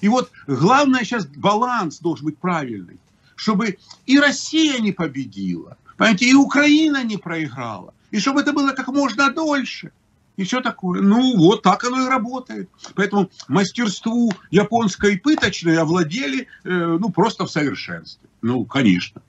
И 0.00 0.08
вот 0.08 0.32
главное 0.48 1.04
сейчас 1.04 1.24
баланс 1.26 2.00
должен 2.00 2.26
быть 2.26 2.38
правильный, 2.38 2.98
чтобы 3.36 3.78
и 4.06 4.18
Россия 4.18 4.80
не 4.80 4.90
победила, 4.90 5.76
понимаете, 5.96 6.28
и 6.28 6.34
Украина 6.34 7.04
не 7.04 7.16
проиграла, 7.16 7.94
и 8.10 8.18
чтобы 8.18 8.40
это 8.40 8.52
было 8.52 8.72
как 8.72 8.88
можно 8.88 9.32
дольше. 9.32 9.92
И 10.38 10.44
все 10.44 10.60
такое. 10.60 11.02
Ну, 11.02 11.36
вот 11.36 11.62
так 11.62 11.82
оно 11.82 12.06
и 12.06 12.08
работает. 12.08 12.70
Поэтому 12.94 13.28
мастерству 13.48 14.32
японской 14.52 15.18
пыточной 15.18 15.76
овладели, 15.78 16.46
э, 16.62 16.96
ну, 17.00 17.10
просто 17.10 17.44
в 17.44 17.50
совершенстве. 17.50 18.28
Ну, 18.40 18.64
конечно. 18.64 19.20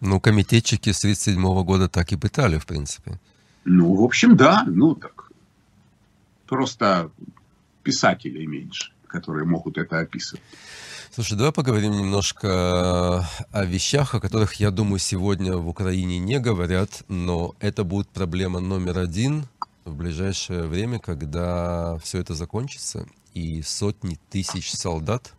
Ну, 0.00 0.18
комитетчики 0.18 0.92
с 0.92 1.04
1937 1.04 1.62
года 1.62 1.88
так 1.90 2.10
и 2.12 2.16
пытали, 2.16 2.56
в 2.56 2.64
принципе. 2.64 3.20
Ну, 3.66 3.94
в 3.96 4.02
общем, 4.02 4.34
да. 4.34 4.64
Ну, 4.66 4.94
так. 4.94 5.30
Просто 6.46 7.10
писателей 7.82 8.46
меньше, 8.46 8.92
которые 9.08 9.44
могут 9.44 9.76
это 9.76 9.98
описывать. 9.98 10.42
Слушай, 11.14 11.36
давай 11.36 11.52
поговорим 11.52 11.92
немножко 11.92 13.28
о 13.52 13.64
вещах, 13.66 14.14
о 14.14 14.20
которых, 14.20 14.54
я 14.54 14.70
думаю, 14.70 15.00
сегодня 15.00 15.58
в 15.58 15.68
Украине 15.68 16.18
не 16.18 16.38
говорят, 16.40 17.02
но 17.08 17.54
это 17.60 17.84
будет 17.84 18.08
проблема 18.08 18.60
номер 18.60 19.00
один 19.00 19.44
в 19.88 19.96
ближайшее 19.96 20.64
время, 20.64 20.98
когда 20.98 21.98
все 21.98 22.18
это 22.18 22.34
закончится, 22.34 23.06
и 23.34 23.62
сотни 23.62 24.18
тысяч 24.30 24.70
солдат, 24.72 25.34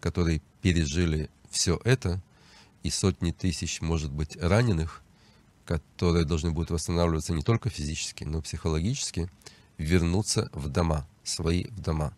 которые 0.00 0.42
пережили 0.60 1.30
все 1.50 1.80
это, 1.84 2.20
и 2.82 2.90
сотни 2.90 3.30
тысяч, 3.30 3.80
может 3.80 4.10
быть, 4.10 4.36
раненых, 4.36 5.02
которые 5.64 6.24
должны 6.24 6.50
будут 6.50 6.70
восстанавливаться 6.70 7.32
не 7.32 7.42
только 7.42 7.70
физически, 7.70 8.24
но 8.24 8.38
и 8.38 8.42
психологически, 8.42 9.30
вернуться 9.78 10.50
в 10.52 10.68
дома, 10.68 11.06
свои 11.22 11.64
в 11.66 11.80
дома. 11.80 12.14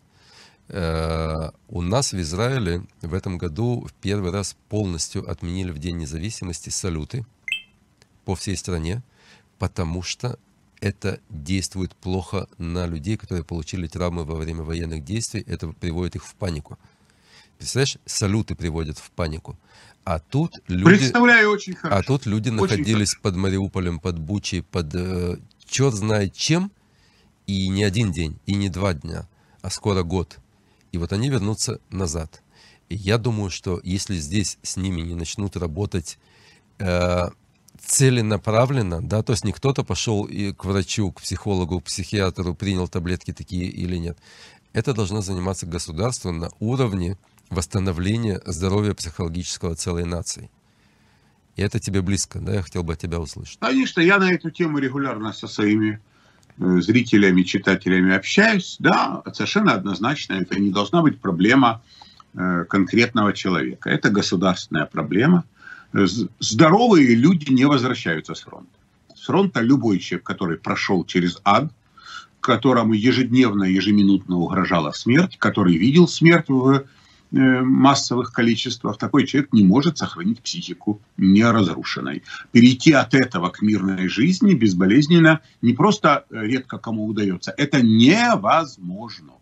Э, 0.67 1.51
у 1.67 1.81
нас 1.81 2.13
в 2.13 2.19
Израиле 2.19 2.83
в 3.01 3.13
этом 3.13 3.37
году 3.37 3.85
в 3.85 3.93
первый 3.93 4.31
раз 4.31 4.55
полностью 4.69 5.29
отменили 5.29 5.71
в 5.71 5.77
День 5.77 5.97
независимости 5.97 6.69
салюты 6.69 7.25
по 8.25 8.35
всей 8.35 8.57
стране, 8.57 9.03
потому 9.59 10.01
что 10.01 10.39
это 10.81 11.19
действует 11.29 11.95
плохо 11.95 12.47
на 12.57 12.85
людей, 12.85 13.17
которые 13.17 13.43
получили 13.43 13.87
травмы 13.87 14.23
во 14.23 14.35
время 14.35 14.63
военных 14.63 15.03
действий. 15.03 15.43
Это 15.47 15.69
приводит 15.69 16.15
их 16.15 16.25
в 16.25 16.35
панику. 16.35 16.77
Представляешь, 17.57 17.97
салюты 18.05 18.55
приводят 18.55 18.97
в 18.97 19.11
панику. 19.11 19.57
А 20.03 20.19
тут 20.19 20.59
люди... 20.67 20.99
Представляю 20.99 21.49
очень 21.49 21.73
а 21.73 21.77
хорошо. 21.77 21.97
А 21.97 22.03
тут 22.03 22.25
люди 22.25 22.49
очень 22.49 22.61
находились 22.61 23.09
хорошо. 23.09 23.21
под 23.23 23.35
Мариуполем, 23.37 23.99
под 23.99 24.19
Бучей, 24.19 24.61
под 24.61 24.93
э, 24.93 25.37
черт 25.65 25.95
знает 25.95 26.33
чем, 26.33 26.71
и 27.47 27.67
не 27.69 27.83
один 27.83 28.11
день, 28.11 28.37
и 28.45 28.55
не 28.55 28.69
два 28.69 28.93
дня, 28.93 29.27
а 29.61 29.69
скоро 29.69 30.03
год. 30.03 30.37
И 30.91 30.97
вот 30.97 31.11
они 31.11 31.29
вернутся 31.29 31.79
назад. 31.89 32.43
И 32.89 32.95
я 32.95 33.17
думаю, 33.17 33.49
что 33.49 33.79
если 33.83 34.15
здесь 34.15 34.59
с 34.61 34.77
ними 34.77 35.01
не 35.01 35.15
начнут 35.15 35.57
работать 35.57 36.19
э, 36.77 37.29
целенаправленно, 37.79 39.01
да, 39.01 39.21
то 39.23 39.33
есть 39.33 39.45
не 39.45 39.51
кто-то 39.51 39.83
пошел 39.83 40.25
и 40.25 40.53
к 40.53 40.65
врачу, 40.65 41.11
к 41.11 41.21
психологу, 41.21 41.79
к 41.79 41.85
психиатру, 41.85 42.53
принял 42.53 42.87
таблетки 42.87 43.33
такие 43.33 43.65
или 43.65 43.97
нет. 43.97 44.17
Это 44.73 44.93
должно 44.93 45.21
заниматься 45.21 45.65
государство 45.65 46.31
на 46.31 46.49
уровне 46.59 47.17
восстановления 47.49 48.41
здоровья 48.45 48.93
психологического 48.93 49.75
целой 49.75 50.05
нации. 50.05 50.49
И 51.55 51.61
это 51.61 51.79
тебе 51.79 52.01
близко, 52.01 52.39
да, 52.39 52.55
я 52.55 52.61
хотел 52.61 52.83
бы 52.83 52.95
тебя 52.95 53.19
услышать. 53.19 53.59
Конечно, 53.59 54.01
я 54.01 54.17
на 54.17 54.31
эту 54.31 54.51
тему 54.51 54.79
регулярно 54.79 55.31
со 55.31 55.47
своими 55.47 56.01
э, 56.57 56.81
зрителями, 56.81 57.43
читателями 57.43 58.13
общаюсь. 58.13 58.75
Да, 58.79 59.21
совершенно 59.33 59.73
однозначно, 59.73 60.33
это 60.33 60.59
не 60.59 60.71
должна 60.71 61.01
быть 61.01 61.21
проблема 61.21 61.81
э, 62.33 62.65
конкретного 62.67 63.31
человека. 63.31 63.89
Это 63.89 64.09
государственная 64.09 64.85
проблема. 64.85 65.45
Здоровые 66.39 67.15
люди 67.15 67.51
не 67.51 67.65
возвращаются 67.65 68.35
с 68.35 68.41
фронта. 68.41 68.77
С 69.15 69.25
фронта 69.25 69.61
любой 69.61 69.99
человек, 69.99 70.25
который 70.25 70.57
прошел 70.57 71.05
через 71.05 71.39
ад, 71.43 71.71
которому 72.39 72.93
ежедневно, 72.93 73.63
ежеминутно 73.63 74.37
угрожала 74.37 74.91
смерть, 74.91 75.37
который 75.37 75.77
видел 75.77 76.07
смерть 76.07 76.49
в 76.49 76.85
Э, 77.31 77.61
массовых 77.61 78.31
количествах, 78.31 78.97
такой 78.97 79.25
человек 79.25 79.51
не 79.51 79.65
может 79.65 79.97
сохранить 79.97 80.41
психику 80.41 81.01
неразрушенной. 81.17 82.23
Перейти 82.53 82.93
от 82.93 83.13
этого 83.13 83.49
к 83.49 83.61
мирной 83.61 84.07
жизни 84.07 84.53
безболезненно 84.53 85.41
не 85.61 85.73
просто 85.73 86.25
редко 86.29 86.77
кому 86.77 87.05
удается, 87.05 87.53
это 87.57 87.81
невозможно. 87.81 89.33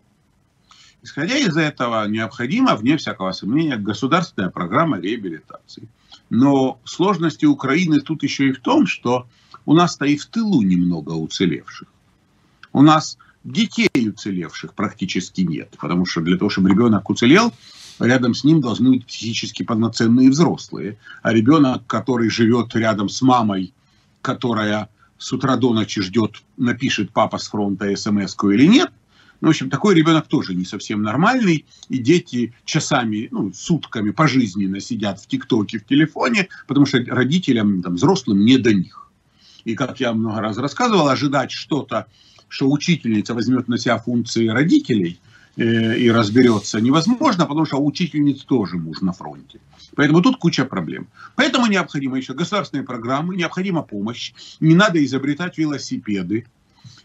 Исходя 1.02 1.36
из 1.36 1.56
этого, 1.56 2.08
необходима, 2.08 2.74
вне 2.74 2.96
всякого 2.96 3.30
сомнения, 3.30 3.76
государственная 3.76 4.50
программа 4.50 4.98
реабилитации. 4.98 5.86
Но 6.34 6.80
сложности 6.84 7.44
Украины 7.44 8.00
тут 8.00 8.24
еще 8.24 8.48
и 8.48 8.52
в 8.52 8.60
том, 8.60 8.86
что 8.86 9.28
у 9.66 9.72
нас-то 9.72 10.04
и 10.04 10.16
в 10.16 10.26
тылу 10.26 10.62
немного 10.62 11.12
уцелевших. 11.12 11.86
У 12.72 12.82
нас 12.82 13.18
детей 13.44 13.88
уцелевших 13.94 14.74
практически 14.74 15.42
нет, 15.42 15.76
потому 15.80 16.06
что 16.06 16.22
для 16.22 16.36
того, 16.36 16.50
чтобы 16.50 16.70
ребенок 16.70 17.08
уцелел, 17.08 17.52
рядом 18.00 18.34
с 18.34 18.42
ним 18.42 18.60
должны 18.60 18.90
быть 18.90 19.06
психически 19.06 19.62
полноценные 19.62 20.28
взрослые. 20.28 20.98
А 21.22 21.32
ребенок, 21.32 21.86
который 21.86 22.28
живет 22.30 22.74
рядом 22.74 23.08
с 23.08 23.22
мамой, 23.22 23.72
которая 24.20 24.88
с 25.16 25.32
утра 25.32 25.56
до 25.56 25.72
ночи 25.72 26.02
ждет, 26.02 26.42
напишет 26.56 27.12
папа 27.12 27.38
с 27.38 27.46
фронта 27.46 27.94
смс 27.94 28.34
или 28.42 28.66
нет, 28.66 28.90
ну, 29.44 29.48
в 29.48 29.50
общем, 29.50 29.70
такой 29.70 29.94
ребенок 29.94 30.26
тоже 30.26 30.54
не 30.54 30.64
совсем 30.64 31.02
нормальный, 31.02 31.64
и 31.88 31.98
дети 31.98 32.54
часами, 32.64 33.28
ну, 33.30 33.52
сутками 33.52 34.10
пожизненно 34.10 34.80
сидят 34.80 35.20
в 35.20 35.26
ТикТоке, 35.26 35.78
в 35.78 35.86
телефоне, 35.86 36.48
потому 36.66 36.86
что 36.86 36.98
родителям, 37.06 37.82
там, 37.82 37.94
взрослым 37.94 38.44
не 38.44 38.58
до 38.58 38.74
них. 38.74 39.10
И, 39.64 39.74
как 39.74 40.00
я 40.00 40.12
много 40.12 40.40
раз 40.40 40.58
рассказывал, 40.58 41.08
ожидать 41.08 41.50
что-то, 41.50 42.06
что 42.48 42.70
учительница 42.70 43.34
возьмет 43.34 43.68
на 43.68 43.78
себя 43.78 43.98
функции 43.98 44.48
родителей– 44.48 45.20
Э, 45.56 45.96
и 45.96 46.10
разберется 46.10 46.80
невозможно, 46.80 47.46
потому 47.46 47.64
что 47.64 47.76
учительниц 47.78 48.42
тоже 48.42 48.76
муж 48.76 49.00
на 49.02 49.12
фронте. 49.12 49.60
Поэтому 49.94 50.20
тут 50.20 50.36
куча 50.36 50.64
проблем. 50.64 51.06
Поэтому 51.36 51.66
необходимо 51.66 52.16
еще 52.16 52.34
государственные 52.34 52.84
программы, 52.84 53.36
необходима 53.36 53.82
помощь. 53.82 54.32
Не 54.58 54.74
надо 54.74 55.04
изобретать 55.04 55.56
велосипеды. 55.56 56.46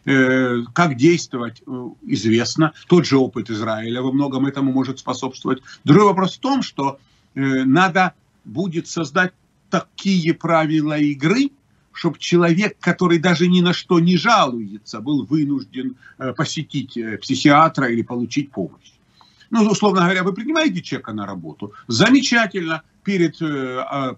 Э, 0.06 0.62
как 0.74 0.95
действовать, 0.95 1.62
э, 1.66 1.89
известно. 2.04 2.74
Тот 2.88 3.06
же 3.06 3.18
опыт 3.18 3.50
Израиля 3.50 4.02
во 4.02 4.12
многом 4.12 4.45
этому 4.45 4.72
может 4.72 5.00
способствовать. 5.00 5.62
Другой 5.84 6.06
вопрос 6.06 6.36
в 6.36 6.39
том, 6.39 6.62
что 6.64 7.00
надо 7.36 8.14
будет 8.43 8.88
создать 8.88 9.34
такие 9.70 10.34
правила 10.34 10.97
игры, 10.97 11.52
чтобы 11.91 12.18
человек, 12.18 12.78
который 12.80 13.20
даже 13.20 13.47
ни 13.47 13.62
на 13.62 13.74
что 13.74 14.00
не 14.00 14.18
жалуется, 14.18 15.02
был 15.02 15.26
вынужден 15.26 15.95
э, 16.18 16.34
посетить 16.34 16.97
э, 16.97 17.18
психиатра 17.18 17.88
или 17.88 18.04
получить 18.04 18.52
помощь. 18.52 18.93
Ну, 19.50 19.64
условно 19.64 20.02
говоря, 20.02 20.24
вы 20.24 20.34
принимаете 20.34 20.82
человека 20.82 21.12
на 21.12 21.26
работу, 21.26 21.74
замечательно, 21.88 22.84
перед 23.04 23.41
э, 23.41 23.80
а, 23.80 24.16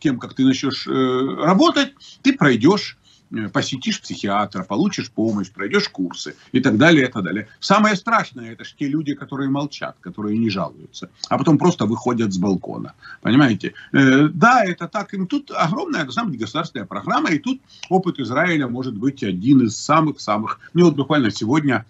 тем, 0.00 0.18
как 0.18 0.34
ты 0.34 0.44
начнешь 0.44 0.86
работать, 0.86 1.92
ты 2.22 2.32
пройдешь 2.32 2.98
э, 2.98 3.03
посетишь 3.52 4.00
психиатра, 4.00 4.62
получишь 4.62 5.10
помощь, 5.10 5.50
пройдешь 5.50 5.88
курсы 5.88 6.34
и 6.52 6.60
так 6.60 6.76
далее, 6.76 7.08
и 7.08 7.12
так 7.12 7.22
далее. 7.24 7.48
Самое 7.60 7.96
страшное, 7.96 8.52
это 8.52 8.64
же 8.64 8.74
те 8.78 8.86
люди, 8.86 9.14
которые 9.14 9.50
молчат, 9.50 9.96
которые 10.00 10.38
не 10.38 10.50
жалуются, 10.50 11.10
а 11.28 11.38
потом 11.38 11.58
просто 11.58 11.86
выходят 11.86 12.32
с 12.32 12.38
балкона. 12.38 12.94
Понимаете? 13.22 13.74
Э, 13.92 14.28
да, 14.28 14.64
это 14.64 14.88
так. 14.88 15.14
И 15.14 15.26
тут 15.26 15.50
огромная, 15.54 16.04
должна 16.04 16.24
быть 16.24 16.38
государственная 16.38 16.86
программа, 16.86 17.30
и 17.30 17.38
тут 17.38 17.60
опыт 17.88 18.20
Израиля 18.20 18.68
может 18.68 18.94
быть 18.94 19.22
один 19.22 19.62
из 19.62 19.76
самых-самых. 19.76 20.60
Мне 20.72 20.84
вот 20.84 20.94
буквально 20.94 21.30
сегодня 21.30 21.84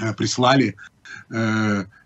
э, 0.00 0.14
прислали 0.14 0.76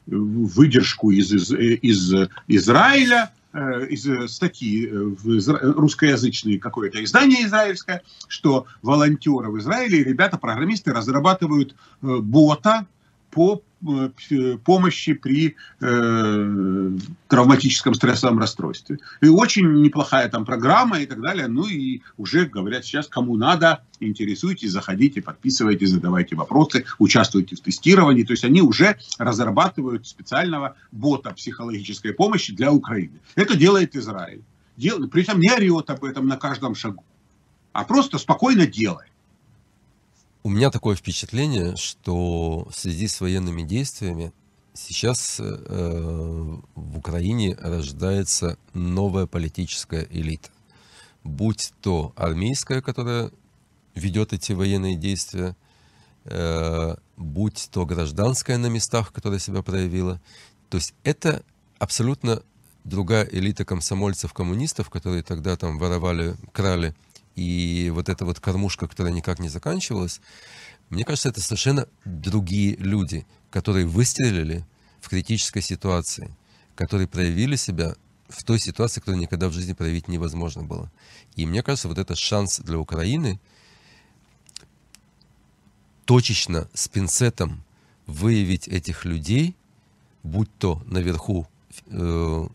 выдержку 0.07 1.11
из, 1.11 1.33
из, 1.33 1.53
из 1.53 2.15
Израиля, 2.47 3.31
Э, 3.31 3.38
из 3.55 4.07
э, 4.07 4.29
статьи 4.29 4.87
э, 4.87 4.93
в 4.93 5.79
русскоязычное 5.79 6.59
какое-то 6.59 7.03
издание 7.03 7.47
израильское, 7.47 8.03
что 8.29 8.67
волонтеры 8.83 9.51
в 9.51 9.59
Израиле, 9.59 10.05
ребята, 10.05 10.39
программисты 10.39 10.93
разрабатывают 10.93 11.75
бота 12.03 12.87
по 13.31 13.63
Э, 13.87 14.59
помощи 14.65 15.13
при 15.13 15.55
э, 15.81 16.91
травматическом 17.29 17.95
стрессовом 17.95 18.41
расстройстве. 18.41 18.99
И 19.21 19.29
очень 19.29 19.83
неплохая 19.83 20.29
там 20.29 20.45
программа 20.45 20.99
и 20.99 21.07
так 21.07 21.21
далее. 21.21 21.47
Ну 21.47 21.65
и 21.67 22.01
уже 22.17 22.47
говорят 22.47 22.85
сейчас, 22.85 23.07
кому 23.07 23.37
надо, 23.37 23.85
интересуйтесь, 24.01 24.73
заходите, 24.73 25.23
подписывайтесь, 25.23 25.91
задавайте 25.91 26.35
вопросы, 26.35 26.87
участвуйте 26.99 27.55
в 27.55 27.61
тестировании. 27.61 28.25
То 28.25 28.33
есть 28.33 28.45
они 28.45 28.63
уже 28.63 28.99
разрабатывают 29.17 30.09
специального 30.09 30.75
бота 30.91 31.31
психологической 31.31 32.13
помощи 32.13 32.53
для 32.53 32.73
Украины. 32.73 33.21
Это 33.37 33.57
делает 33.57 33.95
Израиль. 33.95 34.43
Дел... 34.77 35.07
Причем 35.09 35.39
не 35.39 35.53
орет 35.53 35.89
об 35.91 36.03
этом 36.05 36.27
на 36.27 36.37
каждом 36.37 36.75
шагу, 36.75 37.05
а 37.73 37.85
просто 37.85 38.19
спокойно 38.19 38.67
делает. 38.67 39.08
У 40.45 40.51
меня 40.51 40.71
такое 40.71 40.95
впечатление, 40.95 41.77
что 41.77 42.69
в 42.71 42.75
связи 42.75 43.09
с 43.09 43.21
военными 43.21 43.63
действиями 43.63 44.33
сейчас 44.73 45.41
э, 45.41 46.57
в 46.75 46.99
Украине 46.99 47.57
рождается 47.61 48.57
новая 48.73 49.27
политическая 49.27 50.07
элита. 50.11 50.51
Будь 51.25 51.73
то 51.83 52.13
армейская, 52.17 52.81
которая 52.81 53.33
ведет 53.97 54.33
эти 54.33 54.53
военные 54.53 54.97
действия, 54.97 55.57
э, 56.25 56.95
будь 57.17 57.69
то 57.73 57.85
гражданская 57.85 58.59
на 58.59 58.69
местах, 58.69 59.13
которая 59.13 59.41
себя 59.41 59.63
проявила. 59.63 60.21
То 60.71 60.77
есть 60.77 60.95
это 61.03 61.43
абсолютно 61.81 62.43
другая 62.85 63.29
элита 63.31 63.65
комсомольцев-коммунистов, 63.65 64.89
которые 64.89 65.25
тогда 65.25 65.57
там 65.57 65.79
воровали, 65.79 66.37
крали 66.53 66.95
и 67.39 67.91
вот 67.91 68.09
эта 68.09 68.25
вот 68.25 68.41
кормушка, 68.41 68.89
которая 68.89 69.13
никак 69.13 69.39
не 69.39 69.49
заканчивалась, 69.49 70.21
мне 70.91 71.05
кажется, 71.05 71.29
это 71.29 71.41
совершенно 71.41 71.87
другие 72.05 72.75
люди, 72.77 73.27
которые 73.51 73.87
выстрелили 73.87 74.67
в 75.01 75.09
критической 75.09 75.63
ситуации, 75.63 76.35
которые 76.75 77.07
проявили 77.07 77.55
себя 77.55 77.95
в 78.29 78.43
той 78.43 78.59
ситуации, 78.59 78.99
которую 78.99 79.21
никогда 79.21 79.49
в 79.49 79.53
жизни 79.53 79.73
проявить 79.73 80.09
невозможно 80.09 80.65
было. 80.65 80.91
И 81.37 81.47
мне 81.47 81.63
кажется, 81.63 81.87
вот 81.87 81.99
это 81.99 82.17
шанс 82.17 82.59
для 82.59 82.79
Украины 82.79 83.39
точечно 86.07 86.69
с 86.75 86.89
пинцетом 86.89 87.63
выявить 88.07 88.67
этих 88.67 89.05
людей, 89.05 89.55
будь 90.25 90.51
то 90.59 90.83
наверху 90.87 91.47
э, 91.87 91.97
в, 91.97 92.49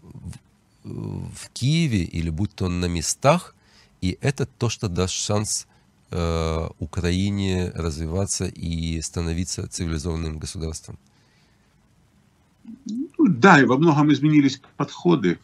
в 0.83 1.49
Киеве 1.53 2.03
или 2.03 2.29
будь 2.29 2.53
то 2.53 2.67
на 2.67 2.87
местах, 2.87 3.55
и 4.03 4.17
это 4.19 4.45
то, 4.45 4.67
что 4.67 4.89
даст 4.89 5.13
шанс 5.13 5.65
э, 6.11 6.67
Украине 6.79 7.71
развиваться 7.73 8.45
и 8.45 8.99
становиться 9.01 9.65
цивилизованным 9.65 10.39
государством. 10.39 10.99
Ну, 12.85 13.27
да, 13.29 13.61
и 13.61 13.65
во 13.65 13.77
многом 13.77 14.11
изменились 14.11 14.61
подходы. 14.75 15.39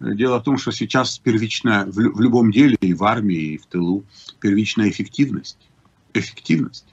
Дело 0.00 0.38
в 0.38 0.42
том, 0.42 0.58
что 0.58 0.70
сейчас 0.70 1.18
первичная 1.18 1.86
в, 1.86 1.94
в 1.94 2.20
любом 2.20 2.52
деле, 2.52 2.76
и 2.82 2.92
в 2.92 3.04
армии, 3.04 3.54
и 3.54 3.56
в 3.56 3.64
тылу, 3.64 4.04
первичная 4.38 4.90
эффективность. 4.90 5.56
Эффективность. 6.12 6.84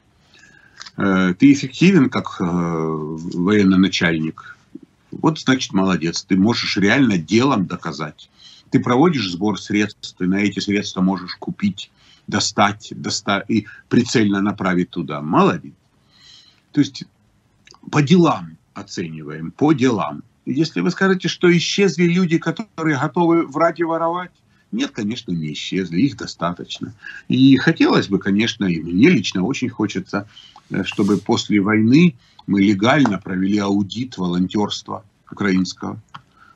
Э, 0.96 1.34
ты 1.38 1.52
эффективен 1.52 2.10
как 2.10 2.38
э, 2.40 2.46
военный 2.46 3.78
начальник. 3.78 4.58
Вот 5.12 5.40
значит 5.40 5.74
молодец. 5.74 6.24
Ты 6.24 6.38
можешь 6.38 6.78
реально 6.78 7.18
делом 7.18 7.66
доказать 7.66 8.30
ты 8.72 8.80
проводишь 8.80 9.32
сбор 9.32 9.60
средств, 9.60 10.16
ты 10.18 10.28
на 10.28 10.36
эти 10.36 10.60
средства 10.60 11.02
можешь 11.02 11.36
купить, 11.36 11.92
достать, 12.28 12.94
достать 12.96 13.46
и 13.50 13.68
прицельно 13.88 14.42
направить 14.42 14.90
туда. 14.90 15.22
Молодец. 15.22 15.74
То 16.72 16.82
есть 16.82 17.06
по 17.92 18.02
делам 18.02 18.58
оцениваем, 18.74 19.52
по 19.52 19.74
делам. 19.74 20.24
Если 20.46 20.82
вы 20.82 20.92
скажете, 20.92 21.28
что 21.28 21.56
исчезли 21.56 22.06
люди, 22.06 22.38
которые 22.38 23.00
готовы 23.00 23.46
врать 23.46 23.80
и 23.80 23.84
воровать, 23.84 24.32
нет, 24.72 24.92
конечно, 24.92 25.32
не 25.32 25.54
исчезли, 25.54 26.02
их 26.02 26.18
достаточно. 26.18 26.94
И 27.28 27.58
хотелось 27.58 28.08
бы, 28.08 28.20
конечно, 28.20 28.66
и 28.66 28.80
мне 28.80 29.10
лично 29.10 29.44
очень 29.44 29.70
хочется, 29.70 30.28
э, 30.70 30.84
чтобы 30.84 31.18
после 31.18 31.60
войны 31.60 32.16
мы 32.46 32.62
легально 32.62 33.18
провели 33.18 33.58
аудит 33.58 34.18
волонтерства 34.18 35.04
украинского. 35.32 36.00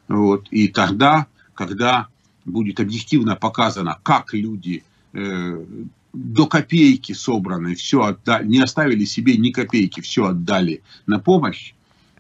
Вот. 0.08 0.48
И 0.52 0.68
тогда 0.68 1.28
когда 1.54 2.08
будет 2.46 2.80
объективно 2.80 3.36
показано, 3.36 4.00
как 4.04 4.34
люди 4.34 4.84
э, 5.14 5.66
до 6.14 6.48
копейки 6.48 7.14
собраны, 7.14 7.76
все 7.76 8.04
отдали, 8.04 8.48
не 8.48 8.60
оставили 8.60 9.06
себе 9.06 9.38
ни 9.38 9.52
копейки, 9.52 10.02
все 10.02 10.26
отдали 10.26 10.82
на 11.06 11.20
помощь, 11.20 11.74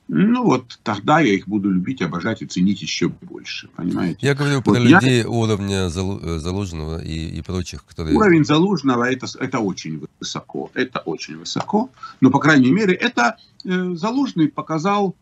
ну 0.10 0.44
вот 0.44 0.80
тогда 0.84 1.22
я 1.22 1.34
их 1.34 1.48
буду 1.48 1.70
любить, 1.70 2.02
обожать 2.02 2.42
и 2.42 2.46
ценить 2.46 2.82
еще 2.82 3.08
больше, 3.08 3.70
понимаете? 3.76 4.20
Я 4.22 4.36
говорю 4.36 4.56
вот 4.58 4.66
про 4.66 4.78
я... 4.78 5.00
людей 5.00 5.24
уровня 5.24 5.90
Залужного 5.90 7.04
и, 7.04 7.38
и 7.38 7.42
прочих, 7.42 7.86
которые... 7.86 8.16
Уровень 8.16 8.44
Залужного 8.44 9.10
это, 9.10 9.28
это 9.40 9.60
очень 9.60 10.06
высоко, 10.20 10.72
это 10.74 11.00
очень 11.00 11.38
высоко, 11.38 11.90
но 12.20 12.32
по 12.32 12.40
крайней 12.40 12.72
мере 12.72 12.94
это 12.94 13.38
э, 13.64 13.94
Залужный 13.96 14.50
показал 14.50 15.16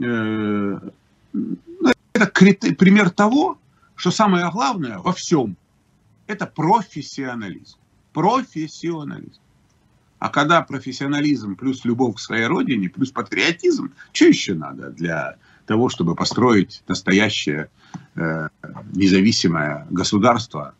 э, 0.00 0.78
это 2.12 2.26
пример 2.26 3.10
того, 3.10 3.58
что 3.94 4.10
самое 4.10 4.50
главное 4.50 4.98
во 4.98 5.12
всем– 5.12 5.56
это 6.26 6.46
профессионализм. 6.46 7.78
Профессионализм. 8.12 9.40
А 10.18 10.28
когда 10.28 10.62
профессионализм 10.62 11.56
плюс 11.56 11.84
любовь 11.84 12.16
к 12.16 12.20
своей 12.20 12.46
родине, 12.46 12.88
плюс 12.88 13.10
патриотизм, 13.10 13.92
что 14.12 14.26
еще 14.26 14.54
надо 14.54 14.90
для 14.90 15.36
того, 15.66 15.88
чтобы 15.88 16.14
построить 16.14 16.82
настоящее 16.86 17.70
э, 18.14 18.48
независимое 18.92 19.86
государство, 19.90 20.74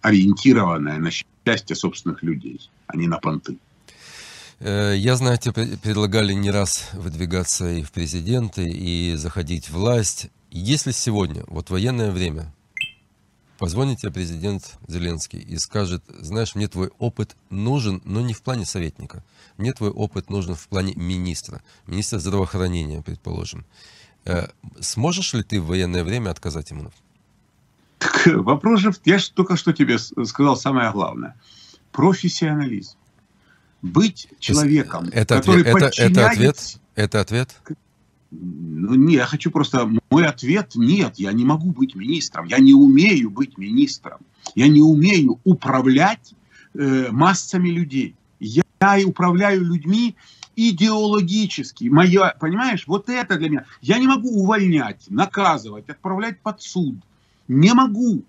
ориентированное 0.00 0.98
на 0.98 1.10
счастье 1.10 1.74
собственных 1.74 2.22
людей, 2.22 2.70
а 2.86 2.96
не 2.96 3.08
на 3.08 3.18
понты? 3.18 3.58
Э, 4.60 4.94
я, 4.96 5.16
знаете, 5.16 5.52
предлагали 5.52 6.32
не 6.32 6.50
раз 6.50 6.90
выдвигаться 6.92 7.68
и 7.68 7.82
в 7.82 7.90
президенты, 7.90 8.68
и 8.68 9.14
заходить 9.16 9.68
в 9.68 9.72
власть. 9.72 10.28
Если 10.56 10.92
сегодня, 10.92 11.42
вот 11.48 11.70
военное 11.70 12.12
время, 12.12 12.54
позвонит 13.58 13.98
тебе 13.98 14.12
президент 14.12 14.78
Зеленский 14.86 15.40
и 15.40 15.58
скажет, 15.58 16.04
знаешь, 16.20 16.54
мне 16.54 16.68
твой 16.68 16.92
опыт 17.00 17.34
нужен, 17.50 18.00
но 18.04 18.20
не 18.20 18.34
в 18.34 18.40
плане 18.40 18.64
советника. 18.64 19.24
Мне 19.56 19.72
твой 19.72 19.90
опыт 19.90 20.30
нужен 20.30 20.54
в 20.54 20.68
плане 20.68 20.94
министра, 20.94 21.60
министра 21.88 22.20
здравоохранения, 22.20 23.02
предположим. 23.02 23.66
Э, 24.26 24.46
сможешь 24.78 25.34
ли 25.34 25.42
ты 25.42 25.60
в 25.60 25.66
военное 25.66 26.04
время 26.04 26.30
отказать 26.30 26.70
ему? 26.70 26.92
Так, 27.98 28.24
вопрос 28.26 28.78
же, 28.78 28.94
я 29.04 29.18
же 29.18 29.32
только 29.32 29.56
что 29.56 29.72
тебе 29.72 29.98
сказал 29.98 30.56
самое 30.56 30.92
главное. 30.92 31.34
Профессионализм. 31.90 32.96
Быть 33.82 34.28
человеком, 34.38 35.10
это 35.12 35.34
который 35.34 35.62
ответ, 35.62 35.72
подчиняется... 35.72 35.98
это, 36.00 36.20
это 36.20 36.30
ответ? 36.30 36.80
Это 36.94 37.20
ответ? 37.20 37.60
Ну, 38.40 38.94
не, 38.94 39.14
я 39.14 39.26
хочу 39.26 39.50
просто... 39.50 39.90
Мой 40.10 40.26
ответ– 40.26 40.72
нет, 40.74 41.14
я 41.16 41.32
не 41.32 41.44
могу 41.44 41.72
быть 41.72 41.94
министром. 41.94 42.46
Я 42.46 42.58
не 42.58 42.74
умею 42.74 43.30
быть 43.30 43.56
министром. 43.58 44.18
Я 44.54 44.68
не 44.68 44.82
умею 44.82 45.40
управлять 45.44 46.34
э, 46.74 47.08
массами 47.10 47.68
людей. 47.68 48.14
Я, 48.40 48.62
я 48.80 49.06
управляю 49.06 49.64
людьми 49.64 50.16
идеологически. 50.56 51.84
Моя, 51.84 52.34
понимаешь, 52.38 52.84
вот 52.86 53.08
это 53.08 53.38
для 53.38 53.48
меня. 53.48 53.64
Я 53.80 53.98
не 53.98 54.06
могу 54.06 54.30
увольнять, 54.30 55.06
наказывать, 55.08 55.88
отправлять 55.88 56.40
под 56.40 56.62
суд. 56.62 56.96
Не 57.48 57.74
могу. 57.74 58.24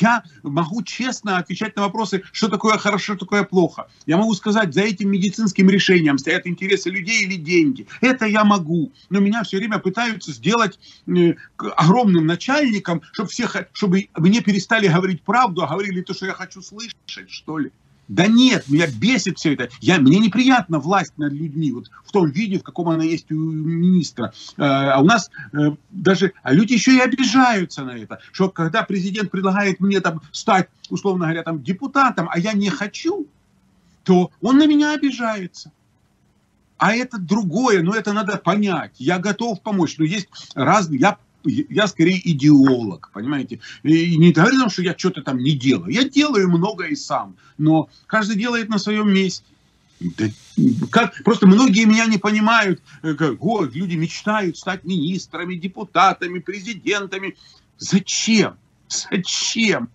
Я 0.00 0.22
могу 0.42 0.82
честно 0.82 1.38
отвечать 1.38 1.76
на 1.76 1.82
вопросы, 1.82 2.22
что 2.32 2.48
такое 2.48 2.78
хорошо, 2.78 3.14
что 3.14 3.26
такое 3.26 3.44
плохо. 3.44 3.88
Я 4.06 4.16
могу 4.16 4.34
сказать, 4.34 4.74
за 4.74 4.82
этим 4.82 5.10
медицинским 5.10 5.68
решением 5.70 6.18
стоят 6.18 6.46
интересы 6.46 6.90
людей 6.90 7.24
или 7.24 7.36
деньги. 7.36 7.86
Это 8.00 8.26
я 8.26 8.44
могу. 8.44 8.92
Но 9.10 9.20
меня 9.20 9.42
все 9.42 9.58
время 9.58 9.78
пытаются 9.78 10.32
сделать 10.32 10.78
э, 11.06 11.34
огромным 11.58 12.26
начальником, 12.26 13.02
чтобы, 13.12 13.28
всех, 13.30 13.56
чтобы 13.72 14.08
мне 14.16 14.40
перестали 14.40 14.88
говорить 14.88 15.22
правду, 15.22 15.62
а 15.62 15.68
говорили 15.68 16.02
то, 16.02 16.14
что 16.14 16.26
я 16.26 16.32
хочу 16.32 16.62
слышать, 16.62 16.94
что 17.28 17.58
ли. 17.58 17.72
Да 18.08 18.26
нет, 18.26 18.68
меня 18.68 18.86
бесит 18.86 19.38
все 19.38 19.52
это. 19.52 19.68
Я, 19.80 19.98
мне 19.98 20.18
неприятна 20.18 20.78
власть 20.78 21.12
над 21.18 21.32
людьми, 21.32 21.72
вот 21.72 21.90
в 22.04 22.10
том 22.10 22.30
виде, 22.30 22.58
в 22.58 22.62
каком 22.62 22.88
она 22.88 23.04
есть 23.04 23.30
у 23.30 23.34
министра. 23.34 24.32
Э, 24.56 24.62
а 24.64 25.00
у 25.00 25.04
нас 25.04 25.30
э, 25.52 25.72
даже, 25.90 26.32
а 26.42 26.54
люди 26.54 26.72
еще 26.72 26.96
и 26.96 27.00
обижаются 27.00 27.84
на 27.84 27.90
это, 27.90 28.18
что 28.32 28.48
когда 28.48 28.82
президент 28.82 29.30
предлагает 29.30 29.80
мне 29.80 30.00
там 30.00 30.22
стать, 30.32 30.70
условно 30.88 31.26
говоря, 31.26 31.42
там 31.42 31.62
депутатом, 31.62 32.28
а 32.32 32.38
я 32.38 32.54
не 32.54 32.70
хочу, 32.70 33.26
то 34.04 34.30
он 34.40 34.56
на 34.56 34.66
меня 34.66 34.94
обижается. 34.94 35.70
А 36.78 36.94
это 36.94 37.18
другое, 37.18 37.82
но 37.82 37.94
это 37.94 38.14
надо 38.14 38.38
понять. 38.38 38.92
Я 38.98 39.18
готов 39.18 39.60
помочь. 39.60 39.98
Но 39.98 40.04
есть 40.04 40.28
разные. 40.54 41.00
Я 41.00 41.18
я 41.48 41.86
скорее 41.86 42.20
идеолог, 42.30 43.10
понимаете? 43.12 43.60
И 43.82 44.16
не 44.16 44.32
говорю, 44.32 44.68
что 44.70 44.82
я 44.82 44.94
что-то 44.96 45.22
там 45.22 45.38
не 45.38 45.52
делаю. 45.52 45.90
Я 45.90 46.04
делаю 46.04 46.48
много 46.48 46.84
и 46.86 46.94
сам, 46.94 47.36
но 47.56 47.88
каждый 48.06 48.36
делает 48.36 48.68
на 48.68 48.78
своем 48.78 49.12
месте. 49.12 49.44
Да, 50.00 50.26
как, 50.90 51.22
просто 51.24 51.46
многие 51.46 51.84
меня 51.84 52.06
не 52.06 52.18
понимают. 52.18 52.80
Э, 53.02 53.14
как, 53.14 53.36
О, 53.40 53.64
люди 53.64 53.96
мечтают 53.96 54.56
стать 54.56 54.84
министрами, 54.84 55.56
депутатами, 55.56 56.38
президентами. 56.38 57.36
Зачем? 57.78 58.54
Зачем? 58.88 59.88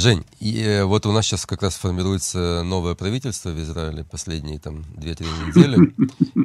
Жень, 0.00 0.24
и 0.38 0.62
э, 0.62 0.84
вот 0.84 1.04
у 1.04 1.12
нас 1.12 1.26
сейчас 1.26 1.44
как 1.44 1.62
раз 1.62 1.74
формируется 1.74 2.62
новое 2.62 2.94
правительство 2.94 3.50
в 3.50 3.60
Израиле 3.60 4.02
последние 4.02 4.58
там 4.58 4.86
2-3 4.96 5.48
недели. 5.48 5.94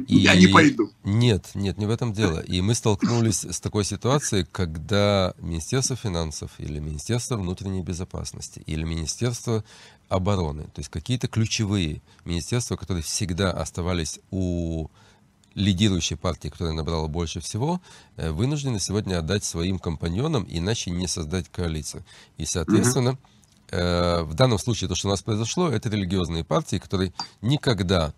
И... 0.06 0.16
Я 0.18 0.34
не 0.34 0.48
пойду. 0.48 0.90
Нет, 1.04 1.52
нет, 1.54 1.78
не 1.78 1.86
в 1.86 1.90
этом 1.90 2.12
дело. 2.12 2.40
И 2.40 2.60
мы 2.60 2.74
столкнулись 2.74 3.44
с 3.44 3.58
такой 3.58 3.86
ситуацией, 3.86 4.44
когда 4.52 5.32
Министерство 5.38 5.96
финансов 5.96 6.50
или 6.58 6.78
Министерство 6.80 7.38
внутренней 7.38 7.80
безопасности 7.80 8.62
или 8.66 8.82
Министерство 8.82 9.64
обороны, 10.10 10.64
то 10.64 10.80
есть 10.80 10.90
какие-то 10.90 11.26
ключевые 11.26 12.02
министерства, 12.26 12.76
которые 12.76 13.02
всегда 13.04 13.52
оставались 13.52 14.20
у 14.30 14.88
лидирующей 15.54 16.18
партии, 16.18 16.48
которая 16.48 16.74
набрала 16.74 17.08
больше 17.08 17.40
всего, 17.40 17.80
э, 18.18 18.30
вынуждены 18.30 18.80
сегодня 18.80 19.18
отдать 19.18 19.44
своим 19.44 19.78
компаньонам, 19.78 20.44
иначе 20.46 20.90
не 20.90 21.06
создать 21.06 21.48
коалицию. 21.48 22.04
И, 22.36 22.44
соответственно, 22.44 23.08
mm-hmm 23.10 23.35
в 23.70 24.34
данном 24.34 24.58
случае 24.58 24.88
то, 24.88 24.94
что 24.94 25.08
у 25.08 25.10
нас 25.10 25.22
произошло, 25.22 25.68
это 25.68 25.88
религиозные 25.88 26.44
партии, 26.44 26.78
которые 26.78 27.12
никогда 27.42 28.12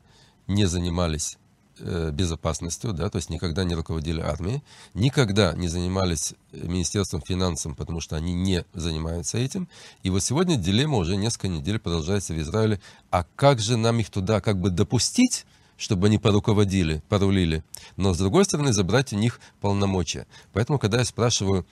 не 0.49 0.67
занимались 0.67 1.39
э, 1.79 2.11
безопасностью, 2.11 2.93
да, 2.93 3.09
то 3.09 3.17
есть 3.17 3.31
никогда 3.31 3.65
не 3.65 3.75
руководили 3.75 4.21
армией, 4.21 4.63
никогда 4.95 5.53
не 5.53 5.69
занимались 5.69 6.35
Министерством 6.53 7.23
финансов, 7.23 7.77
потому 7.77 8.01
что 8.01 8.17
они 8.17 8.35
не 8.35 8.65
занимаются 8.75 9.39
этим. 9.39 9.69
И 10.03 10.11
вот 10.11 10.23
сегодня 10.23 10.57
дилемма 10.57 10.97
уже 10.97 11.17
несколько 11.17 11.49
недель 11.49 11.79
продолжается 11.79 12.35
в 12.35 12.41
Израиле. 12.41 12.81
А 13.11 13.25
как 13.37 13.61
же 13.61 13.77
нам 13.77 14.01
их 14.01 14.11
туда 14.11 14.41
как 14.41 14.59
бы 14.61 14.71
допустить, 14.71 15.47
чтобы 15.77 16.09
они 16.09 16.19
поруководили, 16.19 17.03
порулили, 17.09 17.63
но 17.97 18.13
с 18.13 18.19
другой 18.19 18.45
стороны 18.45 18.73
забрать 18.73 19.13
у 19.13 19.17
них 19.17 19.39
полномочия. 19.61 20.27
Поэтому, 20.53 20.79
когда 20.79 20.99
я 20.99 21.05
спрашиваю, 21.05 21.65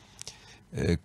э, 0.70 0.99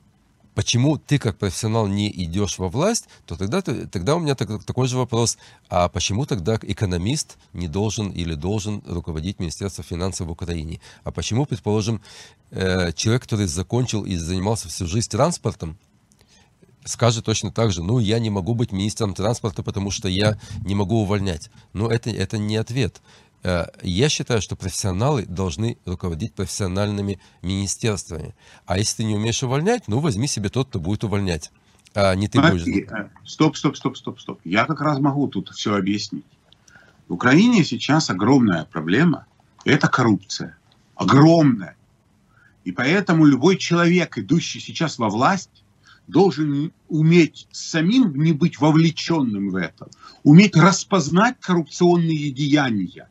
почему 0.55 0.97
ты 0.97 1.17
как 1.17 1.37
профессионал 1.37 1.87
не 1.87 2.09
идешь 2.09 2.57
во 2.57 2.69
власть, 2.69 3.07
то 3.25 3.35
тогда, 3.35 3.61
тогда 3.61 4.15
у 4.15 4.19
меня 4.19 4.35
так, 4.35 4.63
такой 4.63 4.87
же 4.87 4.97
вопрос, 4.97 5.37
а 5.69 5.89
почему 5.89 6.25
тогда 6.25 6.59
экономист 6.61 7.37
не 7.53 7.67
должен 7.67 8.09
или 8.09 8.35
должен 8.35 8.83
руководить 8.85 9.39
Министерством 9.39 9.85
финансов 9.85 10.27
в 10.27 10.31
Украине? 10.31 10.79
А 11.03 11.11
почему, 11.11 11.45
предположим, 11.45 12.01
э, 12.51 12.91
человек, 12.93 13.23
который 13.23 13.47
закончил 13.47 14.05
и 14.05 14.15
занимался 14.15 14.67
всю 14.67 14.87
жизнь 14.87 15.09
транспортом, 15.09 15.77
скажет 16.85 17.25
точно 17.25 17.51
так 17.51 17.71
же, 17.71 17.83
ну, 17.83 17.99
я 17.99 18.19
не 18.19 18.29
могу 18.29 18.55
быть 18.55 18.71
министром 18.71 19.13
транспорта, 19.13 19.63
потому 19.63 19.91
что 19.91 20.07
я 20.07 20.39
не 20.65 20.75
могу 20.75 21.01
увольнять. 21.01 21.49
Но 21.73 21.89
это, 21.89 22.09
это 22.09 22.37
не 22.37 22.57
ответ. 22.57 23.01
Э, 23.43 23.65
я 23.81 24.09
считаю, 24.09 24.41
что 24.41 24.55
профессионалы 24.55 25.25
должны 25.25 25.77
руководить 25.85 26.33
профессиональными 26.33 27.19
министерствами. 27.41 28.35
А 28.65 28.77
если 28.77 28.97
ты 28.97 29.03
не 29.05 29.15
умеешь 29.15 29.41
увольнять, 29.43 29.87
ну 29.87 29.99
возьми 29.99 30.27
себе 30.27 30.49
тот, 30.49 30.69
кто 30.69 30.79
будет 30.79 31.03
увольнять. 31.03 31.51
А 31.93 32.15
не 32.15 32.27
ты 32.27 32.39
Смотри, 32.39 32.63
будешь... 32.63 32.91
Э, 32.91 33.09
стоп, 33.25 33.57
стоп, 33.57 33.77
стоп, 33.77 33.97
стоп, 33.97 34.19
стоп. 34.19 34.39
Я 34.43 34.65
как 34.65 34.81
раз 34.81 34.99
могу 34.99 35.27
тут 35.27 35.49
все 35.49 35.75
объяснить. 35.75 36.25
В 37.07 37.13
Украине 37.13 37.63
сейчас 37.63 38.09
огромная 38.09 38.65
проблема– 38.65 39.25
это 39.65 39.87
коррупция. 39.87 40.57
Огромная. 40.95 41.75
И 42.63 42.71
поэтому 42.71 43.25
любой 43.25 43.57
человек, 43.57 44.17
идущий 44.17 44.59
сейчас 44.59 44.99
во 44.99 45.09
власть, 45.09 45.63
должен 46.07 46.71
уметь 46.89 47.47
самим 47.51 48.13
не 48.21 48.33
быть 48.33 48.59
вовлеченным 48.59 49.49
в 49.49 49.55
это, 49.55 49.87
уметь 50.23 50.55
распознать 50.55 51.37
коррупционные 51.39 52.31
деяния, 52.31 53.09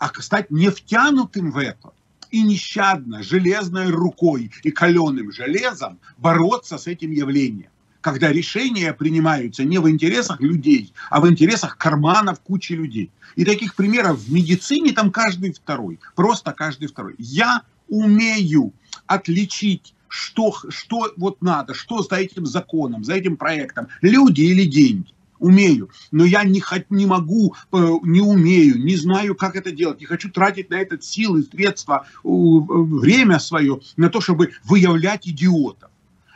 а 0.00 0.10
стать 0.20 0.50
не 0.50 0.70
втянутым 0.70 1.52
в 1.52 1.58
это 1.58 1.92
и 2.30 2.42
нещадно, 2.42 3.22
железной 3.22 3.90
рукой 3.90 4.50
и 4.64 4.70
каленым 4.70 5.30
железом 5.30 5.98
бороться 6.16 6.78
с 6.78 6.86
этим 6.86 7.12
явлением. 7.12 7.68
Когда 8.00 8.32
решения 8.32 8.94
принимаются 8.94 9.62
не 9.62 9.78
в 9.78 9.90
интересах 9.90 10.40
людей, 10.40 10.94
а 11.10 11.20
в 11.20 11.28
интересах 11.28 11.76
карманов 11.76 12.40
кучи 12.40 12.72
людей. 12.72 13.10
И 13.36 13.44
таких 13.44 13.74
примеров 13.74 14.18
в 14.18 14.32
медицине 14.32 14.92
там 14.92 15.10
каждый 15.10 15.52
второй. 15.52 16.00
Просто 16.16 16.52
каждый 16.52 16.88
второй. 16.88 17.14
Я 17.18 17.62
умею 17.88 18.72
отличить 19.06 19.94
что, 20.08 20.54
что 20.70 21.12
вот 21.18 21.42
надо, 21.42 21.74
что 21.74 22.02
за 22.02 22.16
этим 22.16 22.46
законом, 22.46 23.04
за 23.04 23.14
этим 23.14 23.36
проектом, 23.36 23.88
люди 24.00 24.40
или 24.40 24.64
деньги 24.64 25.12
умею, 25.40 25.90
но 26.12 26.24
я 26.24 26.44
не, 26.44 26.62
не 26.90 27.06
могу, 27.06 27.56
э, 27.72 27.76
не 28.02 28.20
умею, 28.20 28.78
не 28.78 28.96
знаю, 28.96 29.34
как 29.34 29.56
это 29.56 29.72
делать, 29.72 30.00
не 30.00 30.06
хочу 30.06 30.30
тратить 30.30 30.70
на 30.70 30.76
это 30.76 31.00
силы, 31.00 31.42
средства, 31.42 32.06
время 32.22 33.40
свое 33.40 33.80
на 33.96 34.10
то, 34.10 34.20
чтобы 34.20 34.52
выявлять 34.64 35.26
идиотов. 35.26 35.90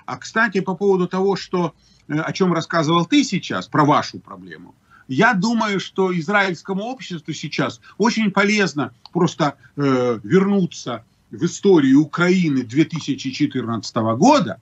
А, 0.06 0.16
кстати, 0.16 0.60
по 0.60 0.74
поводу 0.74 1.06
того, 1.06 1.36
что, 1.36 1.74
э, 2.08 2.18
о 2.18 2.32
чем 2.32 2.52
рассказывал 2.52 3.06
ты 3.06 3.24
сейчас, 3.24 3.68
про 3.68 3.84
вашу 3.84 4.18
проблему, 4.18 4.74
я 5.06 5.34
думаю, 5.34 5.80
что 5.80 6.18
израильскому 6.18 6.84
обществу 6.84 7.32
сейчас 7.34 7.80
очень 7.98 8.30
полезно 8.30 8.94
просто 9.12 9.56
э, 9.76 10.18
вернуться 10.22 11.04
в 11.30 11.44
историю 11.44 12.00
Украины 12.00 12.62
2014 12.62 13.96
года, 14.16 14.60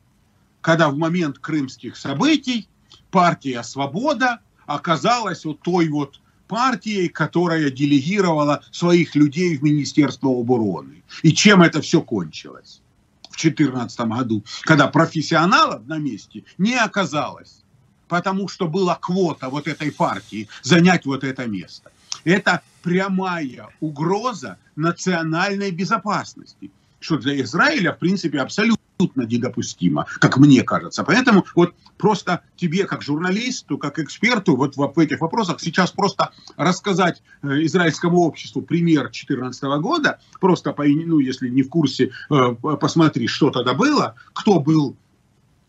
когда 0.61 0.88
в 0.88 0.97
момент 0.97 1.38
крымских 1.38 1.97
событий 1.97 2.68
партия 3.13 3.63
«Свобода» 3.63 4.41
оказалась 4.67 5.45
вот 5.45 5.61
той 5.61 5.89
вот 5.89 6.21
партией, 6.49 7.09
которая 7.09 7.71
делегировала 7.71 8.63
своих 8.73 9.15
людей 9.15 9.57
в 9.57 9.63
Министерство 9.63 10.29
обороны. 10.29 11.05
И 11.23 11.33
чем 11.33 11.63
это 11.63 11.81
все 11.81 12.03
кончилось 12.03 12.83
в 13.31 13.41
2014 13.41 14.01
году, 14.01 14.45
когда 14.63 14.89
профессионалов 14.89 15.87
на 15.87 15.99
месте 15.99 16.45
не 16.59 16.75
оказалось, 16.75 17.63
потому 18.09 18.49
что 18.49 18.67
была 18.67 18.97
квота 18.97 19.49
вот 19.49 19.69
этой 19.69 19.93
партии 19.93 20.49
занять 20.63 21.07
вот 21.07 21.25
это 21.25 21.47
место. 21.47 21.91
Это 22.25 22.61
прямая 22.83 23.69
угроза 23.81 24.59
национальной 24.77 25.71
безопасности, 25.71 26.71
что 27.01 27.17
для 27.17 27.41
Израиля, 27.41 27.93
в 27.93 27.99
принципе, 27.99 28.41
абсолютно 28.41 28.82
абсолютно 29.03 29.23
недопустимо, 29.23 30.07
как 30.21 30.37
мне 30.39 30.63
кажется. 30.63 31.05
Поэтому 31.05 31.45
вот 31.55 31.75
просто 31.99 32.43
тебе, 32.57 32.85
как 32.85 33.03
журналисту, 33.03 33.79
как 33.79 33.99
эксперту 33.99 34.57
вот 34.57 34.77
в, 34.77 34.99
этих 34.99 35.21
вопросах 35.21 35.61
сейчас 35.61 35.91
просто 35.91 36.31
рассказать 36.57 37.23
э, 37.43 37.65
израильскому 37.65 38.21
обществу 38.21 38.63
пример 38.63 39.05
2014 39.05 39.63
года, 39.81 40.19
просто, 40.41 40.73
по, 40.73 40.85
ну, 40.85 41.19
если 41.19 41.49
не 41.49 41.63
в 41.63 41.69
курсе, 41.69 42.11
э, 42.31 42.55
посмотри, 42.81 43.27
что 43.27 43.51
тогда 43.51 43.75
было, 43.75 44.15
кто 44.33 44.61
был 44.61 44.97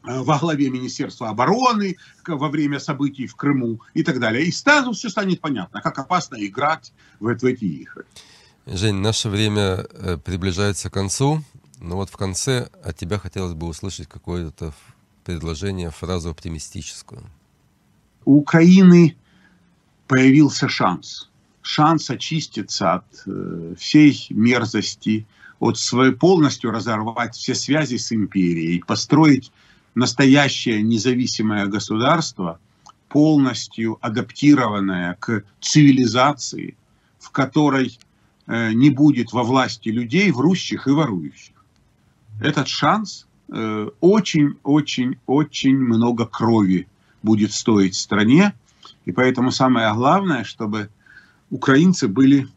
э, 0.03 0.19
во 0.19 0.37
главе 0.37 0.69
Министерства 0.69 1.29
обороны 1.29 1.97
во 2.27 2.49
время 2.49 2.79
событий 2.79 3.27
в 3.27 3.35
Крыму 3.35 3.79
и 3.93 4.03
так 4.03 4.19
далее. 4.19 4.45
И 4.45 4.51
сразу 4.51 4.91
все 4.91 5.09
станет 5.09 5.41
понятно, 5.41 5.81
как 5.81 5.97
опасно 5.99 6.35
играть 6.39 6.93
в, 7.19 7.27
эти 7.27 7.65
игры. 7.65 8.05
Жень, 8.65 8.95
наше 8.95 9.29
время 9.29 9.83
приближается 10.23 10.89
к 10.89 10.93
концу. 10.93 11.43
Но 11.83 11.97
вот 11.97 12.09
в 12.09 12.15
конце 12.15 12.69
от 12.81 12.95
тебя 12.95 13.19
хотелось 13.19 13.53
бы 13.53 13.67
услышать 13.67 14.07
какое-то 14.07 14.73
предложение, 15.25 15.91
фразу 15.91 16.29
оптимистическую. 16.29 17.21
У 18.23 18.37
Украины 18.37 19.17
появился 20.07 20.69
шанс. 20.69 21.29
Шанс 21.61 22.09
очиститься 22.09 22.93
от 22.93 23.05
э, 23.25 23.75
всей 23.77 24.27
мерзости, 24.29 25.27
от 25.59 25.77
своей 25.77 26.13
полностью 26.13 26.71
разорвать 26.71 27.35
все 27.35 27.53
связи 27.53 27.97
с 27.97 28.13
империей, 28.13 28.81
построить 28.87 29.51
настоящее 29.93 30.81
независимое 30.81 31.65
государство, 31.65 32.59
полностью 33.09 33.97
адаптированное 33.99 35.17
к 35.19 35.43
цивилизации, 35.59 36.77
в 37.19 37.29
которой 37.31 37.99
э, 38.47 38.71
не 38.71 38.89
будет 38.89 39.33
во 39.33 39.43
власти 39.43 39.89
людей 39.89 40.31
врущих 40.31 40.87
и 40.87 40.91
ворующих. 40.91 41.52
Этот 42.41 42.67
шанс 42.67 43.27
очень-очень-очень 43.47 45.75
э, 45.75 45.77
много 45.77 46.25
крови 46.25 46.87
будет 47.21 47.53
стоить 47.53 47.95
стране, 47.95 48.53
и 49.05 49.11
поэтому 49.11 49.51
самое 49.51 49.93
главное, 49.93 50.43
чтобы 50.43 50.89
украинцы 51.49 52.07
были, 52.07 52.47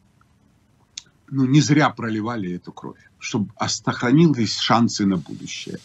ну, 1.30 1.44
не 1.44 1.60
зря 1.60 1.90
проливали 1.90 2.54
эту 2.54 2.72
кровь, 2.72 2.98
чтобы 3.18 3.50
сохранились 3.68 4.58
шансы 4.58 5.06
на 5.06 5.16
будущее. 5.16 5.78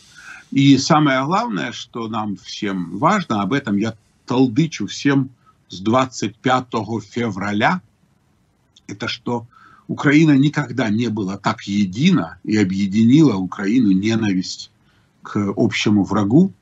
И 0.51 0.77
самое 0.77 1.23
главное, 1.23 1.71
что 1.71 2.07
нам 2.07 2.35
всем 2.37 2.97
важно, 2.97 3.41
об 3.41 3.53
этом 3.53 3.77
я 3.77 3.95
толдычу 4.25 4.87
всем 4.87 5.29
с 5.69 5.79
25 5.79 6.65
февраля, 7.03 7.81
это 8.87 9.07
что 9.07 9.47
Украина 9.91 10.37
никогда 10.37 10.89
не 10.89 11.09
была 11.09 11.37
так 11.37 11.63
едина 11.63 12.39
и 12.45 12.55
объединила 12.55 13.35
Украину 13.35 13.91
ненависть 13.91 14.71
к 15.21 15.51
общему 15.57 16.05
врагу. 16.05 16.53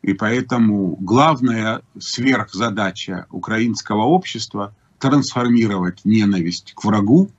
И 0.00 0.14
поэтому 0.14 0.96
главная 0.98 1.82
сверхзадача 1.98 3.26
украинского 3.30 4.04
общества– 4.04 4.74
трансформировать 4.98 6.06
ненависть 6.06 6.72
к 6.74 6.82
врагу, 6.82 7.30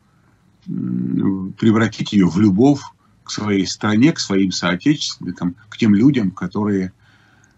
превратить 0.67 2.13
ее 2.13 2.27
в 2.27 2.37
любовь 2.37 2.81
к 3.23 3.31
своей 3.31 3.65
стране, 3.65 4.11
к 4.11 4.19
своим 4.19 4.51
соотечественникам, 4.51 5.55
к 5.69 5.77
тем 5.79 5.95
людям, 5.95 6.29
которые, 6.29 6.93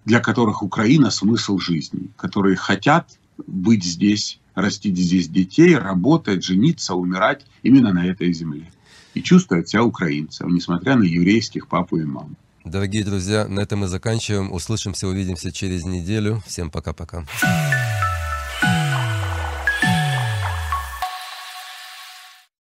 для 0.05 0.21
которых 0.21 0.63
Украина– 0.63 1.09
смысл 1.11 1.57
жизни, 1.57 2.09
которые 2.15 2.55
хотят 2.55 3.19
быть 3.45 3.83
здесь, 3.83 4.38
растить 4.55 4.97
здесь 4.97 5.27
детей, 5.27 5.75
работать, 5.75 6.43
жениться, 6.43 6.95
умирать 6.95 7.45
именно 7.63 7.93
на 7.93 8.05
этой 8.05 8.33
земле. 8.33 8.71
И 9.13 9.21
чувствовать 9.21 9.69
себя 9.69 9.83
украинцев, 9.83 10.47
несмотря 10.47 10.95
на 10.95 11.03
еврейских 11.03 11.67
папу 11.67 11.97
и 11.97 12.03
маму. 12.03 12.35
Дорогие 12.63 13.03
друзья, 13.03 13.47
на 13.47 13.61
этом 13.61 13.79
мы 13.79 13.87
заканчиваем. 13.87 14.51
Услышимся, 14.51 15.07
увидимся 15.07 15.51
через 15.51 15.85
неделю. 15.85 16.43
Всем 16.45 16.69
пока-пока. 16.69 17.25